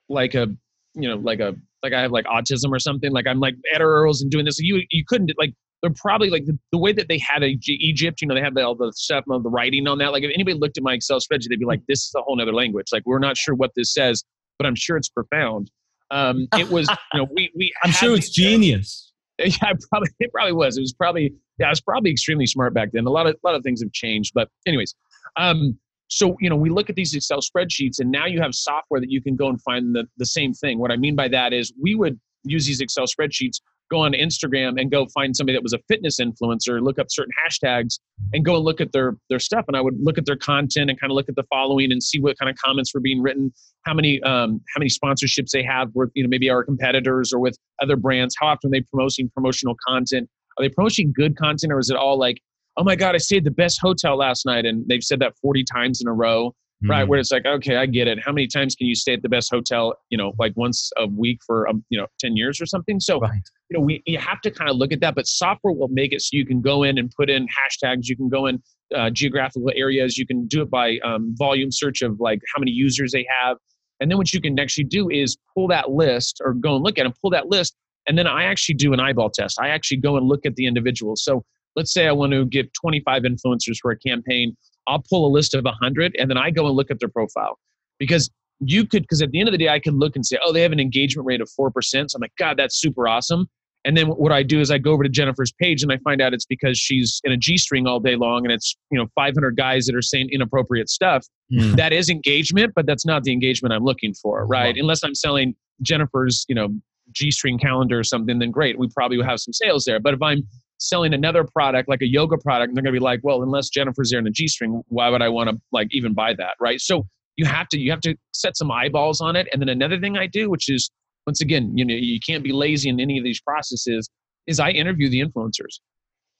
like 0.09 0.35
a 0.35 0.47
you 0.95 1.07
know 1.09 1.15
like 1.15 1.39
a 1.39 1.55
like 1.81 1.93
I 1.93 2.01
have 2.01 2.11
like 2.11 2.25
autism 2.25 2.71
or 2.71 2.79
something. 2.79 3.11
Like 3.11 3.25
I'm 3.25 3.39
like 3.39 3.55
Earls 3.79 4.21
and 4.21 4.29
doing 4.29 4.45
this. 4.45 4.59
You 4.59 4.83
you 4.91 5.03
couldn't 5.07 5.31
like 5.37 5.53
they're 5.81 5.93
probably 5.95 6.29
like 6.29 6.45
the, 6.45 6.57
the 6.71 6.77
way 6.77 6.91
that 6.93 7.07
they 7.07 7.17
had 7.17 7.41
a, 7.43 7.57
Egypt. 7.67 8.21
You 8.21 8.27
know, 8.27 8.35
they 8.35 8.41
have 8.41 8.57
all 8.57 8.75
the 8.75 8.91
stuff 8.93 9.23
of 9.29 9.43
the 9.43 9.49
writing 9.49 9.87
on 9.87 9.97
that. 9.99 10.11
Like 10.11 10.23
if 10.23 10.31
anybody 10.33 10.57
looked 10.57 10.77
at 10.77 10.83
my 10.83 10.93
Excel 10.93 11.19
spreadsheet, 11.19 11.49
they'd 11.49 11.59
be 11.59 11.65
like, 11.65 11.81
"This 11.87 12.05
is 12.05 12.13
a 12.17 12.21
whole 12.21 12.39
other 12.41 12.53
language." 12.53 12.87
Like 12.91 13.03
we're 13.05 13.19
not 13.19 13.37
sure 13.37 13.55
what 13.55 13.71
this 13.75 13.93
says, 13.93 14.23
but 14.59 14.65
I'm 14.65 14.75
sure 14.75 14.97
it's 14.97 15.09
profound. 15.09 15.71
Um, 16.11 16.47
it 16.57 16.69
was 16.69 16.89
you 17.13 17.21
know 17.21 17.27
we 17.33 17.49
we. 17.55 17.73
I'm 17.81 17.91
sure 17.91 18.13
it's 18.13 18.29
genius. 18.29 19.12
Yeah, 19.43 19.73
probably 19.89 20.09
it 20.19 20.31
probably 20.31 20.53
was. 20.53 20.77
It 20.77 20.81
was 20.81 20.93
probably 20.93 21.33
yeah, 21.59 21.67
I 21.67 21.69
was 21.69 21.81
probably 21.81 22.11
extremely 22.11 22.45
smart 22.45 22.73
back 22.73 22.89
then. 22.93 23.05
A 23.05 23.09
lot 23.09 23.27
of 23.27 23.35
a 23.35 23.47
lot 23.47 23.55
of 23.55 23.63
things 23.63 23.81
have 23.81 23.91
changed, 23.91 24.31
but 24.33 24.49
anyways, 24.67 24.95
um, 25.37 25.77
so 26.07 26.37
you 26.39 26.49
know 26.49 26.55
we 26.55 26.69
look 26.69 26.89
at 26.89 26.95
these 26.95 27.13
Excel 27.15 27.39
spreadsheets, 27.39 27.99
and 27.99 28.11
now 28.11 28.25
you 28.25 28.41
have 28.41 28.53
software 28.53 28.99
that 28.99 29.09
you 29.09 29.21
can 29.21 29.35
go 29.35 29.49
and 29.49 29.61
find 29.61 29.95
the 29.95 30.05
the 30.17 30.25
same 30.25 30.53
thing. 30.53 30.79
What 30.79 30.91
I 30.91 30.97
mean 30.97 31.15
by 31.15 31.27
that 31.29 31.53
is 31.53 31.73
we 31.81 31.95
would 31.95 32.19
use 32.43 32.65
these 32.65 32.81
Excel 32.81 33.05
spreadsheets 33.05 33.59
go 33.93 34.01
on 34.01 34.13
Instagram 34.13 34.79
and 34.79 34.89
go 34.89 35.05
find 35.13 35.35
somebody 35.35 35.55
that 35.55 35.61
was 35.61 35.73
a 35.73 35.79
fitness 35.87 36.19
influencer, 36.19 36.81
look 36.81 36.97
up 36.97 37.07
certain 37.09 37.31
hashtags 37.45 37.99
and 38.33 38.43
go 38.43 38.55
and 38.55 38.65
look 38.65 38.81
at 38.81 38.91
their 38.91 39.15
their 39.29 39.39
stuff. 39.39 39.65
And 39.67 39.77
I 39.77 39.81
would 39.81 39.95
look 39.99 40.17
at 40.17 40.25
their 40.25 40.35
content 40.35 40.89
and 40.89 40.99
kind 40.99 41.11
of 41.11 41.15
look 41.15 41.29
at 41.29 41.35
the 41.35 41.43
following 41.43 41.91
and 41.91 42.01
see 42.01 42.19
what 42.19 42.37
kind 42.39 42.49
of 42.49 42.55
comments 42.57 42.93
were 42.93 42.99
being 42.99 43.21
written, 43.21 43.53
how 43.85 43.93
many 43.93 44.21
um, 44.23 44.59
how 44.73 44.79
many 44.79 44.89
sponsorships 44.89 45.51
they 45.51 45.63
have 45.63 45.89
with 45.93 46.09
you 46.15 46.23
know 46.23 46.29
maybe 46.29 46.49
our 46.49 46.63
competitors 46.63 47.31
or 47.31 47.39
with 47.39 47.57
other 47.81 47.95
brands. 47.95 48.35
How 48.39 48.47
often 48.47 48.69
are 48.69 48.71
they 48.71 48.81
promoting 48.81 49.29
promotional 49.29 49.75
content? 49.87 50.29
Are 50.57 50.63
they 50.63 50.69
promoting 50.69 51.13
good 51.15 51.37
content 51.37 51.71
or 51.71 51.79
is 51.79 51.89
it 51.89 51.95
all 51.95 52.17
like, 52.17 52.41
oh 52.77 52.83
my 52.83 52.95
god, 52.95 53.15
I 53.15 53.19
stayed 53.19 53.43
the 53.43 53.51
best 53.51 53.79
hotel 53.79 54.17
last 54.17 54.45
night 54.45 54.65
and 54.65 54.85
they've 54.87 55.03
said 55.03 55.19
that 55.19 55.33
40 55.41 55.63
times 55.71 56.01
in 56.01 56.07
a 56.07 56.13
row? 56.13 56.53
Mm-hmm. 56.83 56.91
right? 56.91 57.07
Where 57.07 57.19
it's 57.19 57.31
like, 57.31 57.45
okay, 57.45 57.77
I 57.77 57.85
get 57.85 58.07
it. 58.07 58.19
How 58.23 58.31
many 58.31 58.47
times 58.47 58.75
can 58.75 58.87
you 58.87 58.95
stay 58.95 59.13
at 59.13 59.21
the 59.21 59.29
best 59.29 59.49
hotel, 59.49 59.95
you 60.09 60.17
know, 60.17 60.33
like 60.37 60.53
once 60.55 60.91
a 60.97 61.07
week 61.07 61.39
for, 61.45 61.67
um, 61.67 61.83
you 61.89 61.97
know, 61.97 62.07
10 62.19 62.35
years 62.35 62.59
or 62.59 62.65
something? 62.65 62.99
So, 62.99 63.19
right. 63.19 63.41
you 63.69 63.77
know, 63.77 63.83
we, 63.83 64.03
you 64.05 64.17
have 64.17 64.41
to 64.41 64.51
kind 64.51 64.69
of 64.69 64.75
look 64.75 64.91
at 64.91 64.99
that, 65.01 65.15
but 65.15 65.27
software 65.27 65.73
will 65.73 65.87
make 65.87 66.13
it 66.13 66.21
so 66.21 66.29
you 66.33 66.45
can 66.45 66.61
go 66.61 66.83
in 66.83 66.97
and 66.97 67.11
put 67.15 67.29
in 67.29 67.47
hashtags, 67.47 68.07
you 68.07 68.17
can 68.17 68.29
go 68.29 68.47
in 68.47 68.61
uh, 68.95 69.09
geographical 69.09 69.71
areas, 69.75 70.17
you 70.17 70.27
can 70.27 70.45
do 70.47 70.61
it 70.61 70.69
by 70.69 70.97
um, 71.03 71.33
volume 71.37 71.71
search 71.71 72.01
of 72.01 72.19
like 72.19 72.39
how 72.53 72.59
many 72.59 72.71
users 72.71 73.11
they 73.11 73.25
have. 73.41 73.57
And 73.99 74.11
then 74.11 74.17
what 74.17 74.33
you 74.33 74.41
can 74.41 74.59
actually 74.59 74.83
do 74.83 75.09
is 75.09 75.37
pull 75.53 75.67
that 75.69 75.91
list 75.91 76.41
or 76.43 76.53
go 76.53 76.75
and 76.75 76.83
look 76.83 76.99
at 76.99 77.05
and 77.05 77.15
pull 77.21 77.29
that 77.31 77.47
list. 77.47 77.75
And 78.05 78.17
then 78.17 78.27
I 78.27 78.43
actually 78.43 78.75
do 78.75 78.91
an 78.91 78.99
eyeball 78.99 79.29
test. 79.29 79.57
I 79.61 79.69
actually 79.69 79.97
go 79.97 80.17
and 80.17 80.27
look 80.27 80.45
at 80.45 80.55
the 80.55 80.65
individuals. 80.65 81.23
So 81.23 81.45
let's 81.75 81.93
say 81.93 82.07
I 82.07 82.11
want 82.11 82.33
to 82.33 82.45
get 82.45 82.73
25 82.73 83.23
influencers 83.23 83.77
for 83.81 83.91
a 83.91 83.97
campaign. 83.97 84.55
I'll 84.87 85.03
pull 85.09 85.25
a 85.27 85.31
list 85.31 85.53
of 85.53 85.63
100 85.63 86.15
and 86.19 86.29
then 86.29 86.37
I 86.37 86.49
go 86.49 86.65
and 86.65 86.75
look 86.75 86.91
at 86.91 86.99
their 86.99 87.09
profile 87.09 87.57
because 87.99 88.29
you 88.59 88.85
could, 88.85 89.03
because 89.03 89.21
at 89.21 89.31
the 89.31 89.39
end 89.39 89.49
of 89.49 89.51
the 89.51 89.57
day, 89.57 89.69
I 89.69 89.79
can 89.79 89.97
look 89.97 90.15
and 90.15 90.25
say, 90.25 90.37
oh, 90.43 90.53
they 90.53 90.61
have 90.61 90.71
an 90.71 90.79
engagement 90.79 91.25
rate 91.25 91.41
of 91.41 91.49
4%. 91.59 91.71
So 91.83 92.15
I'm 92.15 92.21
like, 92.21 92.31
God, 92.37 92.57
that's 92.57 92.79
super 92.79 93.07
awesome. 93.07 93.47
And 93.85 93.97
then 93.97 94.07
what 94.07 94.31
I 94.31 94.43
do 94.43 94.61
is 94.61 94.71
I 94.71 94.77
go 94.77 94.91
over 94.91 95.03
to 95.03 95.09
Jennifer's 95.09 95.51
page 95.51 95.83
and 95.83 95.91
I 95.91 95.97
find 95.97 96.21
out 96.21 96.33
it's 96.33 96.45
because 96.45 96.77
she's 96.77 97.19
in 97.25 97.33
a 97.33 97.37
G 97.37 97.57
string 97.57 97.85
all 97.85 97.99
day 97.99 98.15
long 98.15 98.45
and 98.45 98.51
it's, 98.51 98.75
you 98.91 98.97
know, 98.97 99.07
500 99.15 99.57
guys 99.57 99.85
that 99.87 99.95
are 99.95 100.01
saying 100.01 100.29
inappropriate 100.31 100.89
stuff. 100.89 101.25
Mm. 101.51 101.75
That 101.75 101.91
is 101.91 102.09
engagement, 102.09 102.73
but 102.75 102.85
that's 102.85 103.05
not 103.05 103.23
the 103.23 103.33
engagement 103.33 103.73
I'm 103.73 103.83
looking 103.83 104.13
for, 104.13 104.45
right? 104.45 104.75
Wow. 104.75 104.81
Unless 104.81 105.03
I'm 105.03 105.15
selling 105.15 105.55
Jennifer's, 105.81 106.45
you 106.47 106.55
know, 106.55 106.69
G 107.11 107.29
string 107.29 107.59
calendar 107.59 107.99
or 107.99 108.03
something, 108.03 108.39
then 108.39 108.51
great. 108.51 108.79
We 108.79 108.87
probably 108.87 109.17
will 109.17 109.25
have 109.25 109.39
some 109.39 109.53
sales 109.53 109.83
there. 109.83 109.99
But 109.99 110.13
if 110.13 110.21
I'm 110.21 110.43
selling 110.83 111.13
another 111.13 111.43
product 111.43 111.87
like 111.87 112.01
a 112.01 112.07
yoga 112.07 112.37
product, 112.37 112.69
and 112.69 112.77
they're 112.77 112.83
going 112.83 112.93
to 112.93 112.99
be 112.99 113.03
like, 113.03 113.21
well, 113.23 113.41
unless 113.41 113.69
Jennifer's 113.69 114.11
there 114.11 114.19
in 114.19 114.27
a 114.27 114.31
G 114.31 114.47
string, 114.47 114.81
why 114.87 115.09
would 115.09 115.21
I 115.21 115.29
want 115.29 115.49
to 115.49 115.59
like 115.71 115.87
even 115.91 116.13
buy 116.13 116.33
that, 116.33 116.55
right? 116.59 116.79
So 116.79 117.07
you 117.37 117.45
have 117.45 117.67
to 117.69 117.79
you 117.79 117.89
have 117.91 118.01
to 118.01 118.15
set 118.33 118.57
some 118.57 118.69
eyeballs 118.71 119.21
on 119.21 119.35
it. 119.35 119.47
And 119.51 119.61
then 119.61 119.69
another 119.69 119.99
thing 119.99 120.17
I 120.17 120.27
do, 120.27 120.49
which 120.49 120.69
is 120.69 120.89
once 121.25 121.41
again, 121.41 121.75
you 121.77 121.85
know, 121.85 121.95
you 121.95 122.19
can't 122.25 122.43
be 122.43 122.51
lazy 122.51 122.89
in 122.89 122.99
any 122.99 123.17
of 123.17 123.23
these 123.23 123.41
processes, 123.41 124.09
is 124.45 124.59
I 124.59 124.71
interview 124.71 125.09
the 125.09 125.21
influencers. 125.21 125.79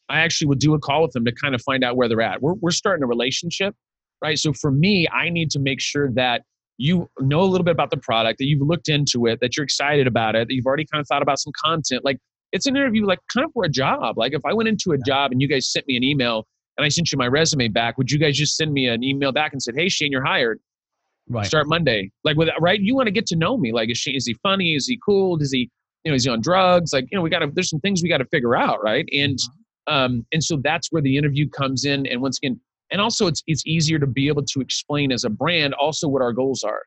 I 0.10 0.20
actually 0.20 0.48
will 0.48 0.56
do 0.56 0.74
a 0.74 0.80
call 0.80 1.02
with 1.02 1.14
them 1.14 1.24
to 1.26 1.32
kind 1.32 1.56
of 1.56 1.62
find 1.62 1.84
out 1.84 1.96
where 1.96 2.10
they're 2.10 2.22
at. 2.22 2.42
We're 2.42 2.54
we're 2.56 2.72
starting 2.72 3.04
a 3.04 3.08
relationship, 3.08 3.74
right? 4.22 4.38
So 4.38 4.52
for 4.54 4.72
me, 4.72 5.08
I 5.10 5.30
need 5.30 5.50
to 5.52 5.60
make 5.60 5.80
sure 5.80 6.12
that 6.12 6.44
you 6.78 7.10
know 7.20 7.42
a 7.42 7.46
little 7.46 7.64
bit 7.64 7.72
about 7.72 7.92
the 7.92 7.98
product, 7.98 8.40
that 8.40 8.46
you've 8.46 8.68
looked 8.68 8.90
into 8.90 9.26
it, 9.28 9.40
that 9.40 9.56
you're 9.56 9.64
excited 9.64 10.06
about 10.06 10.36
it, 10.36 10.50
that 10.50 10.54
you've 10.54 10.66
already 10.66 10.86
kind 10.92 11.00
of 11.00 11.08
thought 11.08 11.22
about 11.22 11.40
some 11.40 11.54
content. 11.64 12.04
Like 12.04 12.18
it's 12.54 12.68
an 12.68 12.78
interview, 12.78 13.06
like 13.06 13.20
kind 13.34 13.46
of 13.46 13.52
for 13.52 13.66
a 13.66 13.70
job. 13.70 14.18
Like 14.18 14.34
if 14.34 14.46
I 14.46 14.54
went 14.54 14.70
into 14.70 14.92
a 14.92 14.98
job 15.00 15.32
and 15.32 15.42
you 15.42 15.48
guys 15.48 15.70
sent 15.70 15.88
me 15.88 15.98
an 15.98 16.04
email 16.04 16.48
and 16.78 16.86
I 16.86 16.90
sent 16.90 17.12
you 17.12 17.18
my 17.18 17.28
resume 17.28 17.68
back, 17.68 17.98
would 17.98 18.12
you 18.12 18.20
guys 18.20 18.38
just 18.38 18.56
send 18.56 18.72
me 18.72 18.88
an 18.88 19.04
email 19.04 19.32
back 19.32 19.52
and 19.52 19.62
said, 19.62 19.76
"Hey 19.76 19.90
Shane, 19.90 20.12
you're 20.12 20.24
hired. 20.24 20.60
Right. 21.28 21.46
Start 21.46 21.68
Monday." 21.68 22.12
Like 22.24 22.38
with 22.38 22.50
right, 22.62 22.80
you 22.80 22.96
want 22.96 23.08
to 23.08 23.12
get 23.12 23.26
to 23.28 23.36
know 23.36 23.58
me. 23.58 23.74
Like 23.74 23.90
is, 23.90 23.98
Shane, 23.98 24.16
is 24.16 24.28
he 24.28 24.36
funny? 24.44 24.76
Is 24.76 24.88
he 24.88 25.00
cool? 25.04 25.36
Does 25.36 25.52
he, 25.52 25.70
you 26.04 26.12
know, 26.12 26.16
is 26.16 26.24
he 26.24 26.30
on 26.30 26.42
drugs? 26.42 26.94
Like 26.94 27.08
you 27.12 27.18
know, 27.18 27.24
we 27.24 27.30
got 27.30 27.40
to. 27.40 27.52
There's 27.54 27.70
some 27.70 27.82
things 27.82 28.04
we 28.04 28.10
got 28.10 28.20
to 28.20 28.26
figure 28.26 28.56
out, 28.56 28.82
right? 28.84 29.08
And 29.12 29.40
um, 29.88 30.26
and 30.32 30.44
so 30.44 30.58
that's 30.64 30.92
where 30.92 31.02
the 31.02 31.18
interview 31.18 31.50
comes 31.50 31.86
in. 31.86 32.06
And 32.06 32.22
once 32.22 32.38
again, 32.38 32.60
and 32.92 33.02
also 33.02 33.26
it's 33.26 33.42
it's 33.48 33.66
easier 33.66 33.98
to 33.98 34.08
be 34.08 34.28
able 34.28 34.44
to 34.46 34.62
explain 34.62 35.12
as 35.12 35.24
a 35.24 35.30
brand 35.30 35.74
also 35.74 36.08
what 36.08 36.22
our 36.22 36.34
goals 36.34 36.64
are 36.64 36.84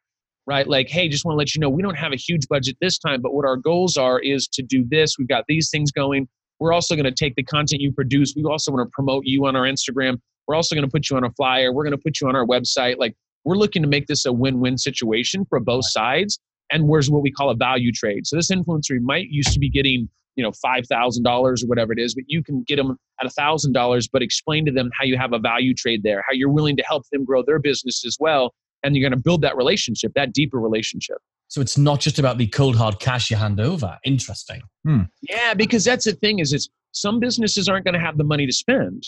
right? 0.46 0.66
Like 0.66 0.88
hey 0.88 1.08
just 1.08 1.24
want 1.24 1.34
to 1.34 1.38
let 1.38 1.54
you 1.54 1.60
know 1.60 1.68
we 1.68 1.82
don't 1.82 1.96
have 1.96 2.12
a 2.12 2.16
huge 2.16 2.48
budget 2.48 2.76
this 2.80 2.98
time 2.98 3.20
but 3.20 3.34
what 3.34 3.44
our 3.44 3.56
goals 3.56 3.96
are 3.96 4.18
is 4.20 4.48
to 4.48 4.62
do 4.62 4.84
this. 4.88 5.16
We've 5.18 5.28
got 5.28 5.44
these 5.48 5.70
things 5.70 5.90
going. 5.92 6.28
We're 6.58 6.72
also 6.72 6.94
going 6.94 7.04
to 7.04 7.12
take 7.12 7.34
the 7.34 7.42
content 7.42 7.82
you 7.82 7.92
produce. 7.92 8.34
We 8.34 8.44
also 8.44 8.72
want 8.72 8.86
to 8.86 8.90
promote 8.92 9.24
you 9.26 9.46
on 9.46 9.56
our 9.56 9.64
instagram. 9.64 10.18
We're 10.46 10.54
also 10.54 10.74
going 10.74 10.86
to 10.86 10.90
put 10.90 11.10
you 11.10 11.16
on 11.16 11.24
a 11.24 11.30
flyer. 11.32 11.72
We're 11.72 11.84
going 11.84 11.96
to 11.96 11.98
put 11.98 12.20
you 12.20 12.28
on 12.28 12.36
our 12.36 12.46
website. 12.46 12.98
Like 12.98 13.14
we're 13.44 13.56
looking 13.56 13.82
to 13.82 13.88
make 13.88 14.06
this 14.06 14.24
a 14.24 14.32
win-win 14.32 14.78
situation 14.78 15.44
for 15.48 15.60
both 15.60 15.88
sides. 15.88 16.38
And 16.72 16.88
where's 16.88 17.10
what 17.10 17.22
we 17.22 17.30
call 17.30 17.50
a 17.50 17.54
value 17.54 17.92
trade. 17.92 18.26
So 18.26 18.36
this 18.36 18.50
influencer 18.50 19.00
might 19.00 19.28
used 19.28 19.52
to 19.52 19.60
be 19.60 19.70
getting 19.70 20.08
you 20.36 20.42
know 20.42 20.52
$5000 20.64 21.24
or 21.26 21.66
whatever 21.66 21.92
it 21.92 21.98
is 21.98 22.14
but 22.14 22.24
you 22.26 22.42
can 22.42 22.62
get 22.62 22.76
them 22.76 22.96
at 23.20 23.26
a 23.26 23.30
$1000 23.30 24.08
but 24.12 24.22
explain 24.22 24.66
to 24.66 24.72
them 24.72 24.90
how 24.92 25.04
you 25.04 25.16
have 25.16 25.32
a 25.32 25.38
value 25.38 25.74
trade 25.74 26.02
there 26.02 26.22
how 26.28 26.34
you're 26.34 26.50
willing 26.50 26.76
to 26.76 26.82
help 26.82 27.04
them 27.10 27.24
grow 27.24 27.42
their 27.42 27.58
business 27.58 28.04
as 28.04 28.16
well 28.20 28.52
and 28.86 28.96
you're 28.96 29.08
going 29.08 29.18
to 29.18 29.22
build 29.22 29.42
that 29.42 29.56
relationship 29.56 30.12
that 30.14 30.32
deeper 30.32 30.58
relationship. 30.58 31.18
So 31.48 31.60
it's 31.60 31.78
not 31.78 32.00
just 32.00 32.18
about 32.18 32.38
the 32.38 32.46
cold 32.48 32.76
hard 32.76 32.98
cash 32.98 33.30
you 33.30 33.36
hand 33.36 33.60
over. 33.60 33.96
Interesting. 34.04 34.62
Hmm. 34.84 35.02
yeah 35.22 35.54
because 35.54 35.84
that's 35.84 36.04
the 36.04 36.12
thing 36.12 36.38
is 36.38 36.52
it's 36.52 36.68
some 36.92 37.20
businesses 37.20 37.68
aren't 37.68 37.84
going 37.84 37.94
to 37.94 38.00
have 38.00 38.16
the 38.16 38.24
money 38.24 38.46
to 38.46 38.52
spend 38.52 39.04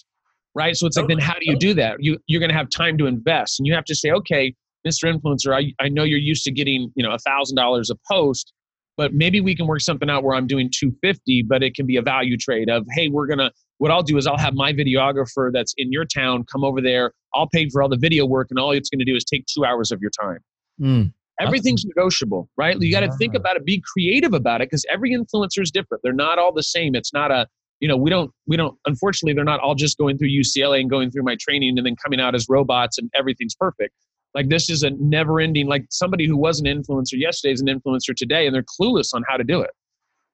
right? 0.55 0.75
So 0.75 0.87
it's 0.87 0.97
like 0.97 1.07
then 1.07 1.19
how 1.19 1.35
do 1.35 1.43
you 1.43 1.57
do 1.57 1.73
that? 1.75 1.97
You 2.01 2.19
you're 2.27 2.41
going 2.41 2.51
to 2.51 2.57
have 2.57 2.69
time 2.69 2.99
to 2.99 3.07
invest 3.07 3.61
and 3.61 3.67
you 3.67 3.75
have 3.75 3.85
to 3.85 3.95
say 3.95 4.11
okay 4.11 4.55
mr 4.87 5.13
influencer 5.13 5.55
i, 5.55 5.73
I 5.85 5.89
know 5.89 6.05
you're 6.05 6.19
used 6.19 6.45
to 6.45 6.53
getting 6.53 6.93
you 6.95 7.03
know 7.03 7.13
a 7.13 7.19
thousand 7.19 7.57
dollars 7.57 7.91
a 7.91 7.97
post 8.11 8.53
but 8.97 9.13
maybe 9.13 9.41
we 9.41 9.55
can 9.55 9.67
work 9.67 9.81
something 9.81 10.09
out 10.09 10.25
where 10.25 10.37
i'm 10.37 10.47
doing 10.47 10.71
250 10.73 11.43
but 11.43 11.63
it 11.63 11.75
can 11.75 11.87
be 11.87 11.97
a 11.97 12.03
value 12.03 12.37
trade 12.37 12.69
of 12.71 12.87
hey 12.93 13.09
we're 13.09 13.27
going 13.27 13.39
to 13.39 13.51
what 13.79 13.91
i'll 13.91 14.03
do 14.03 14.17
is 14.17 14.27
i'll 14.27 14.39
have 14.39 14.55
my 14.55 14.73
videographer 14.73 15.51
that's 15.53 15.75
in 15.79 15.91
your 15.93 16.05
town 16.05 16.45
come 16.51 16.65
over 16.65 16.81
there 16.81 17.13
i'll 17.39 17.49
pay 17.49 17.69
for 17.69 17.83
all 17.83 17.89
the 17.89 17.97
video 17.97 18.27
work 18.27 18.49
and 18.51 18.59
all 18.59 18.73
it's 18.73 18.91
going 18.91 18.99
to 18.99 19.05
do 19.05 19.17
is 19.17 19.25
take 19.25 19.47
two 19.47 19.65
hours 19.65 19.91
of 19.91 20.01
your 20.01 20.11
time. 20.11 20.39
Mm. 20.81 21.13
everything's 21.41 21.85
negotiable 21.85 22.49
right? 22.57 22.81
You 22.81 22.93
got 22.93 23.01
to 23.01 23.13
think 23.17 23.35
about 23.35 23.57
it 23.57 23.65
be 23.65 23.83
creative 23.93 24.35
about 24.35 24.61
it 24.61 24.69
because 24.71 24.85
every 24.93 25.11
influencer 25.13 25.63
is 25.63 25.71
different. 25.71 26.03
They're 26.03 26.13
not 26.13 26.39
all 26.39 26.53
the 26.53 26.63
same. 26.63 26.95
It's 26.95 27.13
not 27.13 27.31
a 27.31 27.47
you 27.81 27.89
know 27.89 27.97
we 27.97 28.11
don't 28.11 28.31
we 28.47 28.57
don't 28.57 28.77
unfortunately 28.87 29.35
they're 29.35 29.45
not 29.45 29.61
all 29.61 29.75
just 29.75 29.99
going 29.99 30.19
through 30.19 30.29
ucla 30.29 30.81
and 30.81 30.91
going 30.91 31.11
through 31.11 31.23
my 31.23 31.37
training 31.41 31.79
and 31.79 31.87
then 31.87 31.97
coming 31.97 32.21
out 32.21 32.35
as 32.35 32.47
robots 32.49 32.99
and 32.99 33.11
everything's 33.15 33.55
perfect. 33.55 33.95
Like 34.35 34.49
this 34.49 34.69
is 34.69 34.83
a 34.83 34.91
never 34.91 35.41
ending 35.41 35.67
like 35.67 35.87
somebody 35.91 36.27
who 36.27 36.37
was 36.37 36.61
an 36.61 36.67
influencer 36.67 37.15
yesterday 37.15 37.53
is 37.53 37.61
an 37.61 37.69
influencer 37.69 38.15
today 38.15 38.47
and 38.47 38.55
they're 38.55 38.65
clueless 38.81 39.15
on 39.15 39.23
how 39.29 39.37
to 39.37 39.45
do 39.45 39.61
it. 39.61 39.71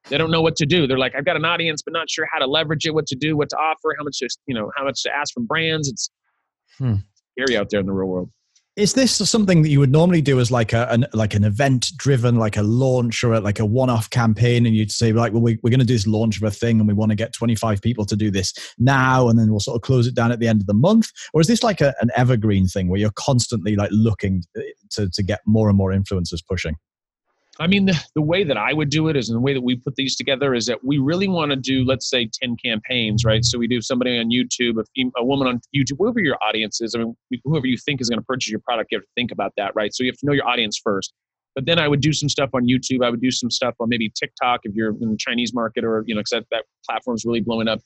They 0.08 0.18
don't 0.18 0.30
know 0.30 0.42
what 0.42 0.56
to 0.56 0.66
do. 0.66 0.86
They're 0.86 0.98
like 0.98 1.14
i've 1.14 1.24
got 1.24 1.36
an 1.36 1.44
audience 1.44 1.82
but 1.82 1.92
not 1.92 2.10
sure 2.10 2.26
how 2.32 2.38
to 2.38 2.46
leverage 2.46 2.86
it 2.86 2.94
what 2.94 3.06
to 3.06 3.16
do 3.16 3.36
what 3.36 3.50
to 3.50 3.56
offer 3.56 3.94
how 3.98 4.04
much 4.04 4.18
to 4.18 4.28
you 4.46 4.54
know 4.54 4.70
how 4.76 4.84
much 4.84 5.02
to 5.02 5.10
ask 5.14 5.32
from 5.34 5.46
brands. 5.46 5.88
It's 5.88 6.10
Hmm. 6.78 6.96
scary 7.38 7.56
out 7.56 7.70
there 7.70 7.80
in 7.80 7.86
the 7.86 7.92
real 7.92 8.08
world 8.08 8.30
Is 8.76 8.94
this 8.94 9.12
something 9.12 9.62
that 9.62 9.68
you 9.68 9.78
would 9.78 9.92
normally 9.92 10.20
do 10.20 10.40
as 10.40 10.50
like 10.50 10.72
a 10.72 10.88
an, 10.90 11.06
like 11.12 11.34
an 11.34 11.44
event 11.44 11.92
driven, 11.96 12.36
like 12.36 12.56
a 12.56 12.62
launch 12.62 13.22
or 13.22 13.34
a, 13.34 13.40
like 13.40 13.60
a 13.60 13.64
one 13.64 13.88
off 13.90 14.10
campaign, 14.10 14.66
and 14.66 14.74
you'd 14.74 14.90
say 14.90 15.12
like, 15.12 15.32
well, 15.32 15.42
we, 15.42 15.58
we're 15.62 15.70
going 15.70 15.78
to 15.80 15.86
do 15.86 15.94
this 15.94 16.06
launch 16.08 16.36
of 16.38 16.42
a 16.42 16.50
thing, 16.50 16.80
and 16.80 16.88
we 16.88 16.94
want 16.94 17.10
to 17.10 17.16
get 17.16 17.32
twenty 17.32 17.54
five 17.54 17.80
people 17.80 18.04
to 18.06 18.16
do 18.16 18.30
this 18.30 18.52
now, 18.78 19.28
and 19.28 19.38
then 19.38 19.50
we'll 19.50 19.60
sort 19.60 19.76
of 19.76 19.82
close 19.82 20.08
it 20.08 20.14
down 20.16 20.32
at 20.32 20.40
the 20.40 20.48
end 20.48 20.60
of 20.60 20.66
the 20.66 20.74
month, 20.74 21.10
or 21.32 21.40
is 21.40 21.46
this 21.46 21.62
like 21.62 21.80
a, 21.80 21.94
an 22.00 22.10
evergreen 22.16 22.66
thing 22.66 22.88
where 22.88 22.98
you're 22.98 23.12
constantly 23.14 23.76
like 23.76 23.90
looking 23.92 24.42
to 24.90 25.08
to 25.08 25.22
get 25.22 25.40
more 25.46 25.68
and 25.68 25.78
more 25.78 25.92
influencers 25.92 26.42
pushing? 26.48 26.74
I 27.60 27.68
mean, 27.68 27.86
the, 27.86 28.04
the 28.14 28.22
way 28.22 28.42
that 28.42 28.56
I 28.56 28.72
would 28.72 28.90
do 28.90 29.08
it 29.08 29.16
is, 29.16 29.28
and 29.28 29.36
the 29.36 29.40
way 29.40 29.54
that 29.54 29.60
we 29.60 29.76
put 29.76 29.94
these 29.94 30.16
together 30.16 30.54
is 30.54 30.66
that 30.66 30.84
we 30.84 30.98
really 30.98 31.28
want 31.28 31.50
to 31.50 31.56
do, 31.56 31.84
let's 31.84 32.10
say, 32.10 32.28
10 32.42 32.56
campaigns, 32.56 33.24
right? 33.24 33.44
So 33.44 33.58
we 33.58 33.68
do 33.68 33.80
somebody 33.80 34.18
on 34.18 34.30
YouTube, 34.30 34.80
a, 34.80 34.84
fem- 34.96 35.12
a 35.16 35.24
woman 35.24 35.46
on 35.46 35.60
YouTube, 35.74 35.98
whoever 35.98 36.18
your 36.18 36.36
audience 36.42 36.80
is. 36.80 36.94
I 36.94 36.98
mean, 36.98 37.16
whoever 37.44 37.66
you 37.66 37.76
think 37.78 38.00
is 38.00 38.08
going 38.08 38.18
to 38.18 38.24
purchase 38.24 38.50
your 38.50 38.60
product, 38.60 38.90
you 38.90 38.98
have 38.98 39.04
to 39.04 39.10
think 39.14 39.30
about 39.30 39.52
that, 39.56 39.72
right? 39.76 39.94
So 39.94 40.02
you 40.02 40.10
have 40.10 40.18
to 40.18 40.26
know 40.26 40.32
your 40.32 40.48
audience 40.48 40.80
first. 40.82 41.12
But 41.54 41.66
then 41.66 41.78
I 41.78 41.86
would 41.86 42.00
do 42.00 42.12
some 42.12 42.28
stuff 42.28 42.50
on 42.54 42.66
YouTube. 42.66 43.04
I 43.04 43.10
would 43.10 43.20
do 43.20 43.30
some 43.30 43.50
stuff 43.50 43.74
on 43.78 43.88
maybe 43.88 44.10
TikTok 44.10 44.60
if 44.64 44.74
you're 44.74 44.90
in 45.00 45.10
the 45.12 45.16
Chinese 45.16 45.54
market 45.54 45.84
or, 45.84 46.02
you 46.06 46.14
know, 46.14 46.20
because 46.20 46.30
that, 46.30 46.46
that 46.50 46.64
platform's 46.84 47.24
really 47.24 47.40
blowing 47.40 47.68
up. 47.68 47.80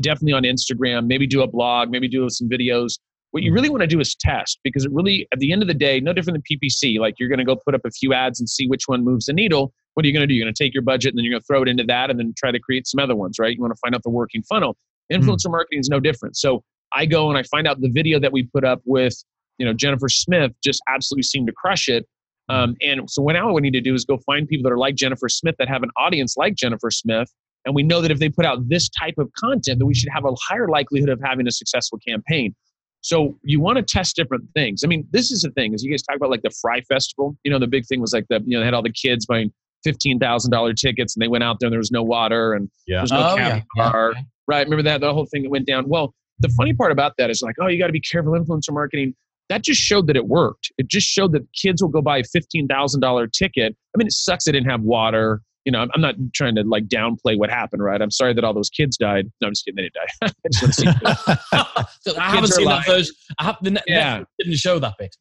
Definitely 0.00 0.34
on 0.34 0.44
Instagram, 0.44 1.08
maybe 1.08 1.26
do 1.26 1.42
a 1.42 1.48
blog, 1.48 1.90
maybe 1.90 2.06
do 2.06 2.28
some 2.30 2.48
videos. 2.48 3.00
What 3.32 3.42
you 3.42 3.52
mm. 3.52 3.56
really 3.56 3.68
want 3.68 3.82
to 3.82 3.86
do 3.86 4.00
is 4.00 4.14
test 4.14 4.58
because 4.64 4.84
it 4.84 4.92
really, 4.92 5.28
at 5.32 5.38
the 5.38 5.52
end 5.52 5.62
of 5.62 5.68
the 5.68 5.74
day, 5.74 6.00
no 6.00 6.12
different 6.12 6.42
than 6.42 6.58
PPC. 6.58 6.98
Like 6.98 7.14
you're 7.18 7.28
going 7.28 7.38
to 7.38 7.44
go 7.44 7.56
put 7.56 7.74
up 7.74 7.82
a 7.84 7.90
few 7.90 8.14
ads 8.14 8.40
and 8.40 8.48
see 8.48 8.66
which 8.66 8.84
one 8.86 9.04
moves 9.04 9.26
the 9.26 9.32
needle. 9.32 9.72
What 9.94 10.04
are 10.04 10.08
you 10.08 10.14
going 10.14 10.22
to 10.22 10.26
do? 10.26 10.34
You're 10.34 10.44
going 10.44 10.54
to 10.54 10.64
take 10.64 10.72
your 10.72 10.82
budget 10.82 11.12
and 11.12 11.18
then 11.18 11.24
you're 11.24 11.32
going 11.32 11.42
to 11.42 11.46
throw 11.46 11.62
it 11.62 11.68
into 11.68 11.84
that 11.84 12.10
and 12.10 12.18
then 12.18 12.32
try 12.36 12.50
to 12.50 12.58
create 12.58 12.86
some 12.86 13.00
other 13.00 13.16
ones, 13.16 13.38
right? 13.38 13.54
You 13.54 13.60
want 13.60 13.74
to 13.74 13.80
find 13.82 13.94
out 13.94 14.02
the 14.02 14.10
working 14.10 14.42
funnel. 14.42 14.76
Mm. 15.12 15.20
Influencer 15.20 15.50
marketing 15.50 15.80
is 15.80 15.88
no 15.88 16.00
different. 16.00 16.36
So 16.36 16.62
I 16.92 17.04
go 17.06 17.28
and 17.28 17.36
I 17.36 17.42
find 17.42 17.66
out 17.66 17.80
the 17.80 17.90
video 17.90 18.18
that 18.20 18.32
we 18.32 18.44
put 18.44 18.64
up 18.64 18.80
with, 18.84 19.14
you 19.58 19.66
know, 19.66 19.72
Jennifer 19.72 20.08
Smith 20.08 20.52
just 20.64 20.80
absolutely 20.88 21.24
seemed 21.24 21.48
to 21.48 21.52
crush 21.52 21.88
it. 21.88 22.06
Mm. 22.50 22.54
Um, 22.54 22.76
and 22.80 23.10
so 23.10 23.22
what 23.22 23.34
now 23.34 23.52
we 23.52 23.60
need 23.60 23.72
to 23.72 23.80
do 23.80 23.94
is 23.94 24.04
go 24.04 24.18
find 24.24 24.48
people 24.48 24.62
that 24.64 24.72
are 24.72 24.78
like 24.78 24.94
Jennifer 24.94 25.28
Smith 25.28 25.56
that 25.58 25.68
have 25.68 25.82
an 25.82 25.90
audience 25.96 26.36
like 26.36 26.54
Jennifer 26.54 26.90
Smith. 26.90 27.30
And 27.64 27.74
we 27.74 27.82
know 27.82 28.00
that 28.00 28.10
if 28.10 28.18
they 28.18 28.28
put 28.28 28.46
out 28.46 28.68
this 28.68 28.88
type 28.88 29.18
of 29.18 29.30
content, 29.32 29.78
that 29.80 29.86
we 29.86 29.94
should 29.94 30.08
have 30.14 30.24
a 30.24 30.32
higher 30.48 30.68
likelihood 30.68 31.10
of 31.10 31.20
having 31.22 31.46
a 31.46 31.50
successful 31.50 31.98
campaign. 32.06 32.54
So 33.00 33.38
you 33.42 33.60
want 33.60 33.76
to 33.76 33.82
test 33.82 34.16
different 34.16 34.44
things. 34.54 34.82
I 34.84 34.88
mean, 34.88 35.06
this 35.12 35.30
is 35.30 35.42
the 35.42 35.50
thing, 35.50 35.72
is 35.74 35.82
you 35.84 35.90
guys 35.90 36.02
talk 36.02 36.16
about 36.16 36.30
like 36.30 36.42
the 36.42 36.50
Fyre 36.62 36.82
Festival. 36.88 37.36
You 37.44 37.50
know, 37.50 37.58
the 37.58 37.66
big 37.68 37.86
thing 37.86 38.00
was 38.00 38.12
like 38.12 38.26
the 38.28 38.40
you 38.44 38.56
know 38.56 38.60
they 38.60 38.64
had 38.64 38.74
all 38.74 38.82
the 38.82 38.92
kids 38.92 39.26
buying 39.26 39.52
fifteen 39.84 40.18
thousand 40.18 40.50
dollar 40.50 40.74
tickets, 40.74 41.14
and 41.14 41.22
they 41.22 41.28
went 41.28 41.44
out 41.44 41.58
there 41.60 41.68
and 41.68 41.72
there 41.72 41.78
was 41.78 41.90
no 41.92 42.02
water 42.02 42.54
and 42.54 42.68
Yeah. 42.86 42.98
there's 42.98 43.12
no 43.12 43.30
Oh, 43.32 43.36
yeah. 43.36 43.60
caviar. 43.76 44.12
Yeah. 44.14 44.22
Right? 44.48 44.66
Remember 44.66 44.82
that 44.82 45.00
the 45.00 45.12
whole 45.12 45.26
thing 45.26 45.42
that 45.44 45.50
went 45.50 45.66
down. 45.66 45.88
Well, 45.88 46.14
the 46.40 46.48
funny 46.56 46.72
part 46.72 46.90
about 46.92 47.12
that 47.18 47.30
is 47.30 47.42
like, 47.42 47.56
oh, 47.60 47.66
you 47.68 47.78
got 47.78 47.86
to 47.88 47.92
be 47.92 48.00
careful 48.00 48.32
influencer 48.32 48.72
marketing. 48.72 49.14
That 49.48 49.62
just 49.62 49.80
showed 49.80 50.06
that 50.08 50.16
it 50.16 50.26
worked. 50.26 50.70
It 50.78 50.88
just 50.88 51.06
showed 51.06 51.32
that 51.32 51.42
kids 51.54 51.82
will 51.82 51.88
go 51.88 52.02
buy 52.02 52.18
a 52.18 52.24
fifteen 52.24 52.66
thousand 52.66 53.00
dollar 53.00 53.26
ticket. 53.26 53.76
I 53.94 53.98
mean, 53.98 54.06
it 54.08 54.12
sucks 54.12 54.44
they 54.44 54.52
didn't 54.52 54.70
have 54.70 54.82
water. 54.82 55.40
You 55.68 55.72
know, 55.72 55.80
I'm, 55.80 55.90
I'm 55.94 56.00
not 56.00 56.14
trying 56.32 56.54
to 56.54 56.62
like 56.62 56.88
downplay 56.88 57.36
what 57.36 57.50
happened, 57.50 57.82
right? 57.82 58.00
I'm 58.00 58.10
sorry 58.10 58.32
that 58.32 58.42
all 58.42 58.54
those 58.54 58.70
kids 58.70 58.96
died. 58.96 59.30
No, 59.42 59.48
I'm 59.48 59.52
just 59.52 59.66
kidding. 59.66 59.76
They 59.76 59.82
didn't 59.82 59.96
die. 59.96 60.32
I 60.46 60.48
just 60.50 60.62
want 60.62 60.74
to 60.74 61.84
see 62.00 62.04
So 62.14 62.18
I 62.18 62.30
haven't 62.30 62.52
seen 62.52 62.66
alive. 62.66 62.86
that 62.86 62.90
version. 62.90 63.14
I 63.38 63.44
have 63.44 63.56
the 63.60 63.72
net 63.72 63.84
Yeah. 63.86 64.22
Didn't 64.38 64.56
show 64.56 64.78
that 64.78 64.94
bit. 64.98 65.14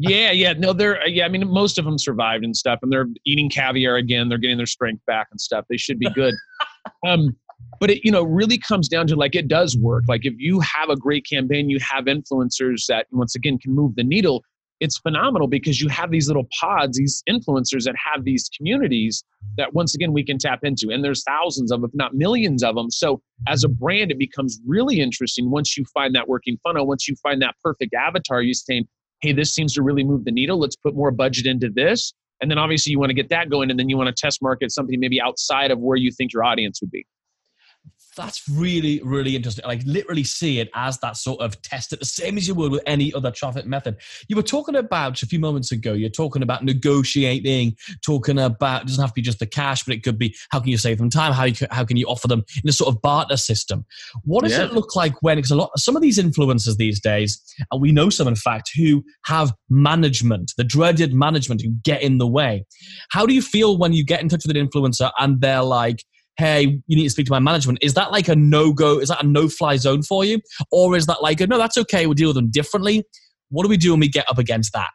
yeah, 0.00 0.32
yeah. 0.32 0.54
No, 0.54 0.72
they're 0.72 1.06
yeah. 1.06 1.26
I 1.26 1.28
mean, 1.28 1.46
most 1.46 1.78
of 1.78 1.84
them 1.84 1.96
survived 1.96 2.42
and 2.42 2.56
stuff, 2.56 2.80
and 2.82 2.90
they're 2.90 3.06
eating 3.24 3.48
caviar 3.48 3.94
again. 3.94 4.28
They're 4.28 4.38
getting 4.38 4.56
their 4.56 4.66
strength 4.66 5.06
back 5.06 5.28
and 5.30 5.40
stuff. 5.40 5.64
They 5.70 5.76
should 5.76 6.00
be 6.00 6.10
good. 6.10 6.34
um, 7.06 7.36
but 7.78 7.88
it 7.88 8.04
you 8.04 8.10
know 8.10 8.24
really 8.24 8.58
comes 8.58 8.88
down 8.88 9.06
to 9.06 9.14
like 9.14 9.36
it 9.36 9.46
does 9.46 9.76
work. 9.76 10.02
Like 10.08 10.26
if 10.26 10.34
you 10.38 10.58
have 10.58 10.88
a 10.88 10.96
great 10.96 11.24
campaign, 11.24 11.70
you 11.70 11.78
have 11.78 12.06
influencers 12.06 12.84
that 12.88 13.06
once 13.12 13.36
again 13.36 13.58
can 13.58 13.76
move 13.76 13.94
the 13.94 14.02
needle. 14.02 14.42
It's 14.80 14.98
phenomenal 14.98 15.48
because 15.48 15.80
you 15.80 15.88
have 15.88 16.10
these 16.10 16.28
little 16.28 16.46
pods, 16.60 16.98
these 16.98 17.22
influencers 17.28 17.84
that 17.84 17.94
have 18.12 18.24
these 18.24 18.48
communities 18.56 19.24
that 19.56 19.74
once 19.74 19.94
again 19.94 20.12
we 20.12 20.24
can 20.24 20.38
tap 20.38 20.60
into, 20.62 20.90
and 20.90 21.02
there's 21.02 21.24
thousands 21.24 21.72
of, 21.72 21.82
if 21.82 21.90
not 21.94 22.14
millions 22.14 22.62
of 22.62 22.76
them. 22.76 22.90
So 22.90 23.20
as 23.48 23.64
a 23.64 23.68
brand, 23.68 24.12
it 24.12 24.18
becomes 24.18 24.60
really 24.66 25.00
interesting 25.00 25.50
once 25.50 25.76
you 25.76 25.84
find 25.92 26.14
that 26.14 26.28
working 26.28 26.58
funnel. 26.62 26.86
Once 26.86 27.08
you 27.08 27.16
find 27.22 27.42
that 27.42 27.56
perfect 27.62 27.94
avatar, 27.94 28.42
you 28.42 28.54
say, 28.54 28.84
hey, 29.20 29.32
this 29.32 29.52
seems 29.52 29.74
to 29.74 29.82
really 29.82 30.04
move 30.04 30.24
the 30.24 30.30
needle. 30.30 30.60
Let's 30.60 30.76
put 30.76 30.94
more 30.94 31.10
budget 31.10 31.46
into 31.46 31.70
this. 31.74 32.12
And 32.40 32.48
then 32.48 32.58
obviously 32.58 32.92
you 32.92 33.00
want 33.00 33.10
to 33.10 33.14
get 33.14 33.30
that 33.30 33.50
going, 33.50 33.70
and 33.70 33.80
then 33.80 33.88
you 33.88 33.96
want 33.96 34.14
to 34.14 34.20
test 34.20 34.40
market 34.40 34.70
something 34.70 35.00
maybe 35.00 35.20
outside 35.20 35.72
of 35.72 35.80
where 35.80 35.96
you 35.96 36.12
think 36.12 36.32
your 36.32 36.44
audience 36.44 36.80
would 36.80 36.92
be 36.92 37.04
that's 38.16 38.48
really 38.48 39.00
really 39.04 39.36
interesting. 39.36 39.64
Like 39.64 39.82
literally 39.84 40.24
see 40.24 40.58
it 40.58 40.68
as 40.74 40.98
that 41.00 41.16
sort 41.16 41.40
of 41.40 41.60
test 41.62 41.92
it 41.92 42.00
the 42.00 42.04
same 42.04 42.36
as 42.36 42.48
you 42.48 42.54
would 42.54 42.72
with 42.72 42.82
any 42.86 43.14
other 43.14 43.30
traffic 43.30 43.64
method. 43.64 43.96
You 44.28 44.36
were 44.36 44.42
talking 44.42 44.74
about 44.76 45.22
a 45.22 45.26
few 45.26 45.38
moments 45.38 45.70
ago 45.72 45.92
you're 45.92 46.10
talking 46.10 46.42
about 46.42 46.64
negotiating 46.64 47.76
talking 48.04 48.38
about 48.38 48.82
it 48.82 48.88
doesn't 48.88 49.00
have 49.00 49.10
to 49.10 49.14
be 49.14 49.22
just 49.22 49.38
the 49.38 49.46
cash 49.46 49.84
but 49.84 49.94
it 49.94 50.02
could 50.02 50.18
be 50.18 50.34
how 50.50 50.60
can 50.60 50.68
you 50.68 50.78
save 50.78 50.98
them 50.98 51.10
time? 51.10 51.32
How, 51.32 51.44
you, 51.44 51.54
how 51.70 51.84
can 51.84 51.96
you 51.96 52.06
offer 52.06 52.28
them 52.28 52.44
in 52.62 52.68
a 52.68 52.72
sort 52.72 52.94
of 52.94 53.00
barter 53.00 53.36
system? 53.36 53.84
What 54.24 54.42
does 54.42 54.52
yeah. 54.52 54.64
it 54.64 54.72
look 54.72 54.96
like 54.96 55.22
when 55.22 55.36
because 55.36 55.50
a 55.50 55.56
lot 55.56 55.70
some 55.78 55.94
of 55.94 56.02
these 56.02 56.18
influencers 56.18 56.76
these 56.76 57.00
days 57.00 57.40
and 57.70 57.80
we 57.80 57.92
know 57.92 58.10
some 58.10 58.26
in 58.26 58.36
fact 58.36 58.70
who 58.76 59.04
have 59.26 59.52
management 59.70 60.52
the 60.56 60.64
dreaded 60.64 61.14
management 61.14 61.62
who 61.62 61.70
get 61.84 62.02
in 62.02 62.18
the 62.18 62.26
way. 62.26 62.64
How 63.10 63.26
do 63.26 63.34
you 63.34 63.42
feel 63.42 63.78
when 63.78 63.92
you 63.92 64.04
get 64.04 64.20
in 64.20 64.28
touch 64.28 64.44
with 64.46 64.56
an 64.56 64.68
influencer 64.68 65.10
and 65.18 65.40
they're 65.40 65.62
like 65.62 66.04
hey, 66.38 66.80
you 66.86 66.96
need 66.96 67.04
to 67.04 67.10
speak 67.10 67.26
to 67.26 67.32
my 67.32 67.40
management. 67.40 67.80
Is 67.82 67.94
that 67.94 68.12
like 68.12 68.28
a 68.28 68.36
no 68.36 68.72
go? 68.72 69.00
Is 69.00 69.08
that 69.08 69.22
a 69.22 69.26
no 69.26 69.48
fly 69.48 69.76
zone 69.76 70.02
for 70.02 70.24
you? 70.24 70.40
Or 70.70 70.96
is 70.96 71.06
that 71.06 71.20
like, 71.20 71.40
a, 71.40 71.46
no, 71.46 71.58
that's 71.58 71.76
okay. 71.76 72.06
We'll 72.06 72.14
deal 72.14 72.28
with 72.28 72.36
them 72.36 72.50
differently. 72.50 73.04
What 73.50 73.64
do 73.64 73.68
we 73.68 73.76
do 73.76 73.90
when 73.90 74.00
we 74.00 74.08
get 74.08 74.28
up 74.30 74.38
against 74.38 74.72
that? 74.72 74.90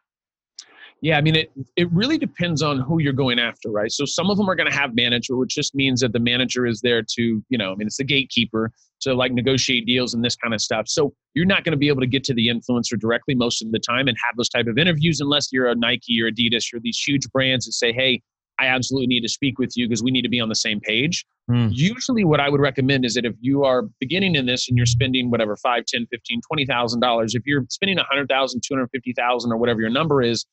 Yeah, 1.01 1.17
I 1.17 1.21
mean, 1.21 1.35
it, 1.35 1.51
it 1.75 1.91
really 1.91 2.17
depends 2.17 2.61
on 2.61 2.79
who 2.79 3.01
you're 3.01 3.11
going 3.11 3.37
after, 3.37 3.69
right? 3.69 3.91
So 3.91 4.05
some 4.05 4.29
of 4.29 4.37
them 4.37 4.49
are 4.49 4.55
going 4.55 4.71
to 4.71 4.77
have 4.77 4.95
manager, 4.95 5.35
which 5.35 5.53
just 5.53 5.75
means 5.75 5.99
that 5.99 6.13
the 6.13 6.19
manager 6.19 6.65
is 6.65 6.79
there 6.79 7.01
to, 7.01 7.43
you 7.49 7.57
know, 7.57 7.73
I 7.73 7.75
mean, 7.75 7.87
it's 7.87 7.97
the 7.97 8.05
gatekeeper 8.05 8.71
to 9.01 9.13
like 9.13 9.33
negotiate 9.33 9.85
deals 9.85 10.13
and 10.13 10.23
this 10.23 10.37
kind 10.37 10.53
of 10.53 10.61
stuff. 10.61 10.87
So 10.87 11.13
you're 11.33 11.45
not 11.45 11.65
going 11.65 11.73
to 11.73 11.77
be 11.77 11.89
able 11.89 11.99
to 11.99 12.07
get 12.07 12.23
to 12.25 12.33
the 12.33 12.47
influencer 12.47 12.97
directly 12.97 13.35
most 13.35 13.61
of 13.61 13.69
the 13.73 13.79
time 13.79 14.07
and 14.07 14.15
have 14.25 14.37
those 14.37 14.47
type 14.47 14.67
of 14.67 14.77
interviews 14.77 15.19
unless 15.19 15.49
you're 15.51 15.67
a 15.67 15.75
Nike 15.75 16.21
or 16.21 16.31
Adidas 16.31 16.73
or 16.73 16.79
these 16.79 16.97
huge 16.97 17.29
brands 17.33 17.65
that 17.65 17.73
say, 17.73 17.91
hey, 17.91 18.21
I 18.59 18.67
absolutely 18.67 19.07
need 19.07 19.21
to 19.21 19.29
speak 19.29 19.57
with 19.57 19.71
you 19.75 19.87
because 19.87 20.03
we 20.03 20.11
need 20.11 20.21
to 20.21 20.29
be 20.29 20.39
on 20.39 20.49
the 20.49 20.55
same 20.55 20.79
page. 20.79 21.25
Mm. 21.49 21.69
Usually 21.73 22.23
what 22.23 22.39
I 22.39 22.49
would 22.49 22.61
recommend 22.61 23.03
is 23.03 23.15
that 23.15 23.25
if 23.25 23.33
you 23.41 23.63
are 23.63 23.83
beginning 23.99 24.35
in 24.35 24.45
this 24.45 24.69
and 24.69 24.77
you're 24.77 24.85
spending 24.85 25.31
whatever, 25.31 25.55
five, 25.57 25.85
10, 25.85 26.07
15, 26.11 26.41
$20,000, 26.51 27.35
if 27.35 27.43
you're 27.45 27.65
spending 27.69 27.97
100,000, 27.97 28.61
250,000 28.65 29.51
or 29.51 29.57
whatever 29.57 29.81
your 29.81 29.89
number 29.89 30.21
is, 30.21 30.45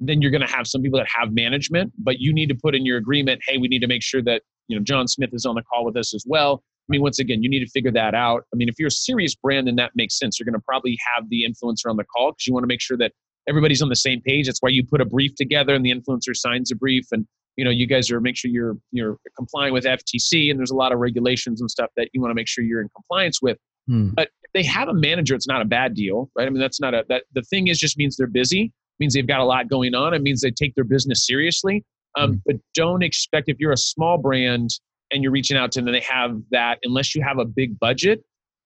then 0.00 0.22
you're 0.22 0.30
going 0.30 0.46
to 0.46 0.52
have 0.52 0.66
some 0.66 0.80
people 0.80 0.98
that 0.98 1.08
have 1.08 1.32
management, 1.32 1.92
but 1.98 2.20
you 2.20 2.32
need 2.32 2.48
to 2.48 2.54
put 2.54 2.74
in 2.74 2.86
your 2.86 2.98
agreement, 2.98 3.40
hey, 3.46 3.58
we 3.58 3.66
need 3.68 3.80
to 3.80 3.88
make 3.88 4.02
sure 4.02 4.22
that, 4.22 4.42
you 4.68 4.76
know, 4.76 4.82
John 4.82 5.08
Smith 5.08 5.30
is 5.32 5.44
on 5.44 5.56
the 5.56 5.62
call 5.62 5.84
with 5.84 5.96
us 5.96 6.14
as 6.14 6.24
well. 6.26 6.62
I 6.88 6.92
mean, 6.92 7.02
once 7.02 7.18
again, 7.18 7.42
you 7.42 7.50
need 7.50 7.60
to 7.60 7.70
figure 7.70 7.90
that 7.92 8.14
out. 8.14 8.44
I 8.54 8.56
mean, 8.56 8.68
if 8.68 8.76
you're 8.78 8.88
a 8.88 8.92
serious 8.92 9.34
brand, 9.34 9.66
then 9.66 9.76
that 9.76 9.90
makes 9.94 10.18
sense. 10.18 10.38
You're 10.38 10.46
going 10.46 10.54
to 10.54 10.64
probably 10.66 10.96
have 11.14 11.28
the 11.28 11.44
influencer 11.44 11.90
on 11.90 11.96
the 11.96 12.04
call 12.04 12.32
because 12.32 12.46
you 12.46 12.54
want 12.54 12.62
to 12.62 12.68
make 12.68 12.80
sure 12.80 12.96
that 12.98 13.12
everybody's 13.48 13.82
on 13.82 13.88
the 13.88 13.96
same 13.96 14.22
page. 14.22 14.46
That's 14.46 14.60
why 14.60 14.70
you 14.70 14.84
put 14.84 15.00
a 15.00 15.04
brief 15.04 15.34
together 15.34 15.74
and 15.74 15.84
the 15.84 15.92
influencer 15.92 16.34
signs 16.34 16.70
a 16.70 16.76
brief 16.76 17.06
and 17.12 17.26
you 17.58 17.64
know 17.64 17.70
you 17.70 17.86
guys 17.86 18.10
are 18.10 18.20
make 18.20 18.36
sure 18.36 18.50
you're 18.50 18.76
you're 18.92 19.18
complying 19.36 19.72
with 19.72 19.84
FTC 19.84 20.48
and 20.50 20.58
there's 20.58 20.70
a 20.70 20.76
lot 20.76 20.92
of 20.92 21.00
regulations 21.00 21.60
and 21.60 21.68
stuff 21.70 21.90
that 21.96 22.08
you 22.14 22.20
want 22.20 22.30
to 22.30 22.34
make 22.34 22.46
sure 22.46 22.64
you're 22.64 22.80
in 22.80 22.88
compliance 22.94 23.42
with. 23.42 23.58
Hmm. 23.88 24.10
But 24.14 24.30
if 24.44 24.52
they 24.54 24.62
have 24.62 24.88
a 24.88 24.94
manager, 24.94 25.34
it's 25.34 25.48
not 25.48 25.60
a 25.60 25.64
bad 25.64 25.94
deal, 25.94 26.30
right? 26.36 26.46
I 26.46 26.50
mean 26.50 26.60
that's 26.60 26.80
not 26.80 26.94
a 26.94 27.04
that 27.08 27.24
the 27.34 27.42
thing 27.42 27.66
is 27.66 27.78
just 27.80 27.98
means 27.98 28.16
they're 28.16 28.28
busy, 28.28 28.72
means 29.00 29.12
they've 29.12 29.26
got 29.26 29.40
a 29.40 29.44
lot 29.44 29.68
going 29.68 29.94
on. 29.94 30.14
It 30.14 30.22
means 30.22 30.40
they 30.40 30.52
take 30.52 30.74
their 30.76 30.84
business 30.84 31.26
seriously. 31.26 31.84
Um, 32.16 32.34
hmm. 32.34 32.36
But 32.46 32.56
don't 32.74 33.02
expect 33.02 33.48
if 33.48 33.58
you're 33.58 33.72
a 33.72 33.76
small 33.76 34.18
brand 34.18 34.70
and 35.10 35.22
you're 35.22 35.32
reaching 35.32 35.56
out 35.56 35.72
to 35.72 35.82
them 35.82 35.92
they 35.92 36.00
have 36.00 36.40
that, 36.52 36.78
unless 36.84 37.14
you 37.14 37.22
have 37.22 37.38
a 37.38 37.44
big 37.44 37.78
budget, 37.80 38.22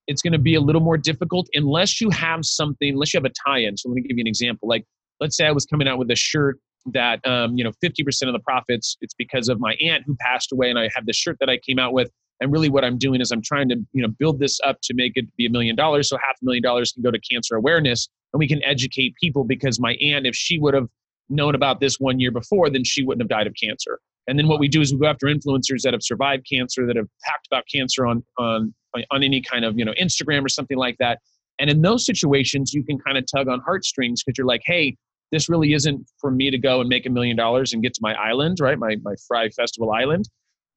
it's 0.06 0.20
going 0.20 0.32
to 0.32 0.38
be 0.38 0.54
a 0.54 0.60
little 0.60 0.80
more 0.80 0.98
difficult 0.98 1.48
unless 1.54 2.00
you 2.00 2.10
have 2.10 2.44
something, 2.44 2.90
unless 2.90 3.14
you 3.14 3.18
have 3.18 3.24
a 3.24 3.32
tie-in. 3.48 3.76
So 3.76 3.88
let 3.88 3.94
me 3.94 4.02
give 4.02 4.18
you 4.18 4.22
an 4.22 4.26
example. 4.26 4.68
Like 4.68 4.84
let's 5.20 5.36
say 5.36 5.46
I 5.46 5.52
was 5.52 5.64
coming 5.64 5.88
out 5.88 5.98
with 5.98 6.10
a 6.10 6.16
shirt 6.16 6.58
that 6.86 7.26
um, 7.26 7.56
you 7.56 7.64
know 7.64 7.72
50% 7.84 8.26
of 8.26 8.32
the 8.32 8.40
profits 8.40 8.96
it's 9.00 9.14
because 9.14 9.48
of 9.48 9.60
my 9.60 9.74
aunt 9.74 10.04
who 10.06 10.16
passed 10.16 10.52
away 10.52 10.68
and 10.68 10.78
i 10.78 10.88
have 10.94 11.06
this 11.06 11.16
shirt 11.16 11.36
that 11.40 11.48
i 11.48 11.58
came 11.58 11.78
out 11.78 11.92
with. 11.92 12.10
And 12.40 12.52
really 12.52 12.68
what 12.68 12.84
i'm 12.84 12.98
doing 12.98 13.20
is 13.20 13.30
i'm 13.30 13.42
trying 13.42 13.68
to 13.68 13.76
you 13.92 14.02
know 14.02 14.08
build 14.18 14.40
this 14.40 14.58
up 14.64 14.78
to 14.82 14.94
make 14.94 15.12
it 15.14 15.26
be 15.36 15.46
a 15.46 15.50
million 15.50 15.76
dollars. 15.76 16.08
So 16.08 16.16
half 16.16 16.36
a 16.42 16.44
million 16.44 16.62
dollars 16.62 16.92
can 16.92 17.02
go 17.02 17.10
to 17.10 17.20
cancer 17.20 17.56
awareness 17.56 18.08
and 18.32 18.38
we 18.38 18.48
can 18.48 18.62
educate 18.64 19.14
people 19.20 19.44
because 19.44 19.78
my 19.80 19.94
aunt 19.94 20.26
if 20.26 20.34
she 20.34 20.58
would 20.58 20.74
have 20.74 20.88
known 21.28 21.54
about 21.54 21.80
this 21.80 21.96
one 22.00 22.18
year 22.18 22.30
before 22.32 22.68
then 22.68 22.84
she 22.84 23.04
wouldn't 23.04 23.22
have 23.22 23.28
died 23.28 23.46
of 23.46 23.54
cancer. 23.62 24.00
And 24.28 24.38
then 24.38 24.46
what 24.46 24.60
we 24.60 24.68
do 24.68 24.80
is 24.80 24.92
we 24.92 25.00
go 25.00 25.06
after 25.06 25.26
influencers 25.26 25.82
that 25.82 25.92
have 25.92 26.02
survived 26.02 26.46
cancer 26.48 26.86
that 26.86 26.96
have 26.96 27.08
talked 27.26 27.46
about 27.46 27.64
cancer 27.72 28.06
on 28.06 28.24
on 28.38 28.74
on 29.10 29.22
any 29.22 29.40
kind 29.40 29.64
of 29.64 29.78
you 29.78 29.84
know 29.84 29.94
instagram 30.00 30.44
or 30.44 30.48
something 30.48 30.78
like 30.78 30.96
that. 30.98 31.20
And 31.60 31.70
in 31.70 31.82
those 31.82 32.04
situations 32.04 32.72
you 32.74 32.82
can 32.82 32.98
kind 32.98 33.18
of 33.18 33.24
tug 33.32 33.46
on 33.46 33.60
heartstrings 33.60 34.24
because 34.24 34.36
you're 34.36 34.46
like 34.48 34.62
hey 34.64 34.96
this 35.32 35.48
really 35.48 35.72
isn't 35.72 36.06
for 36.20 36.30
me 36.30 36.50
to 36.50 36.58
go 36.58 36.80
and 36.80 36.88
make 36.88 37.06
a 37.06 37.10
million 37.10 37.36
dollars 37.36 37.72
and 37.72 37.82
get 37.82 37.94
to 37.94 38.00
my 38.02 38.14
island, 38.14 38.58
right? 38.60 38.78
My 38.78 38.96
my 39.02 39.14
Fyre 39.28 39.50
Festival 39.50 39.90
Island. 39.90 40.28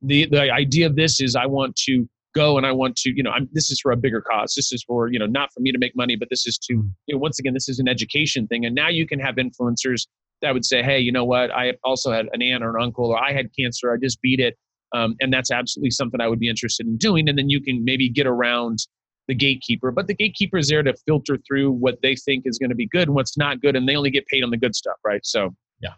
The 0.02 0.28
the 0.28 0.52
idea 0.52 0.88
of 0.88 0.96
this 0.96 1.22
is 1.22 1.36
I 1.36 1.46
want 1.46 1.76
to 1.88 2.08
go 2.36 2.58
and 2.58 2.66
I 2.66 2.72
want 2.72 2.98
to, 2.98 3.16
you 3.16 3.24
know, 3.24 3.32
I'm, 3.32 3.48
this 3.54 3.72
is 3.72 3.80
for 3.80 3.92
a 3.92 3.96
bigger 3.98 4.22
cause. 4.22 4.54
This 4.56 4.74
is 4.74 4.84
for, 4.84 5.08
you 5.08 5.18
know, 5.18 5.26
not 5.26 5.54
for 5.54 5.62
me 5.62 5.72
to 5.72 5.78
make 5.78 5.96
money, 5.96 6.18
but 6.18 6.28
this 6.30 6.46
is 6.46 6.58
to, 6.68 6.76
hmm. 6.76 6.88
you 7.08 7.16
know, 7.16 7.20
once 7.20 7.40
again, 7.40 7.54
this 7.54 7.70
is 7.70 7.80
an 7.80 7.88
education 7.88 8.46
thing. 8.46 8.66
And 8.66 8.76
now 8.76 8.90
you 8.90 9.08
can 9.08 9.20
have 9.20 9.36
influencers 9.36 10.08
that 10.42 10.54
would 10.54 10.66
say, 10.66 10.84
hey, 10.84 11.00
you 11.00 11.12
know 11.12 11.24
what? 11.24 11.50
I 11.52 11.74
also 11.84 12.12
had 12.12 12.28
an 12.34 12.42
aunt 12.42 12.64
or 12.64 12.78
an 12.78 12.84
uncle, 12.84 13.06
or 13.06 13.18
I 13.18 13.32
had 13.32 13.48
cancer. 13.58 13.94
I 13.94 13.98
just 13.98 14.22
beat 14.22 14.42
it. 14.42 14.58
Um, 14.94 15.16
and 15.20 15.34
that's 15.34 15.50
absolutely 15.50 15.92
something 15.92 16.22
I 16.22 16.28
would 16.28 16.40
be 16.40 16.50
interested 16.50 16.86
in 16.86 16.98
doing. 16.98 17.28
And 17.30 17.38
then 17.38 17.50
you 17.50 17.62
can 17.62 17.84
maybe 17.84 18.10
get 18.10 18.28
around 18.28 18.80
the 19.28 19.36
gatekeeper, 19.36 19.92
but 19.92 20.08
the 20.08 20.14
gatekeeper 20.14 20.58
is 20.58 20.68
there 20.68 20.84
to 20.84 20.94
filter 21.06 21.38
through 21.48 21.72
what 21.72 22.02
they 22.02 22.16
think 22.16 22.44
is 22.46 22.58
going 22.58 22.70
to 22.70 22.76
be 22.76 22.88
good 22.88 23.08
and 23.08 23.16
what's 23.16 23.38
not 23.38 23.62
good, 23.62 23.76
and 23.76 23.88
they 23.88 23.96
only 23.96 24.12
get 24.12 24.26
paid 24.28 24.44
on 24.44 24.52
the 24.52 24.58
good 24.58 24.76
stuff, 24.76 24.98
right? 25.06 25.26
So, 25.26 25.56
yeah. 25.82 25.94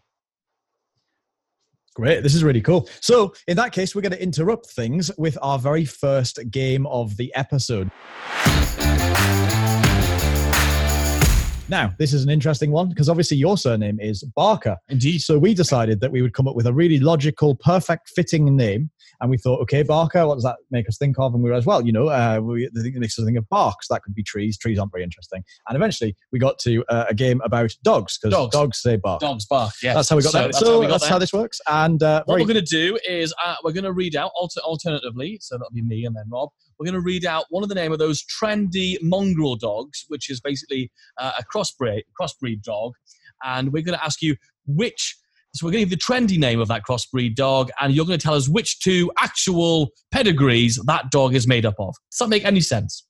Great. 1.96 2.24
This 2.24 2.36
is 2.36 2.44
really 2.44 2.62
cool. 2.62 2.88
So, 3.02 3.34
in 3.48 3.58
that 3.58 3.72
case, 3.72 3.96
we're 3.96 4.02
going 4.02 4.12
to 4.14 4.22
interrupt 4.22 4.68
things 4.68 5.12
with 5.18 5.38
our 5.42 5.60
very 5.60 5.86
first 5.86 6.40
game 6.52 6.86
of 6.88 7.18
the 7.18 7.34
episode. 7.36 7.92
Now, 11.70 11.94
this 12.00 12.14
is 12.14 12.24
an 12.24 12.30
interesting 12.30 12.72
one 12.72 12.88
because 12.88 13.10
obviously 13.10 13.36
your 13.36 13.58
surname 13.58 14.00
is 14.00 14.24
Barker. 14.24 14.78
Indeed. 14.88 15.20
So 15.20 15.38
we 15.38 15.54
decided 15.54 16.00
that 16.00 16.12
we 16.12 16.22
would 16.22 16.34
come 16.34 16.48
up 16.48 16.56
with 16.56 16.66
a 16.66 16.72
really 16.72 16.98
logical, 16.98 17.56
perfect 17.56 18.10
fitting 18.16 18.56
name 18.56 18.90
and 19.22 19.30
we 19.30 19.38
thought, 19.38 19.60
okay, 19.62 19.84
Barker, 19.84 20.28
what 20.28 20.36
does 20.36 20.44
that 20.44 20.58
make 20.72 20.88
us 20.88 20.98
think 20.98 21.18
of? 21.20 21.34
And 21.34 21.44
we 21.44 21.50
were 21.50 21.56
as 21.56 21.66
well, 21.66 21.86
you 21.86 21.92
know, 21.92 22.08
uh, 22.08 22.40
we 22.42 22.70
think 22.76 22.96
it 22.96 23.00
makes 23.00 23.18
us 23.18 23.26
think 23.26 23.38
of 23.38 23.48
barks. 23.50 23.88
That 23.88 24.04
could 24.04 24.14
be 24.14 24.24
trees. 24.24 24.58
Trees 24.58 24.78
aren't 24.78 24.92
very 24.92 25.04
interesting. 25.04 25.44
And 25.68 25.76
eventually 25.76 26.16
we 26.32 26.40
got 26.40 26.60
to 26.60 26.84
uh, 26.90 27.06
a 27.10 27.14
game 27.14 27.42
about 27.44 27.76
dogs 27.84 28.18
because 28.18 28.34
dogs. 28.34 28.52
dogs. 28.52 28.82
say 28.82 28.98
bark. 28.98 29.22
Dogs 29.22 29.46
bark, 29.46 29.74
yeah. 29.82 29.94
That's 29.94 30.10
how 30.10 30.18
we 30.18 30.24
got 30.24 30.32
so 30.32 30.38
there. 30.38 30.48
That's, 30.48 30.60
so 30.60 30.66
how, 30.66 30.82
got 30.82 30.90
that's 30.92 31.04
there. 31.04 31.12
how 31.12 31.20
this 31.20 31.34
works. 31.34 31.60
And 31.68 32.02
uh, 32.04 32.24
what 32.26 32.36
very- 32.36 32.44
we're 32.44 32.54
going 32.54 32.66
to 32.66 32.70
do 32.70 32.98
is 33.08 33.34
uh, 33.44 33.56
we're 33.64 33.74
going 33.74 33.84
to 33.84 33.94
read 33.94 34.16
out 34.16 34.32
alter- 34.36 34.62
alternatively, 34.62 35.40
so 35.42 35.58
that'll 35.58 35.72
be 35.72 35.82
me 35.82 36.06
and 36.06 36.16
then 36.16 36.26
Rob. 36.30 36.50
We're 36.80 36.86
going 36.86 36.94
to 36.94 37.02
read 37.02 37.26
out 37.26 37.46
one 37.50 37.64
of 37.64 37.70
the 37.70 37.76
name 37.76 37.92
of 37.92 38.00
those 38.00 38.24
trendy 38.24 38.98
mongrel 39.02 39.56
dogs, 39.56 40.06
which 40.10 40.30
is 40.30 40.40
basically 40.40 40.92
uh, 41.18 41.32
a 41.40 41.44
crossbreed, 41.44 42.04
crossbreed 42.20 42.62
dog. 42.62 42.94
And 43.44 43.74
we're 43.74 43.84
going 43.84 43.98
to 43.98 44.04
ask 44.04 44.22
you 44.22 44.36
which 44.68 45.18
so 45.58 45.66
we're 45.66 45.72
going 45.72 45.84
to 45.84 45.90
give 45.90 46.00
the 46.00 46.04
trendy 46.04 46.38
name 46.38 46.60
of 46.60 46.68
that 46.68 46.84
crossbreed 46.88 47.36
dog, 47.36 47.70
and 47.80 47.94
you're 47.94 48.06
going 48.06 48.20
to 48.20 48.24
tell 48.24 48.36
us 48.36 48.48
which 48.48 48.80
two 48.80 49.12
actual 49.18 49.90
pedigrees 50.12 50.80
that 50.86 51.10
dog 51.12 51.36
is 51.36 51.48
made 51.48 51.66
up 51.66 51.76
of. 51.80 51.96
Does 52.12 52.20
that 52.20 52.30
make 52.30 52.46
any 52.46 52.62
sense? 52.62 53.06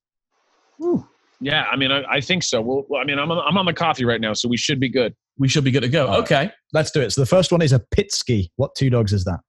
Ooh. 0.82 1.08
Yeah, 1.40 1.66
I 1.72 1.76
mean, 1.76 1.92
I, 1.92 2.04
I 2.10 2.22
think 2.22 2.42
so. 2.44 2.62
Well, 2.62 2.86
I 3.00 3.06
mean, 3.06 3.20
I'm 3.20 3.30
on, 3.30 3.38
I'm 3.48 3.58
on 3.58 3.66
the 3.66 3.74
coffee 3.74 4.06
right 4.06 4.20
now, 4.20 4.34
so 4.34 4.50
we 4.50 4.58
should 4.58 4.80
be 4.80 4.90
good. 4.90 5.14
We 5.38 5.48
should 5.48 5.64
be 5.64 5.72
good 5.72 5.84
to 5.84 5.90
go. 5.90 6.08
All 6.08 6.22
okay, 6.22 6.36
right. 6.36 6.52
let's 6.74 6.90
do 6.90 7.02
it. 7.02 7.12
So 7.12 7.22
the 7.22 7.28
first 7.28 7.52
one 7.52 7.62
is 7.62 7.74
a 7.74 7.80
Pitsky. 7.96 8.50
What 8.56 8.74
two 8.76 8.90
dogs 8.90 9.14
is 9.14 9.24
that? 9.26 9.40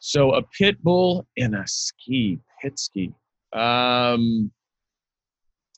So 0.00 0.32
a 0.32 0.42
pit 0.58 0.82
bull 0.82 1.26
and 1.36 1.54
a 1.54 1.64
ski. 1.66 2.38
Pitsky. 2.64 3.08
Um, 3.52 4.50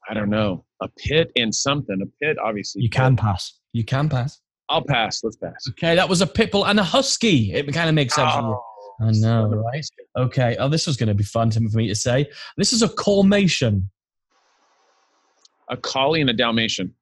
I 0.08 0.14
don't 0.14 0.30
know. 0.30 0.64
A 0.82 0.88
pit 0.88 1.32
and 1.36 1.54
something. 1.54 2.00
A 2.02 2.24
pit, 2.24 2.36
obviously. 2.42 2.82
You 2.82 2.90
can 2.90 3.16
pass. 3.16 3.58
You 3.72 3.84
can 3.84 4.08
pass. 4.08 4.40
I'll 4.70 4.84
pass. 4.84 5.22
Let's 5.24 5.36
pass. 5.36 5.66
Okay, 5.70 5.96
that 5.96 6.08
was 6.08 6.22
a 6.22 6.26
pitbull 6.26 6.66
and 6.66 6.78
a 6.78 6.84
husky. 6.84 7.52
It 7.52 7.70
kind 7.74 7.88
of 7.88 7.94
makes 7.94 8.14
sense. 8.14 8.30
Oh, 8.34 8.62
I 9.00 9.10
know, 9.12 9.46
right? 9.48 9.84
Okay. 10.16 10.56
Oh, 10.58 10.68
this 10.68 10.86
was 10.86 10.96
going 10.96 11.08
to 11.08 11.14
be 11.14 11.24
fun 11.24 11.50
for 11.50 11.60
me 11.60 11.88
to 11.88 11.94
say. 11.94 12.30
This 12.56 12.72
is 12.72 12.82
a 12.82 12.88
Cormation. 12.88 13.90
A 15.68 15.76
collie 15.76 16.20
and 16.20 16.30
a 16.30 16.32
Dalmatian. 16.32 16.94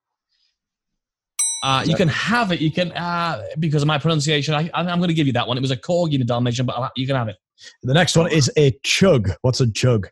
Uh, 1.62 1.83
you 1.85 1.96
can 1.96 2.09
have 2.09 2.52
it. 2.52 2.61
You 2.61 2.70
can 2.70 2.92
uh, 2.92 3.42
because 3.59 3.83
of 3.83 3.88
my 3.88 3.98
pronunciation. 3.98 4.54
I, 4.54 4.70
am 4.72 4.98
going 4.98 5.09
to 5.09 5.14
give 5.14 5.26
you 5.26 5.33
that 5.35 5.46
one. 5.46 5.57
It 5.57 5.61
was 5.61 5.72
a 5.72 5.76
corgi 5.76 6.14
and 6.14 6.22
a 6.22 6.26
Dalmatian, 6.26 6.66
but 6.66 6.92
you 6.96 7.07
can 7.07 7.16
have 7.16 7.28
it. 7.28 7.37
The 7.83 7.94
next 7.94 8.16
one 8.16 8.31
is 8.31 8.50
a 8.57 8.78
chug. 8.85 9.31
What's 9.42 9.61
a 9.61 9.70
chug? 9.70 10.09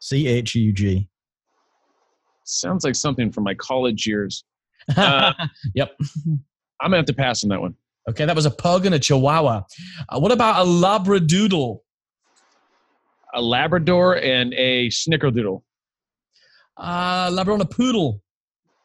C 0.00 0.28
H 0.28 0.54
U 0.54 0.72
G. 0.72 1.08
Sounds 2.44 2.84
like 2.84 2.94
something 2.94 3.32
from 3.32 3.44
my 3.44 3.54
college 3.54 4.06
years. 4.06 4.44
Uh, 4.96 5.32
yep. 5.74 5.92
I'm 6.80 6.90
gonna 6.90 6.98
have 6.98 7.06
to 7.06 7.14
pass 7.14 7.42
on 7.44 7.50
that 7.50 7.60
one. 7.60 7.74
Okay, 8.08 8.24
that 8.24 8.34
was 8.34 8.46
a 8.46 8.50
pug 8.50 8.86
and 8.86 8.94
a 8.94 8.98
chihuahua. 8.98 9.62
Uh, 10.08 10.18
what 10.18 10.32
about 10.32 10.64
a 10.64 10.68
labradoodle? 10.68 11.80
A 13.34 13.40
Labrador 13.42 14.16
and 14.16 14.52
a 14.54 14.88
snickerdoodle. 14.88 15.62
Uh, 16.76 17.30
Labrador 17.32 17.54
and 17.54 17.62
a 17.62 17.66
poodle. 17.66 18.22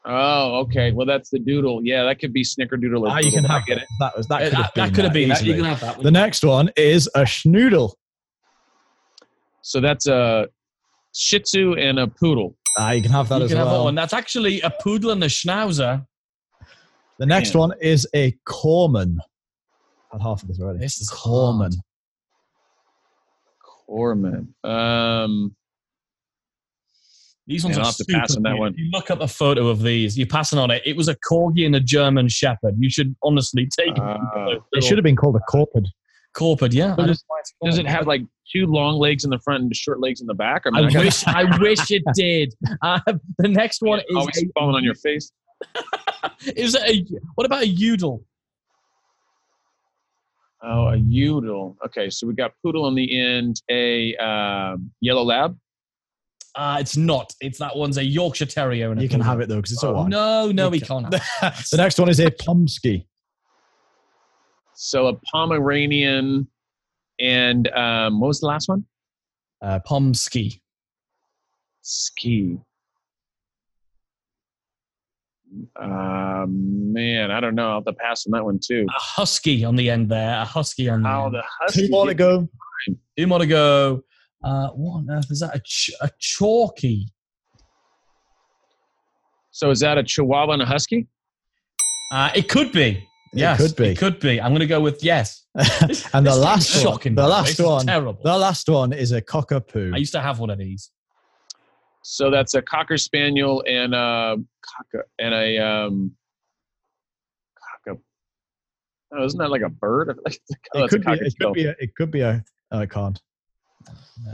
Oh, 0.04 0.60
okay. 0.60 0.92
Well, 0.92 1.06
that's 1.06 1.30
the 1.30 1.40
doodle. 1.40 1.80
Yeah, 1.82 2.04
that 2.04 2.20
could 2.20 2.32
be 2.32 2.44
snickerdoodle 2.44 3.00
or 3.00 3.08
Ah, 3.08 3.18
you 3.18 3.32
can 3.32 3.42
but 3.42 3.50
I 3.50 3.54
have 3.58 3.66
get 3.66 3.78
it. 3.78 3.88
That 3.98 4.16
was 4.16 4.28
that. 4.28 4.38
Could 4.42 4.52
that, 4.52 4.56
have 4.56 4.64
that 4.66 4.74
been 4.74 4.94
could 4.94 5.04
have 5.04 5.12
been 5.12 5.28
that. 5.30 5.42
You 5.44 5.54
can 5.54 5.64
have 5.64 5.80
that. 5.80 5.96
one. 5.96 6.04
The 6.04 6.10
next 6.12 6.44
one 6.44 6.70
is 6.76 7.08
a 7.16 7.22
schnoodle. 7.22 7.94
So 9.62 9.80
that's 9.80 10.06
a 10.06 10.46
Shih 11.12 11.40
Tzu 11.40 11.74
and 11.74 11.98
a 11.98 12.06
poodle. 12.06 12.54
Ah, 12.78 12.92
you 12.92 13.02
can 13.02 13.10
have 13.10 13.28
that 13.30 13.38
you 13.38 13.44
as 13.46 13.50
can 13.50 13.58
have 13.58 13.66
that 13.66 13.72
well. 13.72 13.84
one. 13.84 13.96
That's 13.96 14.12
actually 14.12 14.60
a 14.60 14.70
poodle 14.70 15.10
and 15.10 15.24
a 15.24 15.28
schnauzer. 15.28 16.06
The 17.18 17.26
next 17.26 17.54
Man. 17.54 17.60
one 17.60 17.72
is 17.80 18.06
a 18.14 18.32
corman. 18.44 19.18
Had 20.12 20.20
half 20.22 20.42
of 20.42 20.48
this 20.48 20.60
already. 20.60 20.78
This 20.80 21.00
is 21.00 21.08
corman. 21.08 21.72
hard. 21.72 21.74
Corman. 23.86 24.54
Um, 24.64 25.54
These 27.46 27.64
ones 27.64 27.76
Man, 27.76 27.80
are 27.80 27.84
I'll 27.84 27.86
have 27.90 27.96
to 27.96 28.04
super 28.04 28.18
pass 28.20 28.36
on 28.36 28.42
that 28.42 28.50
cute. 28.50 28.58
one. 28.58 28.74
You 28.76 28.90
look 28.90 29.10
up 29.10 29.20
a 29.20 29.28
photo 29.28 29.68
of 29.68 29.82
these, 29.82 30.18
you're 30.18 30.26
passing 30.26 30.58
on 30.58 30.70
it. 30.70 30.82
It 30.84 30.96
was 30.96 31.08
a 31.08 31.16
corgi 31.30 31.64
and 31.64 31.76
a 31.76 31.80
German 31.80 32.28
shepherd. 32.28 32.74
You 32.78 32.90
should 32.90 33.14
honestly 33.22 33.66
take 33.66 33.96
Uh, 33.98 34.18
it. 34.48 34.62
It 34.72 34.84
should 34.84 34.98
have 34.98 35.04
been 35.04 35.16
called 35.16 35.36
a 35.36 35.40
corpid. 35.50 35.86
corpid, 36.36 36.72
yeah. 36.74 36.96
So 36.96 37.06
does- 37.06 37.06
don't 37.06 37.06
know 37.06 37.14
why 37.28 37.38
it's 37.40 37.52
does 37.64 37.78
it 37.78 37.86
have 37.86 38.06
like 38.06 38.22
two 38.52 38.66
long 38.66 38.98
legs 38.98 39.24
in 39.24 39.30
the 39.30 39.38
front 39.38 39.62
and 39.62 39.74
short 39.76 40.00
legs 40.00 40.20
in 40.20 40.26
the 40.26 40.34
back? 40.34 40.62
I 40.66 40.70
mean, 40.70 40.90
got- 40.92 41.04
wish, 41.04 41.26
I 41.26 41.44
wish 41.58 41.90
it 41.90 42.02
did. 42.14 42.52
Uh, 42.82 43.00
the 43.38 43.48
next 43.48 43.80
one 43.80 44.00
is 44.00 44.04
always 44.16 44.42
a, 44.42 44.46
falling 44.58 44.74
on 44.74 44.82
your 44.84 44.94
face. 44.96 45.30
is 46.56 46.74
it 46.74 46.82
a 46.82 47.06
what 47.34 47.46
about 47.46 47.62
a 47.64 47.66
udel? 47.74 48.22
Oh, 50.62 50.88
a 50.88 50.96
Udel. 50.96 51.76
Okay, 51.84 52.10
so 52.10 52.26
we 52.26 52.34
got 52.34 52.52
poodle 52.64 52.86
on 52.86 52.94
the 52.94 53.20
end, 53.20 53.60
a 53.70 54.16
um, 54.16 54.90
yellow 55.00 55.22
lab. 55.22 55.56
Uh, 56.56 56.78
it's 56.80 56.96
not. 56.96 57.32
It's 57.40 57.58
that 57.58 57.76
one's 57.76 57.98
a 57.98 58.04
Yorkshire 58.04 58.46
Terrier. 58.46 58.90
And 58.90 59.00
You 59.00 59.08
can 59.08 59.20
poodle. 59.20 59.30
have 59.30 59.40
it 59.42 59.48
though 59.48 59.56
because 59.56 59.72
it's 59.72 59.82
a 59.84 59.88
Oh, 59.88 59.92
one. 59.92 60.10
No, 60.10 60.50
no, 60.50 60.64
You 60.64 60.70
we 60.70 60.80
can- 60.80 61.02
can't. 61.10 61.14
have 61.40 61.66
the 61.70 61.76
next 61.76 61.98
one 62.00 62.08
is 62.08 62.18
a 62.18 62.30
pomsky. 62.30 63.06
So 64.74 65.06
a 65.08 65.14
Pomeranian, 65.32 66.48
and 67.20 67.68
um, 67.72 68.18
what 68.20 68.28
was 68.28 68.40
the 68.40 68.46
last 68.46 68.68
one? 68.68 68.84
Uh, 69.62 69.78
Pomsky. 69.86 70.60
Ski. 71.82 72.58
Um, 75.80 76.92
man, 76.92 77.30
I 77.30 77.40
don't 77.40 77.54
know. 77.54 77.68
I'll 77.68 77.74
have 77.76 77.84
to 77.86 77.92
pass 77.92 78.26
on 78.26 78.32
that 78.32 78.44
one 78.44 78.58
too. 78.64 78.86
A 78.88 78.92
husky 79.00 79.64
on 79.64 79.76
the 79.76 79.90
end 79.90 80.08
there. 80.10 80.40
A 80.40 80.44
husky 80.44 80.88
on 80.88 81.02
the 81.02 81.08
How 81.08 81.26
end. 81.26 81.34
the 81.34 81.42
husky? 81.60 81.86
two 81.86 81.90
more 81.90 82.06
to 82.06 82.14
go. 82.14 82.48
Two 83.16 83.26
more 83.26 83.38
to 83.38 83.46
go. 83.46 84.02
Uh, 84.44 84.68
what 84.70 84.98
on 84.98 85.10
earth 85.10 85.30
is 85.30 85.40
that? 85.40 85.54
A, 85.56 85.60
ch- 85.60 85.92
a 86.00 86.10
chalky. 86.18 87.08
So 89.50 89.70
is 89.70 89.80
that 89.80 89.96
a 89.98 90.02
Chihuahua 90.02 90.52
and 90.54 90.62
a 90.62 90.66
husky? 90.66 91.08
Uh, 92.12 92.30
it 92.34 92.48
could 92.48 92.72
be. 92.72 93.06
It 93.32 93.56
could 93.58 93.76
be. 93.76 93.88
It 93.88 93.98
could 93.98 94.20
be. 94.20 94.40
I'm 94.40 94.50
going 94.52 94.60
to 94.60 94.66
go 94.66 94.80
with 94.80 95.02
yes. 95.04 95.46
and 96.12 96.26
the 96.26 96.34
last 96.36 96.74
one, 96.74 96.82
shocking. 96.84 97.14
the 97.14 97.22
by 97.22 97.26
way. 97.26 97.30
last 97.32 97.60
one, 97.60 97.86
Terrible. 97.86 98.18
the 98.22 98.36
last 98.36 98.68
one 98.68 98.92
is 98.92 99.12
a 99.12 99.20
cockapoo. 99.20 99.94
I 99.94 99.98
used 99.98 100.12
to 100.12 100.20
have 100.22 100.38
one 100.38 100.50
of 100.50 100.58
these. 100.58 100.90
So 102.08 102.30
that's 102.30 102.54
a 102.54 102.62
cocker 102.62 102.96
spaniel 102.96 103.64
and 103.66 103.92
a 103.92 104.36
cocker 104.64 105.08
and 105.18 105.34
a 105.34 105.58
um, 105.58 106.12
cocker. 107.58 107.98
Oh, 109.12 109.24
isn't 109.24 109.38
that 109.40 109.50
like 109.50 109.62
a 109.62 109.68
bird? 109.68 110.16
Oh, 110.74 110.84
it 110.84 110.84
it's 110.84 110.94
a 110.94 110.98
could 111.00 111.04
be. 111.04 111.26
It 111.26 111.34
could 111.40 111.52
be. 111.52 111.64
A, 111.64 111.74
it 111.80 111.94
could 111.96 112.10
be 112.12 112.20
a. 112.20 112.44
Oh, 112.70 112.78
it 112.80 112.90
can't. 112.92 113.20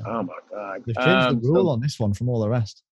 Oh 0.07 0.23
my 0.23 0.35
god! 0.51 0.83
They've 0.87 0.95
changed 0.97 1.09
Um, 1.09 1.41
the 1.41 1.49
rule 1.49 1.65
so- 1.65 1.71
on 1.71 1.81
this 1.81 1.99
one 1.99 2.13
from 2.13 2.29
all 2.29 2.41
the 2.41 2.49
rest. 2.51 2.83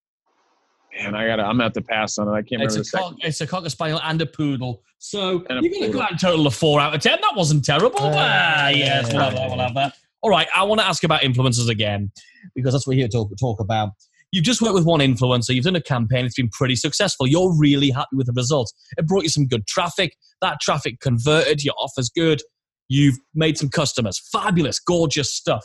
man, 0.98 1.14
I 1.14 1.26
gotta. 1.26 1.42
I'm 1.42 1.52
gonna 1.54 1.64
have 1.64 1.72
to 1.74 1.82
pass 1.82 2.16
on 2.16 2.28
it. 2.28 2.32
I 2.32 2.40
can't 2.40 2.62
It's 2.62 2.72
remember 2.74 2.76
a, 2.76 2.78
the 2.78 2.84
second. 2.84 3.04
cock, 3.10 3.16
it's 3.20 3.40
a 3.42 3.46
cocker 3.46 3.68
spaniel 3.68 4.00
and 4.02 4.20
a 4.22 4.26
poodle. 4.26 4.82
So 4.98 5.20
a 5.20 5.22
you're 5.32 5.38
going 5.44 5.62
to 5.62 5.70
poodle. 5.78 5.92
grand 6.00 6.18
total 6.20 6.46
of 6.46 6.54
four 6.54 6.80
out 6.80 6.94
of 6.94 7.02
ten. 7.02 7.18
That 7.20 7.34
wasn't 7.36 7.66
terrible. 7.66 7.98
ah, 8.00 8.68
yes, 8.68 9.12
we'll 9.12 9.20
have 9.22 9.34
that. 9.34 9.50
We'll 9.50 9.58
have 9.58 9.74
that. 9.74 9.94
All 10.22 10.30
right. 10.30 10.48
I 10.56 10.62
want 10.64 10.80
to 10.80 10.86
ask 10.86 11.04
about 11.04 11.20
influencers 11.20 11.68
again 11.68 12.10
because 12.54 12.72
that's 12.72 12.86
what 12.86 12.92
we're 12.92 13.00
here 13.00 13.08
to 13.08 13.12
talk, 13.12 13.30
talk 13.38 13.60
about. 13.60 13.90
You've 14.32 14.44
just 14.44 14.62
worked 14.62 14.74
with 14.74 14.84
one 14.84 15.00
influencer. 15.00 15.54
You've 15.54 15.64
done 15.64 15.76
a 15.76 15.82
campaign. 15.82 16.24
It's 16.24 16.36
been 16.36 16.50
pretty 16.50 16.76
successful. 16.76 17.26
You're 17.26 17.52
really 17.56 17.90
happy 17.90 18.14
with 18.14 18.26
the 18.26 18.32
results. 18.32 18.72
It 18.96 19.06
brought 19.06 19.24
you 19.24 19.28
some 19.28 19.46
good 19.46 19.66
traffic. 19.66 20.16
That 20.40 20.60
traffic 20.60 21.00
converted. 21.00 21.64
Your 21.64 21.74
offer's 21.78 22.10
good. 22.10 22.40
You've 22.88 23.18
made 23.34 23.58
some 23.58 23.68
customers. 23.68 24.20
Fabulous, 24.32 24.78
gorgeous 24.78 25.34
stuff. 25.34 25.64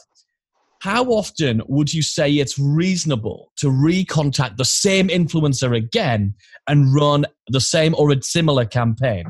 How 0.81 1.05
often 1.05 1.61
would 1.67 1.93
you 1.93 2.01
say 2.01 2.31
it's 2.31 2.59
reasonable 2.59 3.51
to 3.57 3.67
recontact 3.67 4.57
the 4.57 4.65
same 4.65 5.07
influencer 5.07 5.75
again 5.75 6.35
and 6.67 6.93
run 6.93 7.25
the 7.47 7.61
same 7.61 7.95
or 7.97 8.11
a 8.11 8.21
similar 8.21 8.65
campaign? 8.65 9.25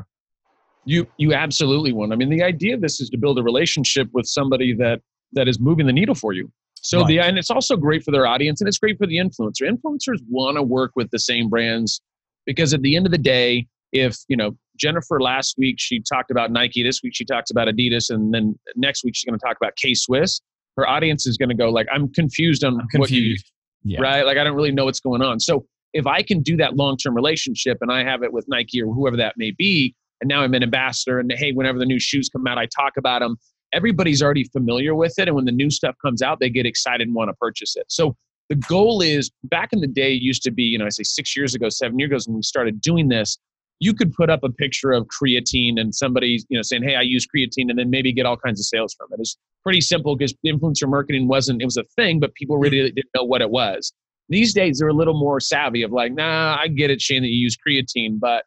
You 0.84 1.06
you 1.18 1.34
absolutely 1.34 1.92
want. 1.92 2.12
I 2.12 2.16
mean, 2.16 2.30
the 2.30 2.42
idea 2.42 2.74
of 2.74 2.80
this 2.80 3.00
is 3.00 3.10
to 3.10 3.18
build 3.18 3.38
a 3.38 3.42
relationship 3.42 4.08
with 4.12 4.26
somebody 4.26 4.74
that 4.74 5.00
that 5.32 5.48
is 5.48 5.58
moving 5.58 5.86
the 5.86 5.92
needle 5.92 6.14
for 6.14 6.32
you. 6.32 6.50
So 6.86 7.04
the 7.04 7.18
and 7.18 7.36
it's 7.36 7.50
also 7.50 7.76
great 7.76 8.04
for 8.04 8.12
their 8.12 8.26
audience 8.26 8.60
and 8.60 8.68
it's 8.68 8.78
great 8.78 8.96
for 8.96 9.06
the 9.06 9.16
influencer. 9.16 9.62
Influencers 9.62 10.18
want 10.28 10.56
to 10.56 10.62
work 10.62 10.92
with 10.94 11.10
the 11.10 11.18
same 11.18 11.48
brands 11.48 12.00
because 12.46 12.72
at 12.72 12.82
the 12.82 12.94
end 12.94 13.06
of 13.06 13.12
the 13.12 13.18
day, 13.18 13.66
if 13.92 14.16
you 14.28 14.36
know 14.36 14.56
Jennifer 14.78 15.20
last 15.20 15.56
week 15.58 15.76
she 15.78 16.00
talked 16.00 16.30
about 16.30 16.52
Nike, 16.52 16.84
this 16.84 17.00
week 17.02 17.12
she 17.14 17.24
talks 17.24 17.50
about 17.50 17.66
Adidas, 17.66 18.08
and 18.08 18.32
then 18.32 18.54
next 18.76 19.02
week 19.02 19.16
she's 19.16 19.24
going 19.24 19.38
to 19.38 19.44
talk 19.44 19.56
about 19.60 19.74
K 19.76 19.94
Swiss. 19.94 20.40
Her 20.76 20.88
audience 20.88 21.26
is 21.26 21.36
going 21.36 21.48
to 21.48 21.56
go 21.56 21.70
like, 21.70 21.88
"I'm 21.92 22.12
confused 22.12 22.62
on 22.62 22.74
I'm 22.74 22.86
what 23.00 23.10
you 23.10 23.20
confused. 23.20 23.52
Yeah. 23.82 24.00
right? 24.00 24.24
Like 24.24 24.38
I 24.38 24.44
don't 24.44 24.54
really 24.54 24.72
know 24.72 24.84
what's 24.84 25.00
going 25.00 25.22
on. 25.22 25.40
So 25.40 25.66
if 25.92 26.06
I 26.06 26.22
can 26.22 26.40
do 26.40 26.56
that 26.58 26.76
long 26.76 26.96
term 26.96 27.16
relationship 27.16 27.78
and 27.80 27.90
I 27.90 28.04
have 28.04 28.22
it 28.22 28.32
with 28.32 28.44
Nike 28.48 28.80
or 28.80 28.92
whoever 28.92 29.16
that 29.16 29.34
may 29.36 29.50
be, 29.50 29.94
and 30.20 30.28
now 30.28 30.42
I'm 30.42 30.54
an 30.54 30.62
ambassador, 30.62 31.18
and 31.18 31.32
hey, 31.32 31.52
whenever 31.52 31.78
the 31.78 31.86
new 31.86 31.98
shoes 31.98 32.28
come 32.28 32.46
out, 32.46 32.58
I 32.58 32.66
talk 32.66 32.92
about 32.96 33.22
them. 33.22 33.38
Everybody's 33.76 34.22
already 34.22 34.44
familiar 34.44 34.94
with 34.94 35.18
it, 35.18 35.28
and 35.28 35.36
when 35.36 35.44
the 35.44 35.52
new 35.52 35.70
stuff 35.70 35.94
comes 36.00 36.22
out, 36.22 36.40
they 36.40 36.48
get 36.48 36.64
excited 36.64 37.06
and 37.06 37.14
want 37.14 37.28
to 37.28 37.34
purchase 37.34 37.76
it. 37.76 37.84
So 37.88 38.16
the 38.48 38.54
goal 38.54 39.02
is 39.02 39.30
back 39.44 39.68
in 39.72 39.80
the 39.80 39.86
day, 39.86 40.14
it 40.14 40.22
used 40.22 40.42
to 40.44 40.50
be, 40.50 40.62
you 40.62 40.78
know, 40.78 40.86
I 40.86 40.88
say 40.88 41.02
six 41.02 41.36
years 41.36 41.54
ago, 41.54 41.68
seven 41.68 41.98
years 41.98 42.26
ago, 42.26 42.32
when 42.32 42.36
we 42.36 42.42
started 42.42 42.80
doing 42.80 43.08
this, 43.08 43.38
you 43.80 43.92
could 43.92 44.14
put 44.14 44.30
up 44.30 44.40
a 44.42 44.50
picture 44.50 44.92
of 44.92 45.06
creatine 45.08 45.78
and 45.78 45.94
somebody, 45.94 46.42
you 46.48 46.56
know, 46.56 46.62
saying, 46.62 46.82
"Hey, 46.82 46.94
I 46.94 47.02
use 47.02 47.26
creatine," 47.26 47.68
and 47.68 47.78
then 47.78 47.90
maybe 47.90 48.12
get 48.14 48.24
all 48.24 48.38
kinds 48.38 48.58
of 48.58 48.64
sales 48.64 48.94
from 48.94 49.08
it. 49.12 49.20
It's 49.20 49.36
pretty 49.62 49.82
simple 49.82 50.16
because 50.16 50.34
influencer 50.46 50.88
marketing 50.88 51.28
wasn't 51.28 51.60
it 51.60 51.66
was 51.66 51.76
a 51.76 51.84
thing, 51.96 52.18
but 52.18 52.34
people 52.34 52.56
really 52.56 52.78
mm-hmm. 52.78 52.94
didn't 52.94 53.10
know 53.14 53.24
what 53.24 53.42
it 53.42 53.50
was. 53.50 53.92
These 54.30 54.54
days, 54.54 54.78
they're 54.78 54.88
a 54.88 54.94
little 54.94 55.18
more 55.18 55.38
savvy 55.38 55.82
of 55.82 55.92
like, 55.92 56.12
"Nah, 56.14 56.56
I 56.58 56.68
get 56.68 56.90
it, 56.90 57.02
Shane, 57.02 57.22
that 57.22 57.28
you 57.28 57.38
use 57.38 57.56
creatine, 57.56 58.18
but." 58.18 58.44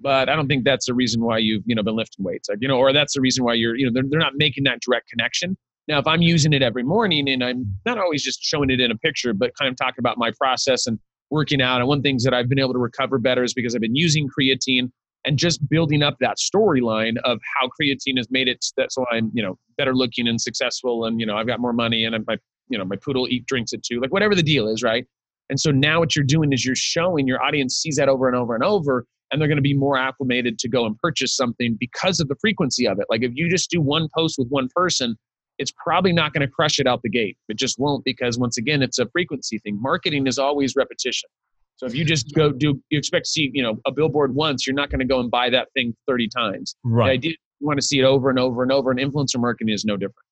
But 0.00 0.28
I 0.28 0.36
don't 0.36 0.48
think 0.48 0.64
that's 0.64 0.86
the 0.86 0.94
reason 0.94 1.22
why 1.22 1.38
you've 1.38 1.62
you 1.66 1.74
know 1.74 1.82
been 1.82 1.96
lifting 1.96 2.24
weights, 2.24 2.48
like 2.48 2.58
you 2.60 2.68
know, 2.68 2.78
or 2.78 2.92
that's 2.92 3.14
the 3.14 3.20
reason 3.20 3.44
why 3.44 3.54
you're 3.54 3.76
you 3.76 3.86
know 3.86 3.92
they're, 3.92 4.08
they're 4.08 4.20
not 4.20 4.34
making 4.36 4.64
that 4.64 4.80
direct 4.80 5.08
connection. 5.08 5.56
Now, 5.88 5.98
if 5.98 6.06
I'm 6.06 6.22
using 6.22 6.52
it 6.52 6.62
every 6.62 6.84
morning 6.84 7.28
and 7.28 7.42
I'm 7.42 7.74
not 7.84 7.98
always 7.98 8.22
just 8.22 8.42
showing 8.42 8.70
it 8.70 8.80
in 8.80 8.90
a 8.90 8.96
picture, 8.96 9.34
but 9.34 9.52
kind 9.56 9.68
of 9.68 9.76
talking 9.76 9.98
about 9.98 10.18
my 10.18 10.30
process 10.38 10.86
and 10.86 10.98
working 11.30 11.60
out, 11.60 11.80
and 11.80 11.88
one 11.88 12.02
things 12.02 12.24
that 12.24 12.34
I've 12.34 12.48
been 12.48 12.58
able 12.58 12.72
to 12.72 12.78
recover 12.78 13.18
better 13.18 13.42
is 13.42 13.54
because 13.54 13.74
I've 13.74 13.80
been 13.80 13.96
using 13.96 14.28
creatine 14.28 14.90
and 15.24 15.36
just 15.36 15.66
building 15.68 16.02
up 16.02 16.16
that 16.20 16.36
storyline 16.38 17.16
of 17.24 17.38
how 17.54 17.68
creatine 17.68 18.16
has 18.16 18.30
made 18.30 18.48
it 18.48 18.64
that 18.76 18.92
so 18.92 19.04
I'm 19.10 19.30
you 19.34 19.42
know 19.42 19.58
better 19.76 19.94
looking 19.94 20.28
and 20.28 20.40
successful, 20.40 21.04
and 21.04 21.20
you 21.20 21.26
know 21.26 21.36
I've 21.36 21.46
got 21.46 21.60
more 21.60 21.72
money, 21.72 22.04
and 22.04 22.24
my 22.26 22.36
you 22.68 22.78
know 22.78 22.84
my 22.84 22.96
poodle 22.96 23.28
eat 23.28 23.46
drinks 23.46 23.72
it 23.72 23.82
too, 23.82 24.00
like 24.00 24.12
whatever 24.12 24.34
the 24.34 24.42
deal 24.42 24.68
is, 24.68 24.82
right? 24.82 25.06
And 25.50 25.58
so 25.58 25.72
now 25.72 25.98
what 25.98 26.14
you're 26.14 26.24
doing 26.24 26.52
is 26.52 26.64
you're 26.64 26.76
showing 26.76 27.26
your 27.26 27.42
audience 27.42 27.76
sees 27.76 27.96
that 27.96 28.08
over 28.08 28.28
and 28.28 28.36
over 28.36 28.54
and 28.54 28.62
over, 28.62 29.04
and 29.30 29.40
they're 29.40 29.48
going 29.48 29.56
to 29.56 29.62
be 29.62 29.74
more 29.74 29.96
acclimated 29.96 30.58
to 30.58 30.68
go 30.68 30.86
and 30.86 30.98
purchase 30.98 31.36
something 31.36 31.76
because 31.78 32.20
of 32.20 32.28
the 32.28 32.36
frequency 32.40 32.86
of 32.86 32.98
it. 32.98 33.06
Like 33.08 33.22
if 33.22 33.32
you 33.34 33.48
just 33.48 33.70
do 33.70 33.80
one 33.80 34.08
post 34.16 34.36
with 34.38 34.48
one 34.48 34.68
person, 34.74 35.16
it's 35.58 35.72
probably 35.72 36.12
not 36.12 36.32
going 36.32 36.40
to 36.40 36.48
crush 36.48 36.78
it 36.78 36.86
out 36.86 37.02
the 37.02 37.10
gate. 37.10 37.36
It 37.48 37.56
just 37.56 37.78
won't 37.78 38.04
because 38.04 38.38
once 38.38 38.56
again, 38.56 38.82
it's 38.82 38.98
a 38.98 39.06
frequency 39.10 39.58
thing. 39.58 39.80
Marketing 39.80 40.26
is 40.26 40.38
always 40.38 40.74
repetition. 40.74 41.28
So 41.76 41.86
if 41.86 41.94
you 41.94 42.04
just 42.04 42.34
go 42.34 42.50
do, 42.50 42.80
you 42.90 42.98
expect 42.98 43.24
to 43.26 43.30
see, 43.30 43.50
you 43.54 43.62
know, 43.62 43.78
a 43.86 43.92
billboard 43.92 44.34
once, 44.34 44.66
you're 44.66 44.74
not 44.74 44.90
going 44.90 44.98
to 45.00 45.06
go 45.06 45.20
and 45.20 45.30
buy 45.30 45.48
that 45.50 45.68
thing 45.74 45.94
30 46.06 46.28
times. 46.28 46.76
The 46.84 46.90
Right. 46.90 47.10
idea, 47.12 47.32
you 47.60 47.66
want 47.66 47.78
to 47.80 47.86
see 47.86 47.98
it 47.98 48.04
over 48.04 48.30
and 48.30 48.38
over 48.38 48.62
and 48.62 48.72
over. 48.72 48.90
And 48.90 49.00
influencer 49.00 49.38
marketing 49.38 49.72
is 49.72 49.84
no 49.84 49.96
different. 49.96 50.26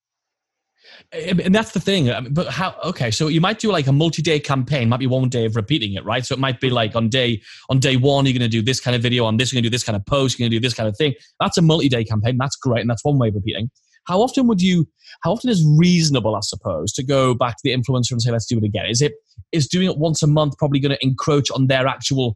Eh, 1.12 1.34
and 1.44 1.54
that's 1.54 1.72
the 1.72 1.80
thing. 1.80 2.10
Um, 2.10 2.28
but 2.30 2.48
how? 2.48 2.74
Okay, 2.84 3.10
so 3.10 3.28
you 3.28 3.40
might 3.40 3.58
do 3.58 3.70
like 3.70 3.86
a 3.86 3.92
multi-day 3.92 4.40
campaign. 4.40 4.88
Might 4.88 5.00
be 5.00 5.06
one 5.06 5.28
day 5.28 5.46
of 5.46 5.56
repeating 5.56 5.94
it, 5.94 6.04
right? 6.04 6.24
So 6.24 6.34
it 6.34 6.38
might 6.38 6.60
be 6.60 6.70
like 6.70 6.96
on 6.96 7.08
day 7.08 7.40
on 7.68 7.78
day 7.78 7.96
one, 7.96 8.26
you're 8.26 8.32
going 8.32 8.42
to 8.42 8.48
do 8.48 8.62
this 8.62 8.80
kind 8.80 8.94
of 8.94 9.02
video. 9.02 9.24
On 9.24 9.36
this, 9.36 9.52
you're 9.52 9.58
going 9.58 9.64
to 9.64 9.68
do 9.68 9.74
this 9.74 9.84
kind 9.84 9.96
of 9.96 10.04
post. 10.06 10.38
You're 10.38 10.44
going 10.44 10.52
to 10.52 10.56
do 10.58 10.66
this 10.66 10.74
kind 10.74 10.88
of 10.88 10.96
thing. 10.96 11.14
That's 11.40 11.58
a 11.58 11.62
multi-day 11.62 12.04
campaign. 12.04 12.36
That's 12.38 12.56
great, 12.56 12.80
and 12.80 12.90
that's 12.90 13.04
one 13.04 13.18
way 13.18 13.28
of 13.28 13.34
repeating. 13.34 13.70
How 14.06 14.20
often 14.20 14.46
would 14.46 14.62
you? 14.62 14.86
How 15.22 15.32
often 15.32 15.50
is 15.50 15.64
reasonable, 15.78 16.36
I 16.36 16.40
suppose, 16.40 16.92
to 16.94 17.04
go 17.04 17.34
back 17.34 17.56
to 17.56 17.60
the 17.64 17.74
influencer 17.74 18.12
and 18.12 18.22
say, 18.22 18.30
"Let's 18.30 18.46
do 18.46 18.58
it 18.58 18.64
again"? 18.64 18.86
Is 18.86 19.02
it 19.02 19.12
is 19.52 19.68
doing 19.68 19.88
it 19.88 19.98
once 19.98 20.22
a 20.22 20.26
month 20.26 20.58
probably 20.58 20.80
going 20.80 20.96
to 20.96 21.04
encroach 21.04 21.50
on 21.50 21.66
their 21.66 21.86
actual 21.86 22.34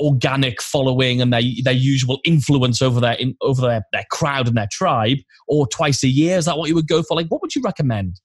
organic 0.00 0.60
following 0.60 1.20
and 1.20 1.32
their 1.32 1.42
their 1.62 1.74
usual 1.74 2.18
influence 2.24 2.82
over 2.82 3.00
their 3.00 3.14
in, 3.14 3.36
over 3.40 3.60
their, 3.60 3.82
their 3.92 4.06
crowd 4.10 4.48
and 4.48 4.56
their 4.56 4.68
tribe, 4.72 5.18
or 5.48 5.66
twice 5.68 6.02
a 6.02 6.08
year? 6.08 6.38
Is 6.38 6.46
that 6.46 6.58
what 6.58 6.68
you 6.68 6.74
would 6.74 6.88
go 6.88 7.02
for? 7.02 7.16
Like, 7.16 7.28
what 7.28 7.42
would 7.42 7.54
you 7.54 7.62
recommend? 7.62 8.20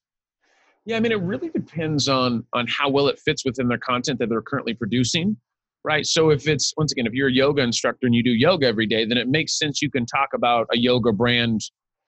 Yeah, 0.86 0.96
I 0.96 1.00
mean, 1.00 1.12
it 1.12 1.20
really 1.20 1.48
depends 1.48 2.08
on 2.08 2.44
on 2.52 2.66
how 2.68 2.88
well 2.88 3.08
it 3.08 3.18
fits 3.18 3.44
within 3.44 3.68
their 3.68 3.78
content 3.78 4.18
that 4.20 4.28
they're 4.28 4.42
currently 4.42 4.72
producing, 4.74 5.36
right? 5.84 6.06
So 6.06 6.30
if 6.30 6.46
it's 6.46 6.72
once 6.76 6.92
again, 6.92 7.06
if 7.06 7.12
you're 7.12 7.28
a 7.28 7.32
yoga 7.32 7.62
instructor 7.62 8.06
and 8.06 8.14
you 8.14 8.22
do 8.22 8.30
yoga 8.30 8.66
every 8.66 8.86
day, 8.86 9.04
then 9.04 9.18
it 9.18 9.28
makes 9.28 9.58
sense 9.58 9.82
you 9.82 9.90
can 9.90 10.06
talk 10.06 10.28
about 10.34 10.66
a 10.72 10.78
yoga 10.78 11.12
brand 11.12 11.60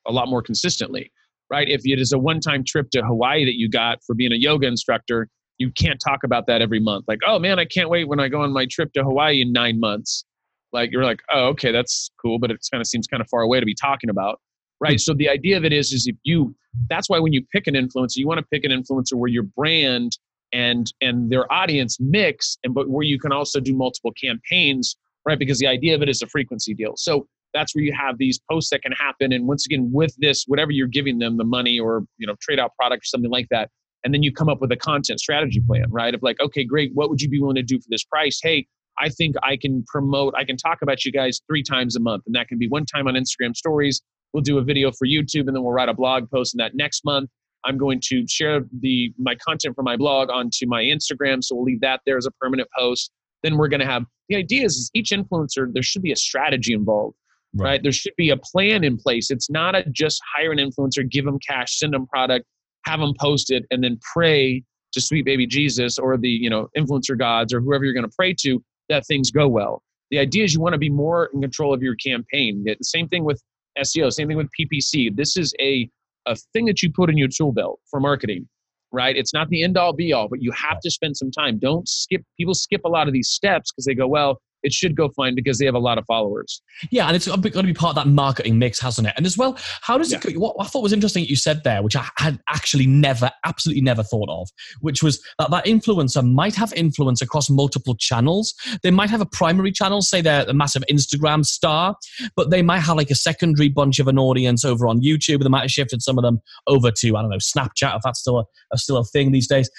a 0.07 0.13
lot 0.13 0.29
more 0.29 0.43
consistently, 0.43 1.11
right? 1.51 1.69
If 1.69 1.83
it 1.85 2.01
is 2.01 2.13
a 2.13 2.19
one-time 2.19 2.65
trip 2.65 2.91
to 2.91 3.03
Hawaii 3.03 3.45
that 3.45 3.57
you 3.57 3.69
got 3.69 3.99
for 4.07 4.15
being 4.15 4.33
a 4.33 4.37
yoga 4.37 4.67
instructor, 4.67 5.29
you 5.59 5.71
can't 5.73 6.01
talk 6.01 6.25
about 6.25 6.47
that 6.47 6.63
every 6.63 6.81
month. 6.81 7.05
Like, 7.09 7.19
oh 7.27 7.39
man, 7.39 7.59
I 7.59 7.65
can't 7.65 7.91
wait 7.91 8.09
when 8.09 8.21
I 8.21 8.29
go 8.29 8.43
on 8.43 8.53
my 8.53 8.67
trip 8.71 8.93
to 8.95 9.03
Hawaii 9.03 9.43
in 9.43 9.53
nine 9.53 9.79
months. 9.81 10.25
Like 10.73 10.91
you're 10.93 11.05
like, 11.05 11.21
oh, 11.31 11.47
okay, 11.49 11.73
that's 11.73 12.11
cool, 12.21 12.39
but 12.39 12.51
it 12.51 12.59
kind 12.71 12.81
of 12.81 12.87
seems 12.87 13.07
kind 13.07 13.21
of 13.21 13.29
far 13.29 13.43
away 13.43 13.59
to 13.61 13.67
be 13.67 13.75
talking 13.75 14.11
about. 14.11 14.41
Right. 14.81 15.01
So 15.01 15.13
the 15.13 15.29
idea 15.29 15.57
of 15.57 15.65
it 15.65 15.73
is, 15.73 15.93
is 15.93 16.07
if 16.07 16.15
you 16.23 16.55
that's 16.89 17.11
why 17.11 17.19
when 17.19 17.33
you 17.33 17.43
pick 17.53 17.67
an 17.67 17.75
influencer, 17.75 18.17
you 18.17 18.29
want 18.29 18.39
to 18.39 18.47
pick 18.53 18.65
an 18.65 18.71
influencer 18.71 19.15
where 19.15 19.29
your 19.29 19.43
brand 19.43 20.17
and 20.53 20.93
and 21.01 21.31
their 21.31 21.53
audience 21.53 21.99
mix 22.01 22.57
and 22.63 22.75
but 22.75 22.89
where 22.89 23.03
you 23.03 23.19
can 23.19 23.33
also 23.33 23.59
do 23.59 23.75
multiple 23.75 24.13
campaigns, 24.13 24.97
right? 25.27 25.39
Because 25.39 25.59
the 25.59 25.67
idea 25.67 25.97
of 25.97 26.03
it 26.03 26.09
is 26.09 26.23
a 26.23 26.27
frequency 26.29 26.75
deal. 26.75 26.93
So 26.97 27.27
that's 27.55 27.75
where 27.75 27.83
you 27.83 27.93
have 27.93 28.19
these 28.19 28.39
posts 28.49 28.71
that 28.71 28.83
can 28.83 28.93
happen. 28.93 29.33
And 29.33 29.49
once 29.49 29.67
again, 29.67 29.91
with 29.93 30.15
this, 30.19 30.45
whatever 30.47 30.71
you're 30.71 30.87
giving 30.87 31.19
them, 31.19 31.39
the 31.39 31.45
money 31.45 31.81
or 31.81 32.05
you 32.19 32.27
know, 32.27 32.37
trade 32.41 32.61
out 32.61 32.73
product 32.77 33.03
or 33.03 33.07
something 33.07 33.31
like 33.31 33.49
that, 33.51 33.71
and 34.05 34.15
then 34.15 34.23
you 34.23 34.33
come 34.33 34.49
up 34.49 34.61
with 34.61 34.71
a 34.73 34.77
content 34.77 35.21
strategy 35.21 35.61
plan, 35.67 35.87
right? 35.91 36.15
Of 36.15 36.23
like, 36.23 36.37
okay, 36.41 36.65
great, 36.65 36.93
what 36.95 37.11
would 37.11 37.21
you 37.21 37.29
be 37.29 37.41
willing 37.41 37.57
to 37.57 37.63
do 37.63 37.79
for 37.79 37.87
this 37.89 38.05
price? 38.05 38.39
Hey, 38.43 38.67
I 38.99 39.09
think 39.09 39.37
I 39.43 39.57
can 39.57 39.85
promote, 39.87 40.35
I 40.37 40.45
can 40.45 40.57
talk 40.57 40.79
about 40.83 41.05
you 41.05 41.13
guys 41.13 41.41
three 41.49 41.63
times 41.63 41.97
a 41.97 42.01
month. 42.01 42.25
And 42.27 42.35
that 42.35 42.49
can 42.49 42.59
be 42.59 42.69
one 42.69 42.85
time 42.85 43.07
on 43.07 43.15
Instagram 43.15 43.57
stories. 43.57 44.03
We'll 44.33 44.43
do 44.43 44.59
a 44.59 44.63
video 44.63 44.91
for 44.93 45.07
YouTube 45.07 45.47
and 45.47 45.55
then 45.55 45.63
we'll 45.63 45.73
write 45.73 45.89
a 45.89 45.95
blog 45.95 46.31
post 46.31 46.55
in 46.55 46.59
that 46.59 46.73
next 46.75 47.05
month. 47.05 47.31
I'm 47.65 47.77
going 47.77 48.01
to 48.05 48.25
share 48.29 48.61
the 48.81 49.13
my 49.19 49.35
content 49.35 49.75
from 49.75 49.85
my 49.85 49.97
blog 49.97 50.31
onto 50.31 50.67
my 50.67 50.83
Instagram. 50.83 51.43
So 51.43 51.57
we'll 51.57 51.65
leave 51.65 51.81
that 51.81 52.01
there 52.07 52.17
as 52.17 52.27
a 52.27 52.31
permanent 52.33 52.69
post. 52.77 53.11
Then 53.43 53.57
we're 53.57 53.69
going 53.69 53.81
to 53.81 53.87
have 53.87 54.05
the 54.29 54.37
idea 54.37 54.65
is, 54.65 54.77
is 54.77 54.91
each 54.95 55.11
influencer, 55.11 55.73
there 55.73 55.83
should 55.83 56.03
be 56.03 56.13
a 56.13 56.17
strategy 56.17 56.73
involved, 56.73 57.17
right. 57.55 57.65
right? 57.65 57.83
There 57.83 57.93
should 57.93 58.15
be 58.17 58.31
a 58.31 58.37
plan 58.37 58.85
in 58.85 58.97
place. 58.97 59.31
It's 59.31 59.51
not 59.51 59.75
a 59.75 59.85
just 59.91 60.21
hire 60.37 60.53
an 60.53 60.59
influencer, 60.59 61.09
give 61.09 61.25
them 61.25 61.39
cash, 61.47 61.79
send 61.79 61.95
them 61.95 62.07
product, 62.07 62.45
have 62.89 63.01
them 63.01 63.13
post 63.19 63.51
it, 63.51 63.65
and 63.71 63.83
then 63.83 63.99
pray 64.13 64.63
to 64.93 65.01
sweet 65.01 65.25
baby 65.25 65.47
Jesus 65.47 65.99
or 65.99 66.17
the 66.17 66.29
you 66.29 66.51
know 66.51 66.69
influencer 66.77 67.19
gods 67.19 67.53
or 67.53 67.61
whoever 67.61 67.85
you're 67.85 67.95
going 67.95 68.09
to 68.09 68.17
pray 68.17 68.35
to 68.41 68.63
that 68.89 69.07
things 69.07 69.31
go 69.31 69.47
well. 69.49 69.83
The 70.11 70.19
idea 70.19 70.45
is 70.45 70.55
you 70.55 70.61
want 70.61 70.73
to 70.73 70.79
be 70.79 70.89
more 70.89 71.31
in 71.35 71.41
control 71.43 71.75
of 71.75 71.83
your 71.83 71.95
campaign. 71.97 72.65
The 72.65 72.77
same 72.83 73.09
thing 73.09 73.25
with 73.25 73.43
SEO, 73.79 74.13
same 74.13 74.29
thing 74.29 74.37
with 74.37 74.49
PPC. 74.59 75.15
This 75.15 75.37
is 75.37 75.55
a, 75.61 75.89
a 76.27 76.37
thing 76.53 76.65
that 76.67 76.83
you 76.83 76.91
put 76.91 77.11
in 77.11 77.19
your 77.19 77.29
tool 77.29 77.53
belt 77.53 77.81
for 77.91 78.01
marketing, 78.01 78.49
right? 78.93 79.17
It's 79.17 79.35
not 79.35 79.49
the 79.51 79.63
end 79.63 79.77
all 79.77 79.93
be 79.93 80.13
all, 80.13 80.29
but 80.29 80.43
you 80.43 80.51
have 80.53 80.81
to 80.81 80.91
spend 80.91 81.17
some 81.17 81.31
time. 81.31 81.59
Don't 81.59 81.89
skip, 81.89 82.23
people 82.39 82.55
skip 82.55 82.83
a 82.85 82.89
lot 82.89 83.07
of 83.07 83.13
these 83.13 83.29
steps 83.29 83.71
because 83.71 83.85
they 83.85 83.95
go, 83.95 84.09
well, 84.09 84.41
it 84.63 84.73
should 84.73 84.97
go 84.97 85.09
fine 85.11 85.35
because 85.35 85.59
they 85.59 85.67
have 85.67 85.75
a 85.75 85.81
lot 85.81 85.99
of 85.99 86.05
followers. 86.07 86.63
Yeah, 86.91 87.07
and 87.07 87.17
it's 87.17 87.27
going 87.27 87.43
to 87.43 87.63
be 87.63 87.73
part 87.73 87.97
of 87.97 88.05
that 88.05 88.11
marketing 88.11 88.59
mix, 88.59 88.81
hasn't 88.81 89.09
it? 89.09 89.15
And 89.17 89.27
as 89.27 89.37
well, 89.37 89.59
how 89.83 89.99
does 89.99 90.13
yeah. 90.13 90.21
it? 90.25 90.39
What 90.39 90.57
I 90.61 90.65
thought 90.65 90.83
was 90.83 90.93
interesting 90.93 91.25
that 91.25 91.31
you 91.31 91.37
said 91.37 91.63
there, 91.65 91.83
which 91.83 91.97
I 91.97 92.07
had 92.17 92.41
actually 92.49 92.87
never, 92.87 93.31
absolutely 93.45 93.83
never 93.83 94.03
thought 94.03 94.29
of, 94.29 94.49
which 94.81 95.03
was 95.03 95.23
that 95.39 95.51
that 95.51 95.67
influencer 95.67 96.29
might 96.29 96.55
have 96.55 96.73
influence 96.75 97.23
across 97.23 97.51
multiple 97.51 97.95
channels. 97.95 98.55
They 98.83 98.91
might 98.91 99.11
have 99.11 99.21
a 99.21 99.27
primary 99.27 99.73
channel, 99.73 100.03
say 100.03 100.21
they're 100.21 100.45
a 100.49 100.55
massive 100.55 100.85
Instagram 100.91 101.45
star, 101.45 101.97
but 102.37 102.51
they 102.51 102.63
might 102.63 102.81
have 102.81 102.97
like 102.97 103.11
a 103.11 103.15
secondary 103.15 103.69
bunch 103.69 103.99
of 103.99 104.09
an 104.09 104.19
audience 104.19 104.65
over 104.65 104.87
on 104.89 105.01
YouTube. 105.01 105.43
They 105.43 105.49
might 105.49 105.63
have 105.63 105.71
shifted 105.71 106.03
some 106.03 106.19
of 106.19 106.23
them 106.23 106.41
over 106.67 106.91
to 106.91 107.17
I 107.17 107.23
don't 107.23 107.31
know 107.31 107.37
Snapchat 107.37 107.97
if 107.97 108.03
that's 108.05 108.21
still 108.21 108.39
a, 108.39 108.45
a 108.73 108.79
still 108.79 108.97
a 108.97 109.05
thing 109.05 109.33
these 109.33 109.49
days 109.49 109.71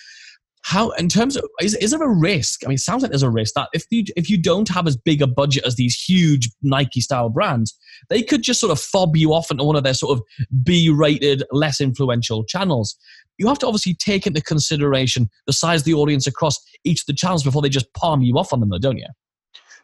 how 0.70 0.92
in 0.92 1.10
terms 1.10 1.36
of 1.36 1.44
is, 1.62 1.74
is 1.78 1.90
there 1.92 2.04
a 2.04 2.16
risk 2.16 2.64
i 2.64 2.68
mean 2.68 2.76
it 2.76 2.80
sounds 2.80 3.02
like 3.02 3.10
there's 3.10 3.24
a 3.24 3.30
risk 3.30 3.56
that 3.56 3.68
if 3.74 3.86
you 3.90 4.04
if 4.16 4.30
you 4.30 4.38
don't 4.38 4.70
have 4.70 4.86
as 4.86 4.96
big 4.96 5.20
a 5.20 5.28
budget 5.28 5.64
as 5.66 5.76
these 5.76 6.00
huge 6.00 6.48
nike 6.62 7.02
style 7.02 7.30
brands 7.30 7.78
they 8.10 8.22
could 8.22 8.44
just 8.44 8.60
sort 8.60 8.72
of 8.72 8.80
fob 8.80 9.16
you 9.16 9.34
off 9.34 9.50
into 9.50 9.64
one 9.64 9.76
of 9.76 9.84
their 9.84 9.96
sort 9.96 10.18
of 10.18 10.24
b 10.64 10.90
rated 10.90 11.44
less 11.52 11.82
influential 11.82 12.44
channels 12.44 12.96
you 13.40 13.48
have 13.48 13.58
to 13.58 13.66
obviously 13.66 13.96
take 13.96 14.28
into 14.28 14.42
consideration 14.42 15.28
the 15.48 15.54
size 15.54 15.82
of 15.82 15.86
the 15.86 15.94
audience 15.94 16.28
across 16.28 16.60
each 16.84 17.02
of 17.02 17.06
the 17.08 17.14
channels 17.14 17.44
before 17.44 17.64
they 17.64 17.70
just 17.70 17.92
palm 17.94 18.22
you 18.22 18.38
off 18.38 18.54
on 18.54 18.60
them 18.60 18.70
though 18.70 18.78
don't 18.78 18.98
you 18.98 19.08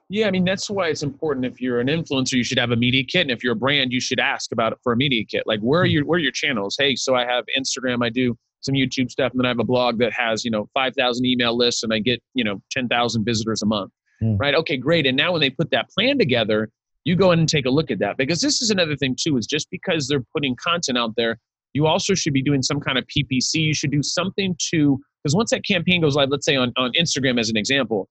yeah, 0.07 0.27
I 0.27 0.31
mean 0.31 0.45
that's 0.45 0.69
why 0.69 0.89
it's 0.89 1.01
important. 1.01 1.47
If 1.47 1.59
you're 1.59 1.79
an 1.79 1.87
influencer, 1.87 2.33
you 2.33 2.43
should 2.43 2.59
have 2.59 2.69
a 2.69 2.75
media 2.75 3.03
kit, 3.03 3.21
and 3.21 3.31
if 3.31 3.43
you're 3.43 3.53
a 3.53 3.55
brand, 3.55 3.91
you 3.91 3.99
should 3.99 4.19
ask 4.19 4.51
about 4.51 4.71
it 4.71 4.77
for 4.83 4.93
a 4.93 4.95
media 4.95 5.25
kit. 5.25 5.41
Like, 5.47 5.61
where 5.61 5.81
are 5.81 5.85
hmm. 5.85 5.93
your 5.93 6.05
where 6.05 6.17
are 6.17 6.19
your 6.19 6.31
channels? 6.31 6.75
Hey, 6.77 6.95
so 6.95 7.15
I 7.15 7.25
have 7.25 7.43
Instagram, 7.57 8.05
I 8.05 8.09
do 8.09 8.37
some 8.65 8.75
YouTube 8.75 9.09
stuff, 9.09 9.31
and 9.31 9.39
then 9.39 9.45
I 9.45 9.49
have 9.49 9.59
a 9.59 9.65
blog 9.65 9.99
that 9.99 10.11
has 10.13 10.43
you 10.43 10.51
know 10.51 10.67
five 10.73 10.93
thousand 10.95 11.25
email 11.25 11.55
lists, 11.55 11.83
and 11.83 11.93
I 11.93 11.99
get 11.99 12.21
you 12.33 12.43
know 12.43 12.61
ten 12.71 12.87
thousand 12.87 13.23
visitors 13.23 13.61
a 13.61 13.65
month. 13.65 13.91
Mm. 14.21 14.37
Right? 14.39 14.55
Okay, 14.55 14.77
great. 14.77 15.05
And 15.05 15.15
now 15.15 15.31
when 15.33 15.41
they 15.41 15.49
put 15.49 15.71
that 15.71 15.89
plan 15.89 16.17
together, 16.17 16.69
you 17.03 17.15
go 17.15 17.31
in 17.31 17.39
and 17.39 17.49
take 17.49 17.65
a 17.65 17.69
look 17.69 17.91
at 17.91 17.99
that 17.99 18.17
because 18.17 18.41
this 18.41 18.61
is 18.61 18.69
another 18.69 18.95
thing 18.95 19.15
too. 19.19 19.37
Is 19.37 19.45
just 19.45 19.69
because 19.69 20.07
they're 20.07 20.23
putting 20.33 20.55
content 20.55 20.97
out 20.97 21.13
there, 21.15 21.37
you 21.73 21.85
also 21.85 22.13
should 22.13 22.33
be 22.33 22.41
doing 22.41 22.61
some 22.61 22.79
kind 22.79 22.97
of 22.97 23.05
PPC. 23.05 23.55
You 23.55 23.73
should 23.73 23.91
do 23.91 24.03
something 24.03 24.55
to 24.71 24.99
because 25.23 25.35
once 25.35 25.51
that 25.51 25.65
campaign 25.65 26.01
goes 26.01 26.15
live, 26.15 26.29
let's 26.29 26.45
say 26.45 26.55
on 26.55 26.73
on 26.77 26.91
Instagram 26.93 27.39
as 27.39 27.49
an 27.49 27.57
example, 27.57 28.09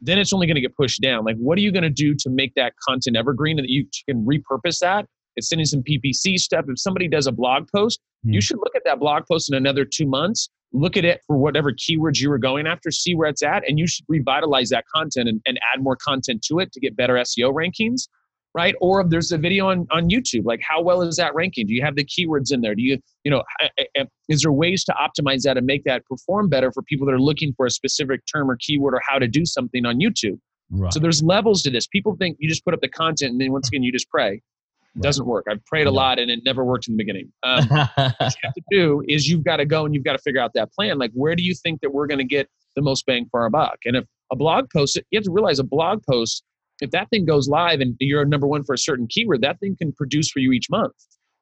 then 0.00 0.18
it's 0.18 0.32
only 0.32 0.46
going 0.46 0.56
to 0.56 0.60
get 0.60 0.76
pushed 0.76 1.00
down. 1.00 1.24
Like, 1.24 1.36
what 1.36 1.58
are 1.58 1.60
you 1.60 1.72
going 1.72 1.82
to 1.82 1.90
do 1.90 2.14
to 2.20 2.30
make 2.30 2.54
that 2.54 2.74
content 2.86 3.16
evergreen 3.16 3.58
and 3.58 3.64
that 3.64 3.70
you 3.70 3.86
can 4.08 4.24
repurpose 4.24 4.78
that? 4.80 5.06
It's 5.36 5.48
sending 5.48 5.66
some 5.66 5.82
PPC 5.82 6.38
stuff. 6.38 6.66
If 6.68 6.78
somebody 6.78 7.08
does 7.08 7.26
a 7.26 7.32
blog 7.32 7.68
post, 7.74 8.00
mm. 8.26 8.34
you 8.34 8.40
should 8.40 8.58
look 8.58 8.74
at 8.74 8.82
that 8.84 9.00
blog 9.00 9.24
post 9.30 9.50
in 9.50 9.56
another 9.56 9.84
two 9.84 10.06
months, 10.06 10.48
look 10.72 10.96
at 10.96 11.04
it 11.04 11.20
for 11.26 11.36
whatever 11.36 11.72
keywords 11.72 12.20
you 12.20 12.28
were 12.28 12.38
going 12.38 12.66
after, 12.66 12.90
see 12.90 13.14
where 13.14 13.28
it's 13.28 13.42
at, 13.42 13.66
and 13.68 13.78
you 13.78 13.86
should 13.86 14.04
revitalize 14.08 14.68
that 14.70 14.84
content 14.94 15.28
and, 15.28 15.40
and 15.46 15.58
add 15.72 15.82
more 15.82 15.96
content 15.96 16.42
to 16.42 16.58
it 16.58 16.72
to 16.72 16.80
get 16.80 16.96
better 16.96 17.14
SEO 17.14 17.52
rankings, 17.52 18.08
right? 18.54 18.74
Or 18.80 19.00
if 19.00 19.08
there's 19.08 19.32
a 19.32 19.38
video 19.38 19.68
on, 19.68 19.86
on 19.90 20.08
YouTube, 20.08 20.44
like 20.44 20.60
how 20.68 20.82
well 20.82 21.02
is 21.02 21.16
that 21.16 21.34
ranking? 21.34 21.66
Do 21.66 21.74
you 21.74 21.82
have 21.82 21.96
the 21.96 22.04
keywords 22.04 22.52
in 22.52 22.60
there? 22.60 22.74
Do 22.74 22.82
you, 22.82 22.98
you 23.24 23.30
know, 23.30 23.42
is 24.28 24.42
there 24.42 24.52
ways 24.52 24.84
to 24.84 24.94
optimize 24.94 25.42
that 25.42 25.56
and 25.56 25.66
make 25.66 25.84
that 25.84 26.04
perform 26.06 26.48
better 26.48 26.72
for 26.72 26.82
people 26.82 27.06
that 27.06 27.12
are 27.12 27.20
looking 27.20 27.52
for 27.56 27.66
a 27.66 27.70
specific 27.70 28.20
term 28.32 28.50
or 28.50 28.56
keyword 28.60 28.94
or 28.94 29.00
how 29.06 29.18
to 29.18 29.28
do 29.28 29.44
something 29.44 29.86
on 29.86 29.98
YouTube? 29.98 30.38
Right. 30.70 30.92
So 30.92 30.98
there's 30.98 31.22
levels 31.22 31.62
to 31.62 31.70
this. 31.70 31.86
People 31.86 32.16
think 32.16 32.36
you 32.40 32.48
just 32.48 32.64
put 32.64 32.74
up 32.74 32.80
the 32.80 32.88
content 32.88 33.32
and 33.32 33.40
then 33.40 33.52
once 33.52 33.68
again 33.68 33.82
you 33.82 33.92
just 33.92 34.08
pray. 34.08 34.40
Doesn't 35.00 35.26
work. 35.26 35.46
I've 35.50 35.64
prayed 35.66 35.86
a 35.86 35.90
lot 35.90 36.18
and 36.18 36.30
it 36.30 36.40
never 36.44 36.64
worked 36.64 36.86
in 36.88 36.96
the 36.96 36.98
beginning. 36.98 37.32
Um, 37.42 37.66
what 37.68 38.14
you 38.20 38.38
have 38.42 38.54
to 38.54 38.62
do 38.70 39.02
is 39.08 39.28
you've 39.28 39.44
got 39.44 39.56
to 39.56 39.66
go 39.66 39.84
and 39.84 39.94
you've 39.94 40.04
got 40.04 40.12
to 40.12 40.18
figure 40.18 40.40
out 40.40 40.52
that 40.54 40.72
plan. 40.72 40.98
Like, 40.98 41.10
where 41.14 41.34
do 41.34 41.42
you 41.42 41.54
think 41.54 41.80
that 41.80 41.92
we're 41.92 42.06
going 42.06 42.18
to 42.18 42.24
get 42.24 42.48
the 42.76 42.82
most 42.82 43.04
bang 43.06 43.26
for 43.30 43.40
our 43.40 43.50
buck? 43.50 43.78
And 43.84 43.96
if 43.96 44.04
a 44.30 44.36
blog 44.36 44.66
post, 44.70 44.96
you 44.96 45.18
have 45.18 45.24
to 45.24 45.32
realize 45.32 45.58
a 45.58 45.64
blog 45.64 46.02
post, 46.08 46.44
if 46.80 46.90
that 46.90 47.10
thing 47.10 47.24
goes 47.24 47.48
live 47.48 47.80
and 47.80 47.96
you're 47.98 48.24
number 48.24 48.46
one 48.46 48.64
for 48.64 48.74
a 48.74 48.78
certain 48.78 49.06
keyword, 49.08 49.42
that 49.42 49.58
thing 49.60 49.76
can 49.76 49.92
produce 49.92 50.30
for 50.30 50.38
you 50.38 50.52
each 50.52 50.70
month 50.70 50.94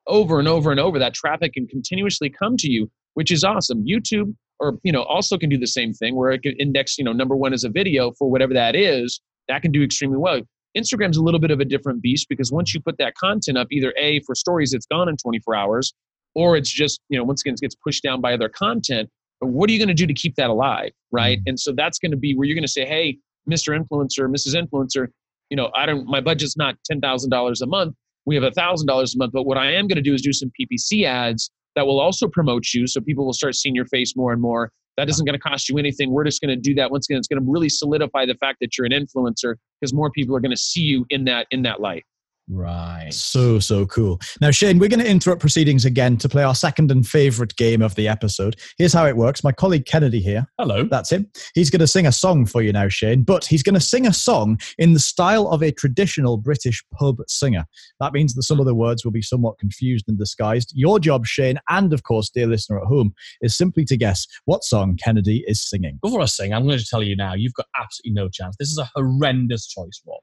over 0.06 0.38
and 0.38 0.48
over 0.48 0.70
and 0.70 0.80
over. 0.80 0.98
That 0.98 1.14
traffic 1.14 1.54
can 1.54 1.66
continuously 1.66 2.30
come 2.30 2.56
to 2.58 2.70
you, 2.70 2.90
which 3.14 3.30
is 3.30 3.44
awesome. 3.44 3.84
YouTube 3.84 4.34
or 4.62 4.78
you 4.82 4.92
know 4.92 5.02
also 5.02 5.36
can 5.36 5.50
do 5.50 5.58
the 5.58 5.66
same 5.66 5.92
thing 5.92 6.14
where 6.14 6.30
it 6.30 6.42
can 6.42 6.52
index 6.58 6.96
you 6.96 7.04
know 7.04 7.12
number 7.12 7.36
one 7.36 7.52
as 7.52 7.64
a 7.64 7.68
video 7.68 8.12
for 8.12 8.30
whatever 8.30 8.54
that 8.54 8.74
is 8.74 9.20
that 9.48 9.60
can 9.60 9.72
do 9.72 9.82
extremely 9.82 10.16
well 10.16 10.40
Instagram's 10.76 11.16
a 11.16 11.22
little 11.22 11.40
bit 11.40 11.50
of 11.50 11.60
a 11.60 11.64
different 11.64 12.02
beast 12.02 12.28
because 12.28 12.50
once 12.50 12.72
you 12.74 12.80
put 12.80 12.96
that 12.98 13.14
content 13.14 13.58
up, 13.58 13.68
either 13.70 13.92
A, 13.98 14.20
for 14.20 14.34
stories, 14.34 14.72
it's 14.72 14.86
gone 14.86 15.08
in 15.08 15.16
24 15.16 15.54
hours, 15.54 15.92
or 16.34 16.56
it's 16.56 16.70
just, 16.70 17.00
you 17.08 17.18
know, 17.18 17.24
once 17.24 17.42
again, 17.42 17.54
it 17.54 17.60
gets 17.60 17.74
pushed 17.74 18.02
down 18.02 18.20
by 18.20 18.34
other 18.34 18.48
content. 18.48 19.10
But 19.40 19.48
what 19.48 19.68
are 19.68 19.72
you 19.72 19.78
going 19.78 19.88
to 19.88 19.94
do 19.94 20.06
to 20.06 20.14
keep 20.14 20.36
that 20.36 20.50
alive? 20.50 20.92
Right. 21.10 21.38
Mm-hmm. 21.38 21.48
And 21.48 21.60
so 21.60 21.72
that's 21.72 21.98
going 21.98 22.12
to 22.12 22.16
be 22.16 22.34
where 22.34 22.46
you're 22.46 22.54
going 22.54 22.62
to 22.62 22.72
say, 22.72 22.86
hey, 22.86 23.18
Mr. 23.50 23.78
Influencer, 23.78 24.28
Mrs. 24.30 24.54
Influencer, 24.54 25.08
you 25.50 25.56
know, 25.56 25.70
I 25.76 25.84
don't, 25.84 26.06
my 26.06 26.20
budget's 26.20 26.56
not 26.56 26.76
$10,000 26.90 27.60
a 27.60 27.66
month. 27.66 27.94
We 28.24 28.36
have 28.36 28.44
$1,000 28.44 28.86
a 28.86 29.18
month. 29.18 29.32
But 29.32 29.44
what 29.44 29.58
I 29.58 29.72
am 29.72 29.88
going 29.88 29.96
to 29.96 30.02
do 30.02 30.14
is 30.14 30.22
do 30.22 30.32
some 30.32 30.50
PPC 30.58 31.04
ads 31.04 31.50
that 31.74 31.86
will 31.86 32.00
also 32.00 32.28
promote 32.28 32.72
you 32.72 32.86
so 32.86 33.00
people 33.00 33.26
will 33.26 33.32
start 33.32 33.56
seeing 33.56 33.74
your 33.74 33.86
face 33.86 34.14
more 34.16 34.32
and 34.32 34.40
more 34.40 34.70
that 34.96 35.08
isn't 35.08 35.24
going 35.24 35.38
to 35.38 35.40
cost 35.40 35.68
you 35.68 35.78
anything. 35.78 36.10
We're 36.10 36.24
just 36.24 36.40
going 36.40 36.54
to 36.54 36.60
do 36.60 36.74
that 36.74 36.90
once 36.90 37.08
again. 37.08 37.18
It's 37.18 37.28
going 37.28 37.42
to 37.42 37.50
really 37.50 37.68
solidify 37.68 38.26
the 38.26 38.34
fact 38.34 38.58
that 38.60 38.76
you're 38.76 38.86
an 38.86 38.92
influencer 38.92 39.54
because 39.80 39.94
more 39.94 40.10
people 40.10 40.36
are 40.36 40.40
going 40.40 40.50
to 40.50 40.56
see 40.56 40.82
you 40.82 41.06
in 41.10 41.24
that 41.24 41.46
in 41.50 41.62
that 41.62 41.80
light. 41.80 42.04
Right. 42.48 43.12
So, 43.12 43.60
so 43.60 43.86
cool. 43.86 44.20
Now, 44.40 44.50
Shane, 44.50 44.78
we're 44.78 44.88
going 44.88 45.00
to 45.00 45.08
interrupt 45.08 45.40
proceedings 45.40 45.84
again 45.84 46.16
to 46.18 46.28
play 46.28 46.42
our 46.42 46.54
second 46.54 46.90
and 46.90 47.06
favorite 47.06 47.54
game 47.56 47.82
of 47.82 47.94
the 47.94 48.08
episode. 48.08 48.56
Here's 48.78 48.92
how 48.92 49.06
it 49.06 49.16
works. 49.16 49.44
My 49.44 49.52
colleague 49.52 49.86
Kennedy 49.86 50.20
here. 50.20 50.46
Hello. 50.58 50.84
That's 50.84 51.10
him. 51.10 51.30
He's 51.54 51.70
going 51.70 51.80
to 51.80 51.86
sing 51.86 52.06
a 52.06 52.12
song 52.12 52.46
for 52.46 52.60
you 52.60 52.72
now, 52.72 52.88
Shane, 52.88 53.22
but 53.22 53.44
he's 53.44 53.62
going 53.62 53.74
to 53.74 53.80
sing 53.80 54.06
a 54.06 54.12
song 54.12 54.58
in 54.76 54.92
the 54.92 54.98
style 54.98 55.48
of 55.48 55.62
a 55.62 55.70
traditional 55.70 56.36
British 56.36 56.82
pub 56.92 57.18
singer. 57.28 57.64
That 58.00 58.12
means 58.12 58.34
that 58.34 58.42
some 58.42 58.58
of 58.58 58.66
the 58.66 58.74
words 58.74 59.04
will 59.04 59.12
be 59.12 59.22
somewhat 59.22 59.58
confused 59.58 60.06
and 60.08 60.18
disguised. 60.18 60.72
Your 60.74 60.98
job, 60.98 61.26
Shane, 61.26 61.60
and 61.68 61.92
of 61.92 62.02
course, 62.02 62.28
dear 62.28 62.48
listener 62.48 62.80
at 62.80 62.86
home, 62.86 63.14
is 63.40 63.56
simply 63.56 63.84
to 63.84 63.96
guess 63.96 64.26
what 64.46 64.64
song 64.64 64.98
Kennedy 65.02 65.44
is 65.46 65.62
singing. 65.62 66.00
Before 66.02 66.20
I 66.20 66.26
sing, 66.26 66.52
I'm 66.52 66.66
going 66.66 66.78
to 66.78 66.84
tell 66.84 67.04
you 67.04 67.14
now, 67.14 67.34
you've 67.34 67.54
got 67.54 67.66
absolutely 67.80 68.20
no 68.20 68.28
chance. 68.28 68.56
This 68.58 68.70
is 68.70 68.78
a 68.78 68.90
horrendous 68.96 69.66
choice, 69.68 70.02
Rob. 70.06 70.20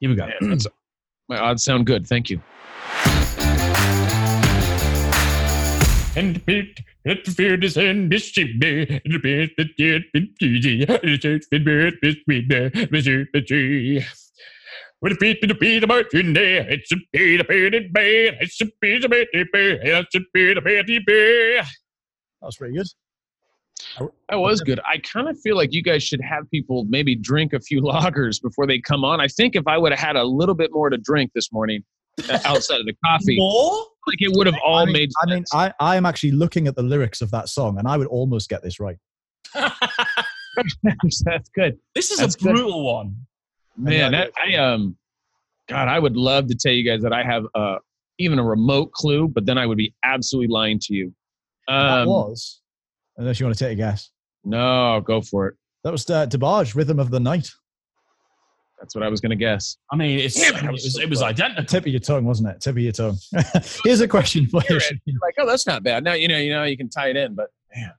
Here 0.00 0.10
we 0.10 0.16
go. 0.16 0.28
My 1.28 1.38
odds 1.38 1.64
sound 1.64 1.86
good. 1.86 2.06
Thank 2.06 2.30
you. 2.30 2.40
and 6.16 6.36
and 9.04 9.12
the 9.12 9.18
best 9.18 9.52
that 9.56 9.78
been 10.12 10.32
easy, 10.40 10.84
between 12.00 12.48
the 12.48 12.70
Mr. 12.92 14.04
With 15.00 15.12
a 15.12 15.16
feet 15.16 15.40
to 15.42 15.46
the 15.46 15.54
feet 15.54 15.82
of 15.82 15.88
Martin 15.88 16.32
of 20.56 20.64
petty 20.64 20.98
bear. 21.00 21.62
That 21.62 21.66
was 22.42 22.56
pretty 22.56 22.76
good. 22.76 22.86
That 24.28 24.36
was 24.38 24.60
good. 24.60 24.80
I 24.80 24.98
kind 24.98 25.28
of 25.28 25.38
feel 25.40 25.56
like 25.56 25.72
you 25.72 25.82
guys 25.82 26.02
should 26.02 26.20
have 26.20 26.48
people 26.50 26.84
maybe 26.88 27.14
drink 27.14 27.52
a 27.52 27.60
few 27.60 27.80
lagers 27.82 28.40
before 28.40 28.66
they 28.66 28.78
come 28.80 29.04
on. 29.04 29.20
I 29.20 29.28
think 29.28 29.56
if 29.56 29.66
I 29.66 29.78
would 29.78 29.92
have 29.92 29.98
had 30.00 30.16
a 30.16 30.24
little 30.24 30.54
bit 30.54 30.70
more 30.72 30.90
to 30.90 30.96
drink 30.98 31.30
this 31.34 31.52
morning 31.52 31.82
uh, 32.28 32.38
outside 32.44 32.80
of 32.80 32.86
the 32.86 32.94
coffee, 33.04 33.36
More? 33.36 33.86
like 34.06 34.20
it 34.20 34.32
would 34.32 34.46
have 34.46 34.56
all 34.64 34.78
I 34.78 34.84
mean, 34.84 34.92
made 34.92 35.10
I 35.22 35.26
mean. 35.26 35.44
I, 35.52 35.72
I 35.80 35.96
am 35.96 36.06
actually 36.06 36.32
looking 36.32 36.66
at 36.68 36.76
the 36.76 36.82
lyrics 36.82 37.20
of 37.20 37.30
that 37.32 37.48
song, 37.48 37.78
and 37.78 37.86
I 37.88 37.96
would 37.96 38.06
almost 38.08 38.48
get 38.48 38.62
this 38.62 38.78
right. 38.80 38.96
That's 39.54 41.48
good. 41.54 41.78
This 41.94 42.10
is 42.10 42.18
That's 42.18 42.34
a 42.36 42.38
good. 42.38 42.54
brutal 42.54 42.84
one. 42.84 43.16
Man, 43.76 44.12
that, 44.12 44.30
I 44.44 44.54
um, 44.56 44.96
God, 45.68 45.88
I 45.88 45.98
would 45.98 46.16
love 46.16 46.46
to 46.48 46.54
tell 46.54 46.72
you 46.72 46.88
guys 46.88 47.02
that 47.02 47.12
I 47.12 47.24
have 47.24 47.44
uh 47.54 47.76
even 48.18 48.38
a 48.38 48.44
remote 48.44 48.92
clue, 48.92 49.26
but 49.26 49.44
then 49.46 49.58
I 49.58 49.66
would 49.66 49.78
be 49.78 49.92
absolutely 50.04 50.52
lying 50.52 50.78
to 50.82 50.94
you. 50.94 51.12
that 51.66 51.74
Um, 52.02 52.06
was, 52.08 52.60
unless 53.16 53.40
you 53.40 53.46
want 53.46 53.56
to 53.56 53.64
take 53.64 53.72
a 53.72 53.76
guess, 53.76 54.10
no, 54.44 55.00
go 55.04 55.20
for 55.20 55.48
it. 55.48 55.54
that 55.82 55.92
was 55.92 56.08
uh, 56.10 56.26
DeBarge, 56.26 56.74
Rhythm 56.74 56.98
of 56.98 57.10
the 57.10 57.20
Night. 57.20 57.48
That's 58.78 58.94
what 58.94 59.02
I 59.02 59.08
was 59.08 59.20
gonna 59.20 59.36
guess. 59.36 59.78
I 59.90 59.96
mean, 59.96 60.18
it's, 60.18 60.34
Damn 60.34 60.56
it, 60.56 60.64
it 60.64 60.72
was, 60.72 60.84
was 60.84 60.94
so 60.96 61.00
it 61.00 61.08
was 61.08 61.22
identical. 61.22 61.64
Tip 61.64 61.86
of 61.86 61.92
your 61.92 62.00
tongue, 62.00 62.24
wasn't 62.24 62.50
it? 62.50 62.60
Tip 62.60 62.76
of 62.76 62.82
your 62.82 62.92
tongue. 62.92 63.16
Here's 63.84 64.00
a 64.02 64.08
question 64.08 64.46
for 64.46 64.60
you. 64.68 64.78
You're 65.06 65.18
like, 65.22 65.34
oh, 65.38 65.46
that's 65.46 65.66
not 65.66 65.82
bad. 65.82 66.04
Now 66.04 66.12
you 66.12 66.28
know, 66.28 66.36
you 66.36 66.50
know, 66.50 66.64
you 66.64 66.76
can 66.76 66.90
tie 66.90 67.08
it 67.08 67.16
in, 67.16 67.34
but 67.34 67.48
man, 67.74 67.92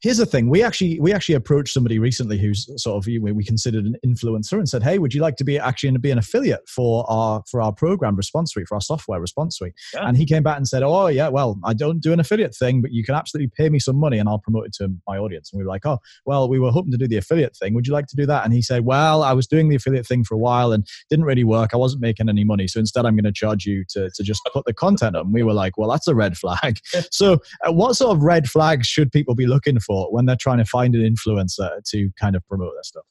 Here's 0.00 0.18
the 0.18 0.26
thing: 0.26 0.48
we 0.48 0.62
actually 0.62 0.98
we 1.00 1.12
actually 1.12 1.34
approached 1.34 1.72
somebody 1.72 1.98
recently 1.98 2.38
who's 2.38 2.68
sort 2.82 2.96
of 2.96 3.06
we 3.06 3.18
we 3.18 3.44
considered 3.44 3.84
an 3.84 3.96
influencer 4.04 4.58
and 4.58 4.68
said, 4.68 4.82
"Hey, 4.82 4.98
would 4.98 5.14
you 5.14 5.20
like 5.20 5.36
to 5.36 5.44
be 5.44 5.58
actually 5.58 5.96
be 5.98 6.10
an 6.10 6.18
affiliate 6.18 6.68
for 6.68 7.04
our 7.08 7.42
for 7.50 7.60
our 7.60 7.72
program 7.72 8.16
Response 8.16 8.52
Suite 8.52 8.68
for 8.68 8.74
our 8.74 8.80
software 8.80 9.20
Response 9.20 9.56
Suite?" 9.56 9.74
Yeah. 9.94 10.06
And 10.08 10.16
he 10.16 10.26
came 10.26 10.42
back 10.42 10.56
and 10.56 10.66
said, 10.66 10.82
"Oh 10.82 11.06
yeah, 11.06 11.28
well, 11.28 11.58
I 11.64 11.74
don't 11.74 12.00
do 12.00 12.12
an 12.12 12.20
affiliate 12.20 12.54
thing, 12.54 12.82
but 12.82 12.92
you 12.92 13.04
can 13.04 13.14
absolutely 13.14 13.50
pay 13.56 13.68
me 13.68 13.78
some 13.78 13.96
money 13.96 14.18
and 14.18 14.28
I'll 14.28 14.38
promote 14.38 14.66
it 14.66 14.74
to 14.74 14.94
my 15.06 15.18
audience." 15.18 15.52
And 15.52 15.58
we 15.58 15.64
were 15.64 15.70
like, 15.70 15.86
"Oh, 15.86 15.98
well, 16.24 16.48
we 16.48 16.58
were 16.58 16.70
hoping 16.70 16.92
to 16.92 16.98
do 16.98 17.08
the 17.08 17.16
affiliate 17.16 17.56
thing. 17.56 17.74
Would 17.74 17.86
you 17.86 17.92
like 17.92 18.06
to 18.08 18.16
do 18.16 18.26
that?" 18.26 18.44
And 18.44 18.52
he 18.52 18.62
said, 18.62 18.84
"Well, 18.84 19.22
I 19.22 19.32
was 19.32 19.46
doing 19.46 19.68
the 19.68 19.76
affiliate 19.76 20.06
thing 20.06 20.24
for 20.24 20.34
a 20.34 20.38
while 20.38 20.72
and 20.72 20.86
didn't 21.10 21.24
really 21.24 21.44
work. 21.44 21.70
I 21.72 21.76
wasn't 21.76 22.02
making 22.02 22.28
any 22.28 22.44
money, 22.44 22.68
so 22.68 22.80
instead, 22.80 23.06
I'm 23.06 23.16
going 23.16 23.24
to 23.24 23.32
charge 23.32 23.64
you 23.66 23.84
to 23.90 24.10
to 24.10 24.22
just 24.22 24.40
put 24.52 24.64
the 24.64 24.74
content 24.74 25.16
up." 25.16 25.24
And 25.24 25.32
we 25.34 25.42
were 25.42 25.54
like, 25.54 25.78
"Well, 25.78 25.90
that's 25.90 26.08
a 26.08 26.14
red 26.14 26.36
flag." 26.36 26.78
So, 27.10 27.38
uh, 27.66 27.72
what 27.72 27.94
sort 27.94 28.16
of 28.16 28.22
red 28.22 28.48
flags 28.48 28.86
should 28.86 29.12
people 29.12 29.34
be 29.34 29.46
looking 29.46 29.61
for 29.80 30.12
when 30.12 30.26
they're 30.26 30.36
trying 30.36 30.58
to 30.58 30.64
find 30.64 30.94
an 30.94 31.02
influencer 31.02 31.82
to 31.90 32.10
kind 32.20 32.36
of 32.36 32.46
promote 32.46 32.72
their 32.74 32.82
stuff? 32.82 33.04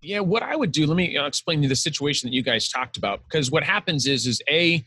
Yeah, 0.00 0.20
what 0.20 0.42
I 0.42 0.54
would 0.54 0.70
do, 0.70 0.86
let 0.86 0.96
me 0.96 1.16
uh, 1.16 1.26
explain 1.26 1.58
to 1.58 1.62
you 1.64 1.68
the 1.68 1.76
situation 1.76 2.28
that 2.28 2.34
you 2.34 2.42
guys 2.42 2.68
talked 2.68 2.96
about. 2.96 3.20
Because 3.24 3.50
what 3.50 3.64
happens 3.64 4.06
is, 4.06 4.26
is 4.26 4.40
A, 4.48 4.84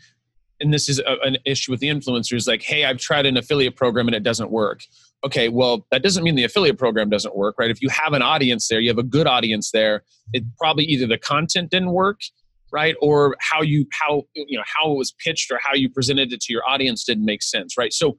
and 0.61 0.73
this 0.73 0.87
is 0.87 0.99
a, 0.99 1.17
an 1.23 1.37
issue 1.45 1.71
with 1.71 1.81
the 1.81 1.89
influencers, 1.89 2.47
like, 2.47 2.61
hey, 2.61 2.85
I've 2.85 2.97
tried 2.97 3.25
an 3.25 3.35
affiliate 3.35 3.75
program 3.75 4.07
and 4.07 4.15
it 4.15 4.23
doesn't 4.23 4.51
work. 4.51 4.81
Okay, 5.25 5.49
well, 5.49 5.85
that 5.91 6.01
doesn't 6.01 6.23
mean 6.23 6.35
the 6.35 6.45
affiliate 6.45 6.77
program 6.77 7.09
doesn't 7.09 7.35
work, 7.35 7.55
right? 7.59 7.69
If 7.69 7.81
you 7.81 7.89
have 7.89 8.13
an 8.13 8.21
audience 8.21 8.67
there, 8.69 8.79
you 8.79 8.89
have 8.89 8.97
a 8.97 9.03
good 9.03 9.27
audience 9.27 9.71
there, 9.71 10.03
it 10.33 10.43
probably 10.57 10.85
either 10.85 11.07
the 11.07 11.17
content 11.17 11.71
didn't 11.71 11.91
work, 11.91 12.21
right? 12.71 12.95
Or 13.01 13.35
how 13.39 13.61
you 13.61 13.85
how 13.91 14.23
you 14.33 14.57
know 14.57 14.63
how 14.65 14.91
it 14.91 14.97
was 14.97 15.11
pitched 15.11 15.51
or 15.51 15.59
how 15.61 15.73
you 15.73 15.89
presented 15.89 16.31
it 16.31 16.41
to 16.41 16.53
your 16.53 16.63
audience 16.67 17.03
didn't 17.03 17.25
make 17.25 17.43
sense, 17.43 17.77
right? 17.77 17.91
So 17.93 18.17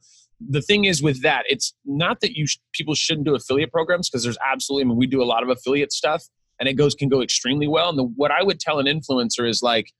the 0.48 0.62
thing 0.62 0.84
is 0.84 1.02
with 1.02 1.22
that, 1.22 1.44
it's 1.48 1.74
not 1.84 2.20
that 2.20 2.36
you 2.36 2.46
sh- 2.46 2.58
people 2.72 2.94
shouldn't 2.94 3.26
do 3.26 3.34
affiliate 3.34 3.72
programs 3.72 4.08
because 4.08 4.22
there's 4.22 4.38
absolutely, 4.50 4.84
I 4.84 4.88
mean, 4.88 4.96
we 4.96 5.06
do 5.06 5.22
a 5.22 5.24
lot 5.24 5.42
of 5.42 5.48
affiliate 5.48 5.92
stuff 5.92 6.24
and 6.58 6.68
it 6.68 6.74
goes 6.74 6.94
can 6.94 7.08
go 7.08 7.22
extremely 7.22 7.66
well. 7.66 7.88
And 7.88 7.98
the, 7.98 8.04
what 8.04 8.30
I 8.30 8.42
would 8.42 8.60
tell 8.60 8.78
an 8.78 8.86
influencer 8.86 9.48
is 9.48 9.62
like, 9.62 9.92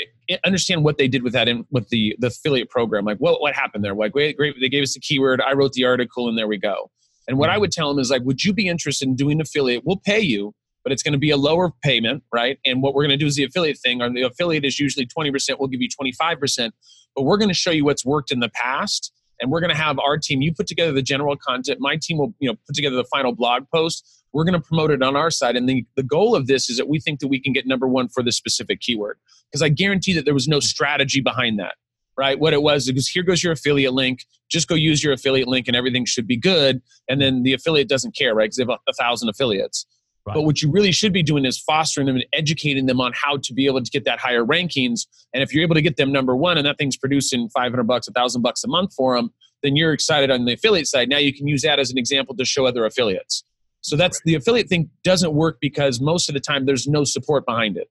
eh, 0.00 0.04
eh, 0.28 0.36
understand 0.44 0.84
what 0.84 0.98
they 0.98 1.08
did 1.08 1.22
with 1.22 1.32
that 1.32 1.48
in, 1.48 1.66
with 1.70 1.88
the 1.88 2.14
the 2.18 2.28
affiliate 2.28 2.70
program. 2.70 3.04
Like, 3.04 3.18
what 3.18 3.40
what 3.40 3.54
happened 3.54 3.84
there? 3.84 3.94
Like, 3.94 4.12
great, 4.12 4.36
great, 4.36 4.54
they 4.60 4.68
gave 4.68 4.82
us 4.82 4.96
a 4.96 5.00
keyword. 5.00 5.40
I 5.40 5.52
wrote 5.52 5.72
the 5.72 5.84
article, 5.84 6.28
and 6.28 6.38
there 6.38 6.46
we 6.46 6.58
go. 6.58 6.90
And 7.26 7.38
what 7.38 7.48
I 7.48 7.54
mm-hmm. 7.54 7.62
would 7.62 7.72
tell 7.72 7.88
them 7.88 7.98
is 7.98 8.10
like, 8.10 8.22
would 8.22 8.44
you 8.44 8.52
be 8.52 8.68
interested 8.68 9.08
in 9.08 9.16
doing 9.16 9.40
affiliate? 9.40 9.82
We'll 9.84 10.00
pay 10.04 10.20
you, 10.20 10.54
but 10.84 10.92
it's 10.92 11.02
going 11.02 11.14
to 11.14 11.18
be 11.18 11.30
a 11.30 11.36
lower 11.36 11.72
payment, 11.82 12.22
right? 12.32 12.58
And 12.64 12.82
what 12.82 12.94
we're 12.94 13.02
going 13.02 13.18
to 13.18 13.24
do 13.24 13.26
is 13.26 13.36
the 13.36 13.44
affiliate 13.44 13.78
thing. 13.78 14.02
Or 14.02 14.12
the 14.12 14.22
affiliate 14.22 14.64
is 14.64 14.78
usually 14.78 15.06
twenty 15.06 15.30
percent. 15.30 15.58
We'll 15.58 15.68
give 15.68 15.82
you 15.82 15.88
twenty 15.88 16.12
five 16.12 16.38
percent, 16.38 16.74
but 17.16 17.22
we're 17.22 17.38
going 17.38 17.48
to 17.48 17.54
show 17.54 17.70
you 17.70 17.84
what's 17.84 18.04
worked 18.04 18.30
in 18.30 18.40
the 18.40 18.50
past 18.50 19.12
and 19.44 19.52
we're 19.52 19.60
going 19.60 19.70
to 19.70 19.76
have 19.76 19.98
our 19.98 20.16
team 20.16 20.40
you 20.40 20.52
put 20.52 20.66
together 20.66 20.90
the 20.90 21.02
general 21.02 21.36
content 21.36 21.78
my 21.80 21.96
team 22.00 22.16
will 22.16 22.34
you 22.40 22.48
know 22.48 22.56
put 22.66 22.74
together 22.74 22.96
the 22.96 23.04
final 23.04 23.32
blog 23.32 23.64
post. 23.72 24.22
We're 24.32 24.44
going 24.44 24.60
to 24.60 24.66
promote 24.66 24.90
it 24.90 25.00
on 25.00 25.14
our 25.14 25.30
side 25.30 25.54
and 25.54 25.68
the, 25.68 25.86
the 25.94 26.02
goal 26.02 26.34
of 26.34 26.48
this 26.48 26.68
is 26.68 26.76
that 26.78 26.88
we 26.88 26.98
think 26.98 27.20
that 27.20 27.28
we 27.28 27.40
can 27.40 27.52
get 27.52 27.68
number 27.68 27.86
one 27.86 28.08
for 28.08 28.20
this 28.20 28.36
specific 28.36 28.80
keyword. 28.80 29.18
Because 29.50 29.62
i 29.62 29.68
guarantee 29.68 30.14
that 30.14 30.24
there 30.24 30.34
was 30.34 30.48
no 30.48 30.58
strategy 30.58 31.20
behind 31.20 31.58
that 31.60 31.74
right? 32.16 32.38
What 32.38 32.52
it 32.52 32.62
was 32.62 32.88
is 32.88 33.08
here 33.08 33.24
goes 33.24 33.42
your 33.42 33.52
affiliate 33.52 33.92
link 33.92 34.24
just 34.48 34.68
go 34.68 34.74
use 34.74 35.02
your 35.02 35.12
affiliate 35.12 35.48
link 35.48 35.66
and 35.66 35.76
everything 35.76 36.04
should 36.04 36.26
be 36.26 36.36
good 36.36 36.80
and 37.08 37.20
then 37.20 37.42
the 37.42 37.52
affiliate 37.52 37.88
doesn't 37.88 38.16
care 38.16 38.34
right? 38.34 38.44
Because 38.44 38.56
they 38.56 38.62
have 38.62 38.70
a, 38.70 38.78
a 38.88 38.94
thousand 38.94 39.28
affiliates 39.28 39.86
Right. 40.26 40.34
but 40.34 40.42
what 40.42 40.62
you 40.62 40.70
really 40.70 40.90
should 40.90 41.12
be 41.12 41.22
doing 41.22 41.44
is 41.44 41.58
fostering 41.58 42.06
them 42.06 42.16
and 42.16 42.24
educating 42.32 42.86
them 42.86 43.00
on 43.00 43.12
how 43.14 43.36
to 43.36 43.52
be 43.52 43.66
able 43.66 43.82
to 43.82 43.90
get 43.90 44.04
that 44.06 44.18
higher 44.18 44.42
rankings 44.42 45.06
and 45.34 45.42
if 45.42 45.52
you're 45.52 45.62
able 45.62 45.74
to 45.74 45.82
get 45.82 45.96
them 45.96 46.12
number 46.12 46.34
one 46.34 46.56
and 46.56 46.66
that 46.66 46.78
thing's 46.78 46.96
producing 46.96 47.48
500 47.50 47.82
bucks 47.84 48.08
a 48.08 48.12
thousand 48.12 48.40
bucks 48.40 48.64
a 48.64 48.68
month 48.68 48.94
for 48.94 49.16
them 49.16 49.32
then 49.64 49.74
you're 49.74 49.92
excited 49.92 50.30
on 50.30 50.44
the 50.44 50.52
affiliate 50.52 50.86
side. 50.86 51.08
Now 51.08 51.18
you 51.18 51.34
can 51.34 51.48
use 51.48 51.62
that 51.62 51.80
as 51.80 51.90
an 51.90 51.98
example 51.98 52.36
to 52.36 52.44
show 52.44 52.66
other 52.66 52.84
affiliates. 52.84 53.42
So 53.80 53.96
that's 53.96 54.20
the 54.24 54.34
affiliate 54.34 54.68
thing 54.68 54.90
doesn't 55.02 55.34
work 55.34 55.58
because 55.60 56.00
most 56.00 56.28
of 56.28 56.34
the 56.34 56.40
time 56.40 56.66
there's 56.66 56.86
no 56.86 57.02
support 57.02 57.44
behind 57.44 57.76
it. 57.76 57.90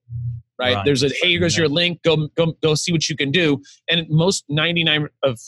Right? 0.58 0.76
Right. 0.76 0.86
There's 0.86 1.04
a 1.04 1.10
hey, 1.10 1.30
here 1.30 1.40
goes 1.40 1.58
your 1.58 1.68
link. 1.68 2.02
Go 2.04 2.30
go 2.38 2.54
go 2.62 2.76
see 2.76 2.92
what 2.92 3.10
you 3.10 3.18
can 3.18 3.32
do. 3.32 3.62
And 3.90 4.08
most 4.10 4.46
99 4.50 5.10
of 5.24 5.40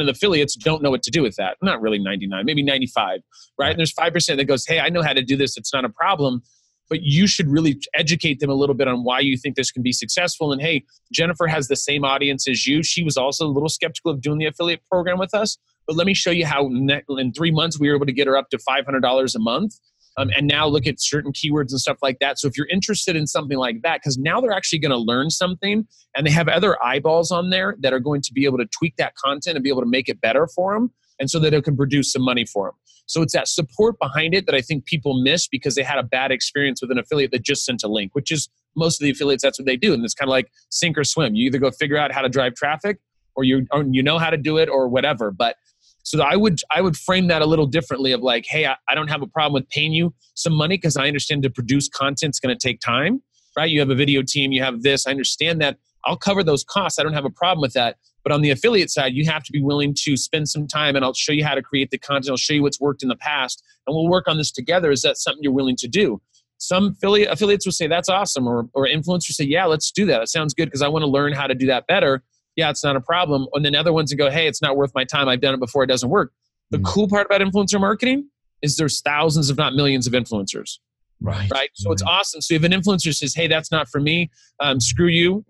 of 0.00 0.06
the 0.06 0.12
affiliates 0.12 0.54
don't 0.56 0.82
know 0.82 0.90
what 0.90 1.02
to 1.02 1.10
do 1.10 1.22
with 1.22 1.36
that. 1.36 1.56
Not 1.62 1.80
really 1.80 1.98
99, 1.98 2.44
maybe 2.44 2.62
95. 2.62 3.20
Right? 3.58 3.70
And 3.70 3.78
there's 3.78 3.92
five 3.92 4.12
percent 4.12 4.38
that 4.38 4.44
goes, 4.44 4.66
hey, 4.66 4.80
I 4.80 4.88
know 4.88 5.02
how 5.02 5.12
to 5.12 5.22
do 5.22 5.36
this. 5.36 5.56
It's 5.56 5.72
not 5.72 5.84
a 5.84 5.88
problem. 5.88 6.42
But 6.90 7.02
you 7.02 7.26
should 7.26 7.50
really 7.50 7.80
educate 7.94 8.40
them 8.40 8.50
a 8.50 8.54
little 8.54 8.74
bit 8.74 8.88
on 8.88 9.04
why 9.04 9.20
you 9.20 9.38
think 9.38 9.56
this 9.56 9.70
can 9.70 9.82
be 9.82 9.92
successful. 9.92 10.52
And 10.52 10.60
hey, 10.60 10.84
Jennifer 11.12 11.46
has 11.46 11.68
the 11.68 11.76
same 11.76 12.04
audience 12.04 12.46
as 12.46 12.66
you. 12.66 12.82
She 12.82 13.02
was 13.02 13.16
also 13.16 13.46
a 13.46 13.48
little 13.48 13.70
skeptical 13.70 14.12
of 14.12 14.20
doing 14.20 14.38
the 14.38 14.46
affiliate 14.46 14.82
program 14.90 15.18
with 15.18 15.32
us. 15.32 15.56
But 15.86 15.96
let 15.96 16.06
me 16.06 16.14
show 16.14 16.30
you 16.30 16.44
how 16.44 16.66
in 16.66 17.32
three 17.32 17.50
months 17.50 17.80
we 17.80 17.88
were 17.88 17.96
able 17.96 18.06
to 18.06 18.12
get 18.12 18.26
her 18.26 18.36
up 18.36 18.50
to 18.50 18.58
$500 18.58 19.34
a 19.34 19.38
month. 19.38 19.74
Um, 20.16 20.30
and 20.36 20.46
now 20.46 20.66
look 20.66 20.86
at 20.86 21.00
certain 21.00 21.32
keywords 21.32 21.70
and 21.70 21.80
stuff 21.80 21.98
like 22.00 22.18
that. 22.20 22.38
So 22.38 22.46
if 22.46 22.56
you're 22.56 22.68
interested 22.68 23.16
in 23.16 23.26
something 23.26 23.58
like 23.58 23.82
that, 23.82 24.00
because 24.00 24.16
now 24.16 24.40
they're 24.40 24.52
actually 24.52 24.78
going 24.78 24.92
to 24.92 24.98
learn 24.98 25.30
something 25.30 25.86
and 26.16 26.26
they 26.26 26.30
have 26.30 26.48
other 26.48 26.82
eyeballs 26.84 27.30
on 27.30 27.50
there 27.50 27.74
that 27.80 27.92
are 27.92 28.00
going 28.00 28.22
to 28.22 28.32
be 28.32 28.44
able 28.44 28.58
to 28.58 28.66
tweak 28.66 28.96
that 28.96 29.14
content 29.16 29.56
and 29.56 29.64
be 29.64 29.70
able 29.70 29.82
to 29.82 29.88
make 29.88 30.08
it 30.08 30.20
better 30.20 30.46
for 30.46 30.74
them. 30.74 30.92
And 31.18 31.30
so 31.30 31.38
that 31.40 31.54
it 31.54 31.64
can 31.64 31.76
produce 31.76 32.12
some 32.12 32.22
money 32.22 32.44
for 32.44 32.68
them. 32.68 32.74
So 33.06 33.22
it's 33.22 33.34
that 33.34 33.48
support 33.48 33.98
behind 33.98 34.34
it 34.34 34.46
that 34.46 34.54
I 34.54 34.60
think 34.60 34.86
people 34.86 35.22
miss 35.22 35.46
because 35.46 35.74
they 35.74 35.82
had 35.82 35.98
a 35.98 36.02
bad 36.02 36.30
experience 36.30 36.80
with 36.80 36.90
an 36.90 36.98
affiliate 36.98 37.32
that 37.32 37.42
just 37.42 37.64
sent 37.64 37.82
a 37.82 37.88
link, 37.88 38.14
which 38.14 38.30
is 38.32 38.48
most 38.76 39.00
of 39.00 39.04
the 39.04 39.10
affiliates, 39.10 39.42
that's 39.42 39.58
what 39.58 39.66
they 39.66 39.76
do. 39.76 39.92
And 39.92 40.04
it's 40.04 40.14
kind 40.14 40.28
of 40.28 40.32
like 40.32 40.50
sink 40.70 40.96
or 40.96 41.04
swim. 41.04 41.34
You 41.34 41.46
either 41.46 41.58
go 41.58 41.70
figure 41.70 41.96
out 41.96 42.12
how 42.12 42.22
to 42.22 42.28
drive 42.28 42.54
traffic 42.54 42.98
or 43.36 43.44
you, 43.44 43.66
or 43.72 43.84
you 43.84 44.02
know 44.02 44.18
how 44.18 44.30
to 44.30 44.36
do 44.36 44.56
it 44.56 44.68
or 44.68 44.88
whatever. 44.88 45.30
But 45.30 45.56
so 46.04 46.22
I 46.22 46.36
would 46.36 46.60
I 46.74 46.82
would 46.82 46.96
frame 46.96 47.26
that 47.28 47.42
a 47.42 47.46
little 47.46 47.66
differently 47.66 48.12
of 48.12 48.20
like, 48.20 48.44
hey, 48.46 48.66
I, 48.66 48.76
I 48.88 48.94
don't 48.94 49.08
have 49.08 49.22
a 49.22 49.26
problem 49.26 49.54
with 49.54 49.68
paying 49.70 49.92
you 49.92 50.14
some 50.34 50.52
money 50.52 50.76
because 50.76 50.96
I 50.96 51.06
understand 51.06 51.42
to 51.42 51.50
produce 51.50 51.88
content's 51.88 52.38
going 52.38 52.56
to 52.56 52.68
take 52.68 52.80
time, 52.80 53.22
right? 53.56 53.68
You 53.68 53.80
have 53.80 53.90
a 53.90 53.94
video 53.94 54.22
team, 54.22 54.52
you 54.52 54.62
have 54.62 54.82
this. 54.82 55.06
I 55.06 55.10
understand 55.10 55.60
that. 55.62 55.78
I'll 56.04 56.18
cover 56.18 56.44
those 56.44 56.62
costs. 56.62 56.98
I 56.98 57.02
don't 57.02 57.14
have 57.14 57.24
a 57.24 57.30
problem 57.30 57.62
with 57.62 57.72
that. 57.72 57.96
But 58.22 58.32
on 58.32 58.42
the 58.42 58.50
affiliate 58.50 58.90
side, 58.90 59.14
you 59.14 59.24
have 59.24 59.42
to 59.44 59.52
be 59.52 59.62
willing 59.62 59.94
to 60.00 60.16
spend 60.18 60.48
some 60.50 60.66
time, 60.66 60.96
and 60.96 61.04
I'll 61.04 61.14
show 61.14 61.32
you 61.32 61.44
how 61.44 61.54
to 61.54 61.62
create 61.62 61.90
the 61.90 61.98
content. 61.98 62.30
I'll 62.30 62.36
show 62.36 62.52
you 62.52 62.62
what's 62.62 62.80
worked 62.80 63.02
in 63.02 63.08
the 63.08 63.16
past, 63.16 63.62
and 63.86 63.94
we'll 63.94 64.08
work 64.08 64.28
on 64.28 64.36
this 64.36 64.50
together. 64.50 64.90
Is 64.90 65.02
that 65.02 65.16
something 65.16 65.42
you're 65.42 65.52
willing 65.52 65.76
to 65.76 65.88
do? 65.88 66.20
Some 66.58 66.88
affiliate 66.96 67.30
affiliates 67.30 67.66
will 67.66 67.72
say 67.72 67.86
that's 67.86 68.08
awesome, 68.10 68.46
or 68.46 68.68
or 68.74 68.86
influencers 68.86 69.32
say, 69.32 69.44
yeah, 69.44 69.64
let's 69.64 69.90
do 69.90 70.04
that. 70.06 70.22
It 70.22 70.28
sounds 70.28 70.52
good 70.52 70.66
because 70.66 70.82
I 70.82 70.88
want 70.88 71.02
to 71.02 71.06
learn 71.06 71.32
how 71.32 71.46
to 71.46 71.54
do 71.54 71.66
that 71.66 71.86
better 71.86 72.22
yeah, 72.56 72.70
it's 72.70 72.84
not 72.84 72.96
a 72.96 73.00
problem. 73.00 73.46
And 73.54 73.64
then 73.64 73.74
other 73.74 73.92
ones 73.92 74.10
that 74.10 74.16
go, 74.16 74.30
hey, 74.30 74.46
it's 74.46 74.62
not 74.62 74.76
worth 74.76 74.92
my 74.94 75.04
time. 75.04 75.28
I've 75.28 75.40
done 75.40 75.54
it 75.54 75.60
before. 75.60 75.82
It 75.82 75.88
doesn't 75.88 76.08
work. 76.10 76.32
The 76.70 76.78
Mm. 76.78 76.84
cool 76.84 77.08
part 77.08 77.26
about 77.26 77.40
influencer 77.40 77.80
marketing 77.80 78.28
is 78.62 78.76
there's 78.76 79.00
thousands, 79.00 79.50
if 79.50 79.56
not 79.56 79.74
millions, 79.74 80.06
of 80.06 80.12
influencers, 80.12 80.78
Right. 81.20 81.50
right? 81.50 81.70
So 81.74 81.92
it's 81.92 82.02
awesome. 82.02 82.40
So 82.40 82.54
if 82.54 82.62
an 82.64 82.72
influencer 82.72 83.14
says, 83.14 83.34
hey, 83.34 83.46
that's 83.48 83.70
not 83.70 83.88
for 83.88 84.00
me, 84.00 84.30
um, 84.60 84.80
screw 84.80 85.08
you. 85.08 85.44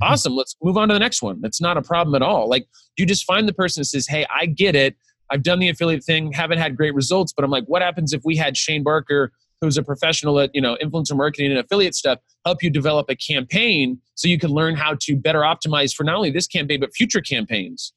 Awesome. 0.00 0.34
Let's 0.34 0.56
move 0.62 0.78
on 0.78 0.88
to 0.88 0.94
the 0.94 1.00
next 1.00 1.20
one. 1.22 1.40
That's 1.42 1.60
not 1.60 1.76
a 1.76 1.82
problem 1.82 2.14
at 2.14 2.22
all. 2.22 2.48
Like 2.48 2.66
you 2.96 3.04
just 3.04 3.24
find 3.26 3.46
the 3.46 3.52
person 3.52 3.82
that 3.82 3.86
says, 3.86 4.06
hey, 4.06 4.24
I 4.34 4.46
get 4.46 4.74
it. 4.74 4.96
I've 5.30 5.42
done 5.42 5.58
the 5.58 5.68
affiliate 5.68 6.04
thing, 6.04 6.32
haven't 6.32 6.58
had 6.58 6.76
great 6.76 6.94
results, 6.94 7.32
but 7.32 7.44
I'm 7.44 7.50
like, 7.50 7.64
what 7.64 7.82
happens 7.82 8.12
if 8.12 8.22
we 8.24 8.36
had 8.36 8.56
Shane 8.56 8.82
Barker, 8.82 9.32
who's 9.60 9.76
a 9.76 9.82
professional 9.82 10.40
at 10.40 10.50
you 10.54 10.60
know 10.60 10.76
influencer 10.82 11.16
marketing 11.16 11.50
and 11.50 11.58
affiliate 11.58 11.94
stuff, 11.94 12.18
help 12.44 12.62
you 12.62 12.70
develop 12.70 13.06
a 13.08 13.16
campaign 13.16 14.00
so 14.14 14.28
you 14.28 14.38
can 14.38 14.50
learn 14.50 14.76
how 14.76 14.96
to 15.00 15.16
better 15.16 15.40
optimize 15.40 15.94
for 15.94 16.04
not 16.04 16.16
only 16.16 16.30
this 16.30 16.46
campaign 16.46 16.80
but 16.80 16.94
future 16.94 17.20
campaigns. 17.20 17.92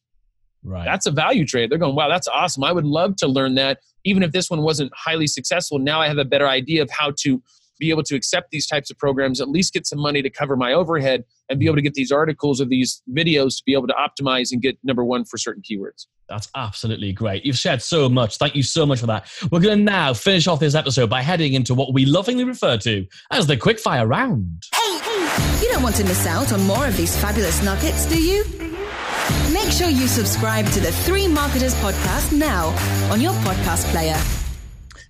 Right. 0.63 0.83
That's 0.83 1.05
a 1.05 1.11
value 1.11 1.45
trade. 1.45 1.69
They're 1.69 1.77
going, 1.77 1.95
wow, 1.95 2.09
that's 2.09 2.27
awesome. 2.27 2.63
I 2.63 2.71
would 2.71 2.83
love 2.83 3.15
to 3.17 3.27
learn 3.27 3.55
that. 3.55 3.79
Even 4.03 4.23
if 4.23 4.31
this 4.31 4.49
one 4.49 4.63
wasn't 4.63 4.91
highly 4.95 5.27
successful, 5.27 5.79
now 5.79 6.01
I 6.01 6.07
have 6.07 6.17
a 6.17 6.25
better 6.25 6.47
idea 6.47 6.81
of 6.81 6.89
how 6.89 7.13
to 7.19 7.41
be 7.77 7.89
able 7.89 8.03
to 8.03 8.15
accept 8.15 8.51
these 8.51 8.67
types 8.67 8.89
of 8.89 8.97
programs, 8.97 9.41
at 9.41 9.49
least 9.49 9.73
get 9.73 9.85
some 9.85 9.99
money 9.99 10.21
to 10.21 10.29
cover 10.29 10.55
my 10.55 10.73
overhead, 10.73 11.23
and 11.49 11.59
be 11.59 11.65
able 11.65 11.75
to 11.75 11.81
get 11.81 11.93
these 11.93 12.11
articles 12.11 12.59
or 12.61 12.65
these 12.65 13.01
videos 13.09 13.57
to 13.57 13.63
be 13.65 13.73
able 13.73 13.87
to 13.87 13.93
optimize 13.93 14.51
and 14.51 14.61
get 14.61 14.77
number 14.83 15.03
one 15.03 15.25
for 15.25 15.37
certain 15.37 15.63
keywords. 15.63 16.07
That's 16.29 16.49
absolutely 16.55 17.13
great. 17.13 17.45
You've 17.45 17.57
shared 17.57 17.81
so 17.81 18.09
much. 18.09 18.37
Thank 18.37 18.55
you 18.55 18.63
so 18.63 18.85
much 18.85 18.99
for 18.99 19.07
that. 19.07 19.31
We're 19.51 19.61
going 19.61 19.77
to 19.77 19.83
now 19.83 20.13
finish 20.13 20.47
off 20.47 20.59
this 20.59 20.75
episode 20.75 21.09
by 21.09 21.21
heading 21.21 21.53
into 21.53 21.73
what 21.73 21.93
we 21.93 22.05
lovingly 22.05 22.43
refer 22.43 22.77
to 22.79 23.05
as 23.31 23.47
the 23.47 23.55
quickfire 23.55 24.07
round. 24.07 24.63
Hey, 24.75 24.97
hey, 24.97 25.61
you 25.61 25.71
don't 25.71 25.83
want 25.83 25.95
to 25.95 26.03
miss 26.03 26.25
out 26.27 26.51
on 26.51 26.61
more 26.63 26.85
of 26.85 26.97
these 26.97 27.17
fabulous 27.17 27.63
nuggets, 27.63 28.05
do 28.05 28.21
you? 28.21 28.43
Make 29.53 29.71
sure 29.71 29.89
you 29.89 30.07
subscribe 30.07 30.67
to 30.67 30.79
the 30.79 30.91
Three 30.91 31.27
Marketers 31.27 31.75
podcast 31.75 32.37
now 32.37 32.67
on 33.11 33.21
your 33.21 33.33
podcast 33.33 33.85
player. 33.91 34.46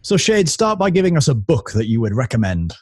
So, 0.08 0.16
Shane, 0.16 0.46
start 0.46 0.80
by 0.80 0.90
giving 0.90 1.18
us 1.18 1.28
a 1.28 1.36
book 1.36 1.72
that 1.72 1.88
you 1.88 2.00
would 2.00 2.16
recommend. 2.16 2.74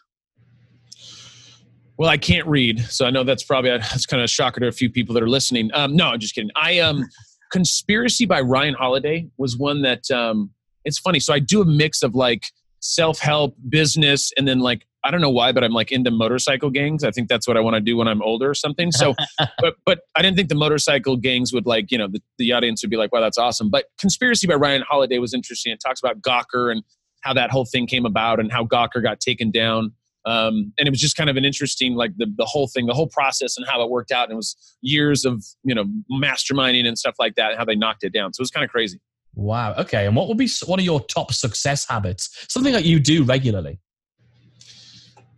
Well, 1.98 2.08
I 2.08 2.18
can't 2.18 2.46
read, 2.46 2.80
so 2.82 3.04
I 3.04 3.10
know 3.10 3.24
that's 3.24 3.44
probably 3.44 3.72
that's 3.72 4.06
kind 4.06 4.22
of 4.22 4.26
a 4.26 4.28
shocker 4.28 4.60
to 4.60 4.68
a 4.68 4.72
few 4.72 4.92
people 4.92 5.16
that 5.16 5.24
are 5.24 5.28
listening. 5.28 5.72
Um, 5.74 5.96
no, 5.96 6.10
I'm 6.10 6.20
just 6.20 6.36
kidding. 6.36 6.52
I 6.56 6.78
um, 6.82 7.10
Conspiracy 7.52 8.28
by 8.28 8.42
Ryan 8.42 8.76
Holiday 8.76 9.28
was 9.40 9.58
one 9.58 9.82
that 9.82 10.12
um, 10.12 10.52
it's 10.84 11.00
funny. 11.00 11.20
So 11.20 11.34
I 11.34 11.40
do 11.40 11.64
a 11.64 11.66
mix 11.66 12.04
of 12.04 12.14
like 12.14 12.46
self 12.80 13.18
help, 13.18 13.56
business, 13.70 14.32
and 14.38 14.48
then 14.48 14.60
like 14.60 14.86
I 15.04 15.10
don't 15.10 15.22
know 15.22 15.32
why, 15.32 15.52
but 15.52 15.64
I'm 15.64 15.74
like 15.74 15.92
into 15.92 16.12
motorcycle 16.12 16.70
gangs. 16.70 17.04
I 17.04 17.10
think 17.10 17.28
that's 17.28 17.48
what 17.48 17.58
I 17.58 17.60
want 17.60 17.74
to 17.74 17.82
do 17.82 17.98
when 17.98 18.08
I'm 18.08 18.22
older 18.22 18.52
or 18.52 18.54
something. 18.54 18.92
So, 18.92 19.16
but 19.60 19.78
but 19.84 20.02
I 20.16 20.22
didn't 20.22 20.38
think 20.38 20.50
the 20.50 20.54
motorcycle 20.54 21.18
gangs 21.18 21.52
would 21.54 21.66
like 21.66 21.92
you 21.92 21.98
know 21.98 22.08
the, 22.08 22.22
the 22.38 22.52
audience 22.52 22.84
would 22.84 22.92
be 22.92 22.98
like, 22.98 23.12
wow, 23.12 23.22
that's 23.22 23.40
awesome. 23.40 23.72
But 23.72 23.86
Conspiracy 23.98 24.46
by 24.46 24.54
Ryan 24.54 24.84
Holiday 24.88 25.18
was 25.18 25.34
interesting. 25.34 25.74
It 25.74 25.80
talks 25.84 26.00
about 26.00 26.22
Gawker 26.22 26.72
and 26.72 26.84
how 27.26 27.34
that 27.34 27.50
whole 27.50 27.66
thing 27.66 27.88
came 27.88 28.06
about 28.06 28.40
and 28.40 28.52
how 28.52 28.64
Gawker 28.64 29.02
got 29.02 29.20
taken 29.20 29.50
down. 29.50 29.92
Um, 30.26 30.72
and 30.78 30.88
it 30.88 30.92
was 30.92 31.00
just 31.00 31.18
kind 31.18 31.30
of 31.30 31.38
an 31.38 31.44
interesting, 31.44 31.96
like 31.96 32.16
the, 32.18 32.28
the 32.38 32.46
whole 32.46 32.68
thing, 32.68 32.86
the 32.86 32.94
whole 32.94 33.08
process 33.08 33.58
and 33.58 33.66
how 33.68 33.84
it 33.84 33.90
worked 33.90 34.12
out. 34.12 34.26
And 34.26 34.34
it 34.34 34.36
was 34.36 34.56
years 34.82 35.26
of, 35.26 35.44
you 35.64 35.74
know, 35.74 35.86
masterminding 36.12 36.88
and 36.88 36.98
stuff 36.98 37.16
like 37.20 37.36
that 37.36 37.52
and 37.52 37.58
how 37.58 37.66
they 37.66 37.76
knocked 37.76 38.04
it 38.04 38.14
down. 38.14 38.32
So 38.34 38.42
it 38.42 38.44
was 38.44 38.52
kind 38.52 38.64
of 38.64 38.70
crazy. 38.70 39.00
Wow. 39.34 39.74
Okay. 39.74 40.06
And 40.06 40.16
what 40.16 40.28
would 40.28 40.38
be 40.38 40.50
one 40.66 40.80
of 40.80 40.86
your 40.86 41.02
top 41.02 41.34
success 41.34 41.88
habits? 41.88 42.46
Something 42.48 42.74
that 42.74 42.86
you 42.86 43.00
do 43.00 43.24
regularly? 43.24 43.80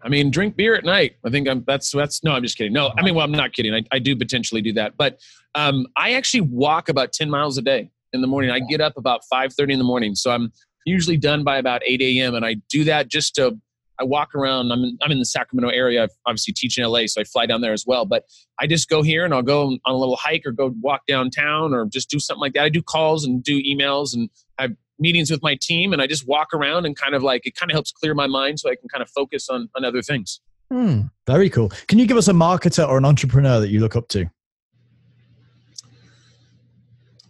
I 0.03 0.09
mean, 0.09 0.29
drink 0.29 0.57
beer 0.57 0.75
at 0.75 0.83
night. 0.83 1.15
I 1.25 1.29
think 1.29 1.47
I'm, 1.47 1.63
that's, 1.65 1.91
that's, 1.91 2.23
no, 2.23 2.33
I'm 2.33 2.43
just 2.43 2.57
kidding. 2.57 2.73
No, 2.73 2.91
I 2.97 3.01
mean, 3.01 3.15
well, 3.15 3.25
I'm 3.25 3.31
not 3.31 3.53
kidding. 3.53 3.73
I, 3.73 3.83
I 3.91 3.99
do 3.99 4.15
potentially 4.15 4.61
do 4.61 4.73
that, 4.73 4.95
but 4.97 5.19
um, 5.55 5.87
I 5.97 6.13
actually 6.13 6.41
walk 6.41 6.89
about 6.89 7.13
10 7.13 7.29
miles 7.29 7.57
a 7.57 7.61
day 7.61 7.91
in 8.13 8.21
the 8.21 8.27
morning. 8.27 8.51
I 8.51 8.59
get 8.59 8.79
up 8.79 8.95
about 8.97 9.21
5.30 9.31 9.73
in 9.73 9.79
the 9.79 9.85
morning. 9.85 10.15
So 10.15 10.31
I'm 10.31 10.51
usually 10.87 11.17
done 11.17 11.43
by 11.43 11.57
about 11.57 11.81
8 11.85 12.01
a.m. 12.01 12.33
And 12.35 12.45
I 12.45 12.55
do 12.69 12.83
that 12.85 13.09
just 13.09 13.35
to 13.35 13.57
I 13.99 14.03
walk 14.03 14.35
around. 14.35 14.71
I'm 14.71 14.83
in, 14.83 14.97
I'm 15.01 15.11
in 15.11 15.19
the 15.19 15.25
Sacramento 15.25 15.69
area. 15.75 16.03
I 16.03 16.07
obviously 16.27 16.53
teach 16.53 16.77
in 16.77 16.85
LA, 16.85 17.07
so 17.07 17.21
I 17.21 17.23
fly 17.23 17.45
down 17.45 17.61
there 17.61 17.73
as 17.73 17.85
well. 17.87 18.05
But 18.05 18.25
I 18.59 18.67
just 18.67 18.89
go 18.89 19.01
here 19.01 19.25
and 19.25 19.33
I'll 19.33 19.41
go 19.41 19.63
on 19.63 19.79
a 19.87 19.95
little 19.95 20.15
hike 20.15 20.43
or 20.45 20.51
go 20.51 20.73
walk 20.81 21.01
downtown 21.07 21.73
or 21.73 21.85
just 21.87 22.09
do 22.09 22.19
something 22.19 22.41
like 22.41 22.53
that. 22.53 22.63
I 22.63 22.69
do 22.69 22.81
calls 22.81 23.25
and 23.25 23.43
do 23.43 23.61
emails 23.63 24.13
and 24.13 24.29
have 24.59 24.71
meetings 24.99 25.31
with 25.31 25.41
my 25.43 25.57
team, 25.59 25.93
and 25.93 26.01
I 26.01 26.07
just 26.07 26.27
walk 26.27 26.53
around 26.53 26.85
and 26.85 26.95
kind 26.95 27.15
of 27.15 27.23
like 27.23 27.45
it 27.45 27.55
kind 27.55 27.71
of 27.71 27.75
helps 27.75 27.91
clear 27.91 28.13
my 28.13 28.27
mind 28.27 28.59
so 28.59 28.69
I 28.69 28.75
can 28.75 28.89
kind 28.89 29.01
of 29.01 29.09
focus 29.09 29.49
on 29.49 29.69
on 29.75 29.83
other 29.83 30.01
things. 30.01 30.41
Hmm, 30.71 31.03
very 31.25 31.49
cool. 31.49 31.69
Can 31.87 31.97
you 31.97 32.05
give 32.05 32.17
us 32.17 32.27
a 32.27 32.33
marketer 32.33 32.87
or 32.87 32.97
an 32.97 33.05
entrepreneur 33.05 33.59
that 33.59 33.69
you 33.69 33.79
look 33.79 33.95
up 33.95 34.09
to? 34.09 34.29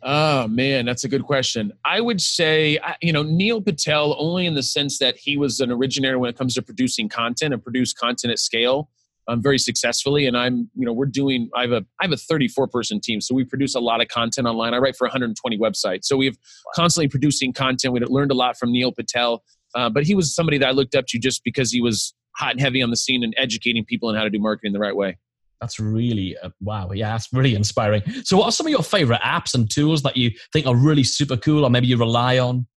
Oh 0.04 0.48
man, 0.48 0.86
that's 0.86 1.04
a 1.04 1.08
good 1.08 1.24
question. 1.24 1.74
I 1.84 2.02
would 2.02 2.22
say, 2.22 2.80
you 3.02 3.12
know, 3.12 3.24
Neil 3.24 3.62
Patel 3.62 4.16
only 4.20 4.46
in 4.46 4.54
the 4.54 4.64
sense 4.64 5.00
that 5.00 5.18
he 5.18 5.38
was 5.38 5.60
an 5.60 5.72
originator 5.72 6.20
when 6.20 6.30
it 6.30 6.38
comes 6.38 6.54
to 6.56 6.62
producing 6.62 7.10
content 7.10 7.54
and 7.54 7.64
produce 7.64 7.94
content 7.94 8.32
at 8.32 8.40
scale, 8.40 8.90
um, 9.28 9.42
very 9.42 9.58
successfully. 9.58 10.28
And 10.28 10.38
I'm, 10.38 10.70
you 10.76 10.86
know, 10.86 10.94
we're 10.94 11.06
doing. 11.06 11.50
I 11.56 11.62
have 11.62 11.72
a 11.72 11.86
I 12.00 12.06
have 12.06 12.12
a 12.12 12.18
34 12.18 12.68
person 12.68 13.00
team, 13.00 13.22
so 13.22 13.34
we 13.34 13.44
produce 13.44 13.76
a 13.76 13.80
lot 13.80 14.02
of 14.02 14.08
content 14.08 14.48
online. 14.48 14.74
I 14.74 14.78
write 14.78 14.96
for 14.96 15.06
120 15.06 15.58
websites, 15.58 16.06
so 16.06 16.16
we've 16.16 16.38
constantly 16.76 17.08
producing 17.08 17.52
content. 17.52 17.94
We 17.94 18.00
learned 18.02 18.32
a 18.32 18.36
lot 18.36 18.58
from 18.58 18.72
Neil 18.72 18.92
Patel, 18.92 19.44
uh, 19.74 19.90
but 19.90 20.04
he 20.04 20.14
was 20.14 20.34
somebody 20.34 20.58
that 20.60 20.68
I 20.68 20.72
looked 20.72 20.96
up 20.96 21.08
to 21.08 21.20
just 21.20 21.44
because 21.44 21.72
he 21.72 21.82
was 21.82 22.14
hot 22.36 22.52
and 22.52 22.62
heavy 22.62 22.84
on 22.84 22.92
the 22.92 22.98
scene 22.98 23.24
and 23.24 23.34
educating 23.36 23.84
people 23.84 24.10
on 24.10 24.16
how 24.16 24.24
to 24.24 24.30
do 24.30 24.40
marketing 24.40 24.74
the 24.74 24.80
right 24.80 24.96
way. 24.96 25.18
That's 25.62 25.80
really 25.80 26.38
uh, 26.38 26.50
wow. 26.62 26.92
Yeah, 26.92 27.12
that's 27.12 27.28
really 27.34 27.56
inspiring. 27.56 28.04
So, 28.24 28.38
what 28.38 28.46
are 28.46 28.52
some 28.52 28.68
of 28.68 28.72
your 28.72 28.84
favorite 28.84 29.22
apps 29.22 29.56
and 29.56 29.70
tools 29.70 30.04
that 30.04 30.16
you 30.16 30.32
think 30.54 30.68
are 30.68 30.76
really 30.76 31.04
super 31.04 31.38
cool, 31.38 31.64
or 31.64 31.70
maybe 31.70 31.88
you 31.88 31.98
rely 31.98 32.40
on? 32.40 32.68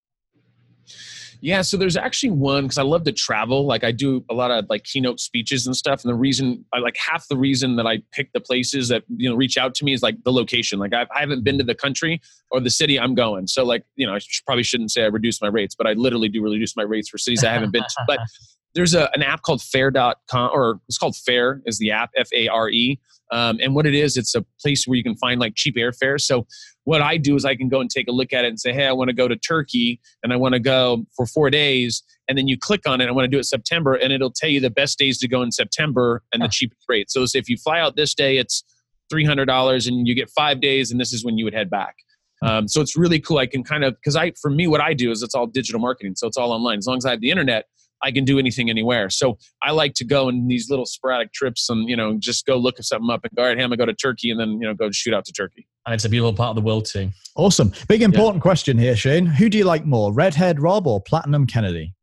Yeah, 1.43 1.63
so 1.63 1.77
there's 1.77 1.97
actually 1.97 2.31
one 2.31 2.65
because 2.65 2.79
I 2.79 2.83
love 2.83 3.05
to 3.05 3.13
travel. 3.13 3.67
Like 3.67 3.85
I 3.85 3.93
do 3.93 4.25
a 4.31 4.35
lot 4.35 4.51
of 4.51 4.67
like 4.69 4.85
keynote 4.85 5.21
speeches 5.21 5.67
and 5.67 5.77
stuff. 5.77 6.03
And 6.05 6.11
the 6.11 6.17
reason, 6.17 6.65
I 6.73 6.79
like 6.79 6.97
half 6.97 7.27
the 7.29 7.37
reason 7.37 7.77
that 7.77 7.87
I 7.87 8.03
pick 8.13 8.33
the 8.33 8.41
places 8.41 8.89
that 8.89 9.05
you 9.09 9.29
know 9.29 9.37
reach 9.37 9.57
out 9.57 9.75
to 9.77 9.85
me 9.85 9.93
is 9.93 10.03
like 10.03 10.23
the 10.25 10.33
location. 10.33 10.79
Like 10.79 10.93
I've, 10.93 11.09
I 11.15 11.21
haven't 11.21 11.45
been 11.45 11.59
to 11.59 11.65
the 11.65 11.75
country 11.75 12.21
or 12.51 12.61
the 12.61 12.71
city 12.71 12.99
I'm 12.99 13.15
going. 13.15 13.47
So 13.47 13.65
like 13.65 13.85
you 13.97 14.07
know 14.07 14.15
I 14.15 14.21
probably 14.47 14.65
shouldn't 14.65 14.91
say 14.91 15.03
I 15.03 15.07
reduce 15.07 15.41
my 15.41 15.49
rates, 15.49 15.75
but 15.75 15.87
I 15.87 15.95
literally 15.95 16.29
do 16.29 16.43
reduce 16.43 16.77
my 16.77 16.83
rates 16.83 17.09
for 17.09 17.19
cities 17.19 17.43
I 17.45 17.53
haven't 17.53 17.73
been 17.73 17.83
to. 17.83 18.05
But 18.07 18.21
there's 18.75 18.95
a, 18.95 19.11
an 19.15 19.23
app 19.23 19.43
called 19.43 19.63
fare.com 19.63 20.51
or 20.53 20.81
it's 20.89 20.99
called 20.99 21.17
Fare 21.17 21.61
is 21.67 21.79
the 21.79 21.91
app 21.91 22.11
f-a-r-e 22.17 23.01
um, 23.33 23.59
and 23.61 23.75
what 23.75 23.87
it 23.87 23.95
is 23.95 24.17
it's 24.17 24.35
a 24.35 24.45
place 24.61 24.87
where 24.87 24.97
you 24.97 25.03
can 25.03 25.17
find 25.17 25.41
like 25.41 25.55
cheap 25.57 25.77
airfare 25.77 26.21
so 26.21 26.47
what 26.91 27.01
i 27.01 27.17
do 27.17 27.37
is 27.37 27.45
i 27.45 27.55
can 27.55 27.69
go 27.69 27.81
and 27.81 27.89
take 27.89 28.09
a 28.09 28.11
look 28.11 28.33
at 28.33 28.45
it 28.45 28.49
and 28.49 28.59
say 28.59 28.73
hey 28.73 28.87
i 28.87 28.93
want 28.93 29.09
to 29.09 29.15
go 29.15 29.29
to 29.29 29.37
turkey 29.37 30.01
and 30.25 30.33
i 30.33 30.37
want 30.37 30.55
to 30.55 30.59
go 30.59 31.07
for 31.15 31.25
four 31.25 31.49
days 31.49 32.03
and 32.27 32.37
then 32.37 32.49
you 32.49 32.59
click 32.59 32.83
on 32.85 33.01
it 33.01 33.09
i 33.09 33.13
want 33.13 33.25
to 33.25 33.29
do 33.29 33.39
it 33.39 33.45
september 33.45 33.95
and 33.95 34.13
it'll 34.13 34.33
tell 34.33 34.51
you 34.51 34.59
the 34.59 34.71
best 34.71 34.99
days 34.99 35.17
to 35.17 35.29
go 35.29 35.41
in 35.41 35.53
september 35.53 36.21
and 36.33 36.43
the 36.43 36.49
cheapest 36.49 36.85
rate 36.89 37.09
so 37.09 37.25
if 37.33 37.49
you 37.49 37.57
fly 37.57 37.79
out 37.79 37.95
this 37.95 38.13
day 38.13 38.39
it's 38.39 38.65
$300 39.13 39.89
and 39.89 40.07
you 40.07 40.15
get 40.15 40.31
five 40.31 40.61
days 40.61 40.91
and 40.91 41.01
this 41.01 41.13
is 41.13 41.25
when 41.25 41.39
you 41.39 41.45
would 41.45 41.55
head 41.55 41.71
back 41.71 41.95
um, 42.43 42.67
so 42.67 42.81
it's 42.81 42.97
really 42.97 43.21
cool 43.21 43.39
i 43.39 43.47
can 43.47 43.63
kind 43.63 43.85
of 43.85 43.95
because 43.95 44.17
i 44.17 44.33
for 44.43 44.51
me 44.51 44.67
what 44.67 44.81
i 44.81 44.93
do 44.93 45.13
is 45.13 45.23
it's 45.23 45.35
all 45.35 45.47
digital 45.47 45.81
marketing 45.81 46.15
so 46.17 46.27
it's 46.27 46.37
all 46.37 46.51
online 46.53 46.79
as 46.79 46.87
long 46.89 46.97
as 46.97 47.07
i 47.07 47.11
have 47.11 47.21
the 47.21 47.31
internet 47.31 47.67
I 48.03 48.11
can 48.13 48.25
do 48.25 48.39
anything 48.39 48.71
anywhere. 48.71 49.11
So 49.11 49.37
I 49.63 49.73
like 49.73 49.95
to 49.95 50.05
go 50.05 50.29
in 50.29 50.49
these 50.49 50.71
little 50.71 50.87
sporadic 50.87 51.33
trips 51.33 51.69
and, 51.69 51.89
you 51.89 51.97
know, 51.97 52.17
just 52.19 52.47
go 52.47 52.57
look 52.57 52.79
something 52.81 53.11
up 53.11 53.25
and 53.25 53.33
go, 53.37 53.43
all 53.43 53.49
right, 53.49 53.59
hey, 53.59 53.63
I'm 53.63 53.69
going 53.69 53.79
to 53.79 53.85
go 53.85 53.87
to 53.87 53.95
Turkey 53.95 54.31
and 54.31 54.41
then, 54.41 54.53
you 54.53 54.67
know, 54.67 54.75
go 54.75 54.91
shoot 54.91 55.13
out 55.13 55.27
to 55.27 55.33
Turkey. 55.33 55.67
And 55.87 55.95
it's 55.95 56.05
a 56.05 56.09
beautiful 56.09 56.35
part 56.35 56.51
of 56.51 56.57
the 56.57 56.63
world 56.63 56.85
too. 56.85 57.11
Awesome. 57.37 57.73
Big 57.89 58.03
important 58.03 58.37
yeah. 58.37 58.43
question 58.43 58.79
here, 58.79 58.97
Shane. 58.97 59.27
Who 59.27 59.49
do 59.49 59.59
you 59.59 59.65
like 59.65 59.85
more, 59.87 60.13
Redhead 60.13 60.61
Rob 60.61 60.87
or 60.87 61.01
Platinum 61.01 61.47
Kennedy? 61.47 61.95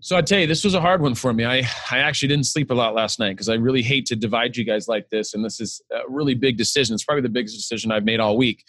So 0.00 0.18
I 0.18 0.20
tell 0.20 0.38
you, 0.38 0.46
this 0.46 0.64
was 0.64 0.74
a 0.74 0.80
hard 0.82 1.00
one 1.00 1.14
for 1.14 1.32
me. 1.32 1.46
I, 1.46 1.66
I 1.90 2.00
actually 2.00 2.28
didn't 2.28 2.44
sleep 2.44 2.70
a 2.70 2.74
lot 2.74 2.94
last 2.94 3.18
night 3.18 3.30
because 3.30 3.48
I 3.48 3.54
really 3.54 3.80
hate 3.80 4.04
to 4.06 4.16
divide 4.16 4.54
you 4.54 4.62
guys 4.62 4.86
like 4.86 5.08
this. 5.08 5.32
And 5.32 5.42
this 5.42 5.60
is 5.60 5.80
a 5.90 6.00
really 6.10 6.34
big 6.34 6.58
decision. 6.58 6.92
It's 6.92 7.04
probably 7.04 7.22
the 7.22 7.30
biggest 7.30 7.56
decision 7.56 7.90
I've 7.90 8.04
made 8.04 8.20
all 8.20 8.36
week. 8.36 8.64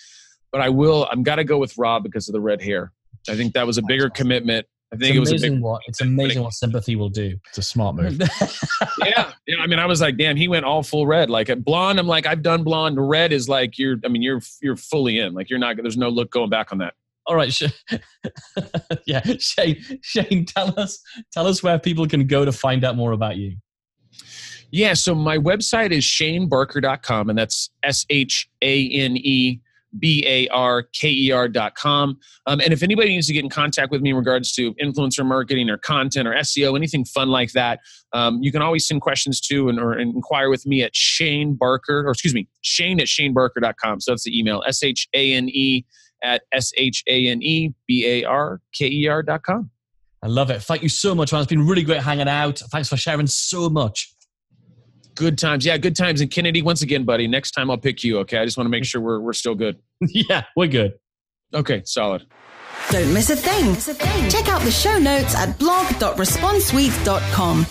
But 0.53 0.61
I 0.61 0.69
will, 0.69 1.09
I'm 1.11 1.23
got 1.23 1.35
to 1.35 1.43
go 1.43 1.57
with 1.57 1.77
Rob 1.77 2.03
because 2.03 2.29
of 2.29 2.33
the 2.33 2.39
red 2.39 2.61
hair. 2.61 2.93
I 3.27 3.35
think 3.35 3.53
that 3.53 3.67
was 3.67 3.77
a 3.77 3.81
bigger 3.81 4.09
commitment 4.09 4.65
I 4.93 4.97
think 4.97 5.15
it's 5.15 5.29
it 5.29 5.33
was 5.33 5.43
a 5.43 5.49
big. 5.49 5.61
What, 5.61 5.81
it's 5.87 6.01
amazing 6.01 6.43
what 6.43 6.53
sympathy 6.53 6.95
will 6.95 7.09
do. 7.09 7.37
It's 7.49 7.57
a 7.57 7.63
smart 7.63 7.95
move. 7.95 8.19
yeah, 8.99 9.31
yeah. 9.47 9.57
I 9.59 9.67
mean, 9.67 9.79
I 9.79 9.85
was 9.85 9.99
like, 9.99 10.17
damn, 10.17 10.35
he 10.35 10.47
went 10.47 10.63
all 10.63 10.83
full 10.83 11.07
red. 11.07 11.29
Like 11.29 11.49
at 11.49 11.65
blonde, 11.65 11.99
I'm 11.99 12.07
like, 12.07 12.25
I've 12.25 12.43
done 12.43 12.63
blonde. 12.63 12.97
Red 12.99 13.33
is 13.33 13.49
like 13.49 13.77
you're. 13.77 13.97
I 14.05 14.07
mean, 14.07 14.21
you're 14.21 14.41
you're 14.61 14.77
fully 14.77 15.19
in. 15.19 15.33
Like 15.33 15.49
you're 15.49 15.59
not. 15.59 15.77
There's 15.77 15.97
no 15.97 16.09
look 16.09 16.31
going 16.31 16.49
back 16.49 16.71
on 16.71 16.77
that. 16.79 16.93
All 17.27 17.35
right, 17.35 17.59
yeah, 19.07 19.23
Shane. 19.39 19.83
Shane, 20.01 20.45
tell 20.45 20.79
us 20.79 20.99
tell 21.33 21.47
us 21.47 21.63
where 21.63 21.79
people 21.79 22.07
can 22.07 22.27
go 22.27 22.45
to 22.45 22.51
find 22.51 22.83
out 22.83 22.95
more 22.95 23.11
about 23.11 23.37
you. 23.37 23.57
Yeah, 24.71 24.93
so 24.93 25.15
my 25.15 25.37
website 25.37 25.91
is 25.91 26.03
shanebarker.com, 26.03 27.29
and 27.29 27.37
that's 27.37 27.71
S 27.81 28.05
H 28.09 28.47
A 28.61 28.89
N 28.89 29.17
E 29.17 29.61
B-A-R-K-E-R 29.99 31.47
dot 31.47 31.75
com. 31.75 32.19
Um, 32.45 32.59
and 32.59 32.73
if 32.73 32.83
anybody 32.83 33.09
needs 33.09 33.27
to 33.27 33.33
get 33.33 33.43
in 33.43 33.49
contact 33.49 33.91
with 33.91 34.01
me 34.01 34.11
in 34.11 34.15
regards 34.15 34.53
to 34.53 34.73
influencer 34.75 35.25
marketing 35.25 35.69
or 35.69 35.77
content 35.77 36.27
or 36.27 36.33
SEO, 36.33 36.75
anything 36.75 37.05
fun 37.05 37.29
like 37.29 37.51
that, 37.53 37.79
um, 38.13 38.39
you 38.41 38.51
can 38.51 38.61
always 38.61 38.87
send 38.87 39.01
questions 39.01 39.41
to 39.41 39.69
and, 39.69 39.79
or 39.79 39.97
inquire 39.97 40.49
with 40.49 40.65
me 40.65 40.83
at 40.83 40.95
Shane 40.95 41.55
Barker, 41.55 42.07
or 42.07 42.11
excuse 42.11 42.33
me, 42.33 42.47
Shane 42.61 42.99
at 42.99 43.07
shanebarker.com. 43.07 44.01
So 44.01 44.11
that's 44.11 44.23
the 44.23 44.37
email, 44.37 44.63
S-H-A-N-E 44.67 45.85
at 46.23 46.43
S-H-A-N-E-B-A-R-K-E-R 46.53 49.23
dot 49.23 49.43
com. 49.43 49.69
I 50.23 50.27
love 50.27 50.49
it. 50.49 50.63
Thank 50.63 50.81
you 50.81 50.89
so 50.89 51.13
much, 51.13 51.31
man. 51.31 51.41
It's 51.41 51.49
been 51.49 51.67
really 51.67 51.83
great 51.83 52.01
hanging 52.01 52.27
out. 52.27 52.57
Thanks 52.71 52.89
for 52.89 52.97
sharing 52.97 53.27
so 53.27 53.69
much. 53.69 54.14
Good 55.15 55.37
times. 55.37 55.65
Yeah, 55.65 55.77
good 55.77 55.95
times. 55.95 56.19
And 56.21 56.29
Kennedy, 56.29 56.61
once 56.61 56.81
again, 56.81 57.05
buddy, 57.05 57.27
next 57.27 57.51
time 57.51 57.71
I'll 57.71 57.77
pick 57.77 58.03
you, 58.03 58.19
okay? 58.19 58.37
I 58.37 58.45
just 58.45 58.57
want 58.57 58.67
to 58.67 58.71
make 58.71 58.85
sure 58.85 59.01
we're, 59.01 59.19
we're 59.19 59.33
still 59.33 59.55
good. 59.55 59.79
yeah, 60.01 60.43
we're 60.55 60.67
good. 60.67 60.93
Okay, 61.53 61.81
solid. 61.85 62.25
Don't 62.91 63.13
miss 63.13 63.29
a 63.29 63.35
thing. 63.35 63.75
Check 64.29 64.47
out 64.49 64.61
the 64.61 64.71
show 64.71 64.97
notes 64.99 65.35
at 65.35 65.57
blog.responsesuite.com. 65.57 67.65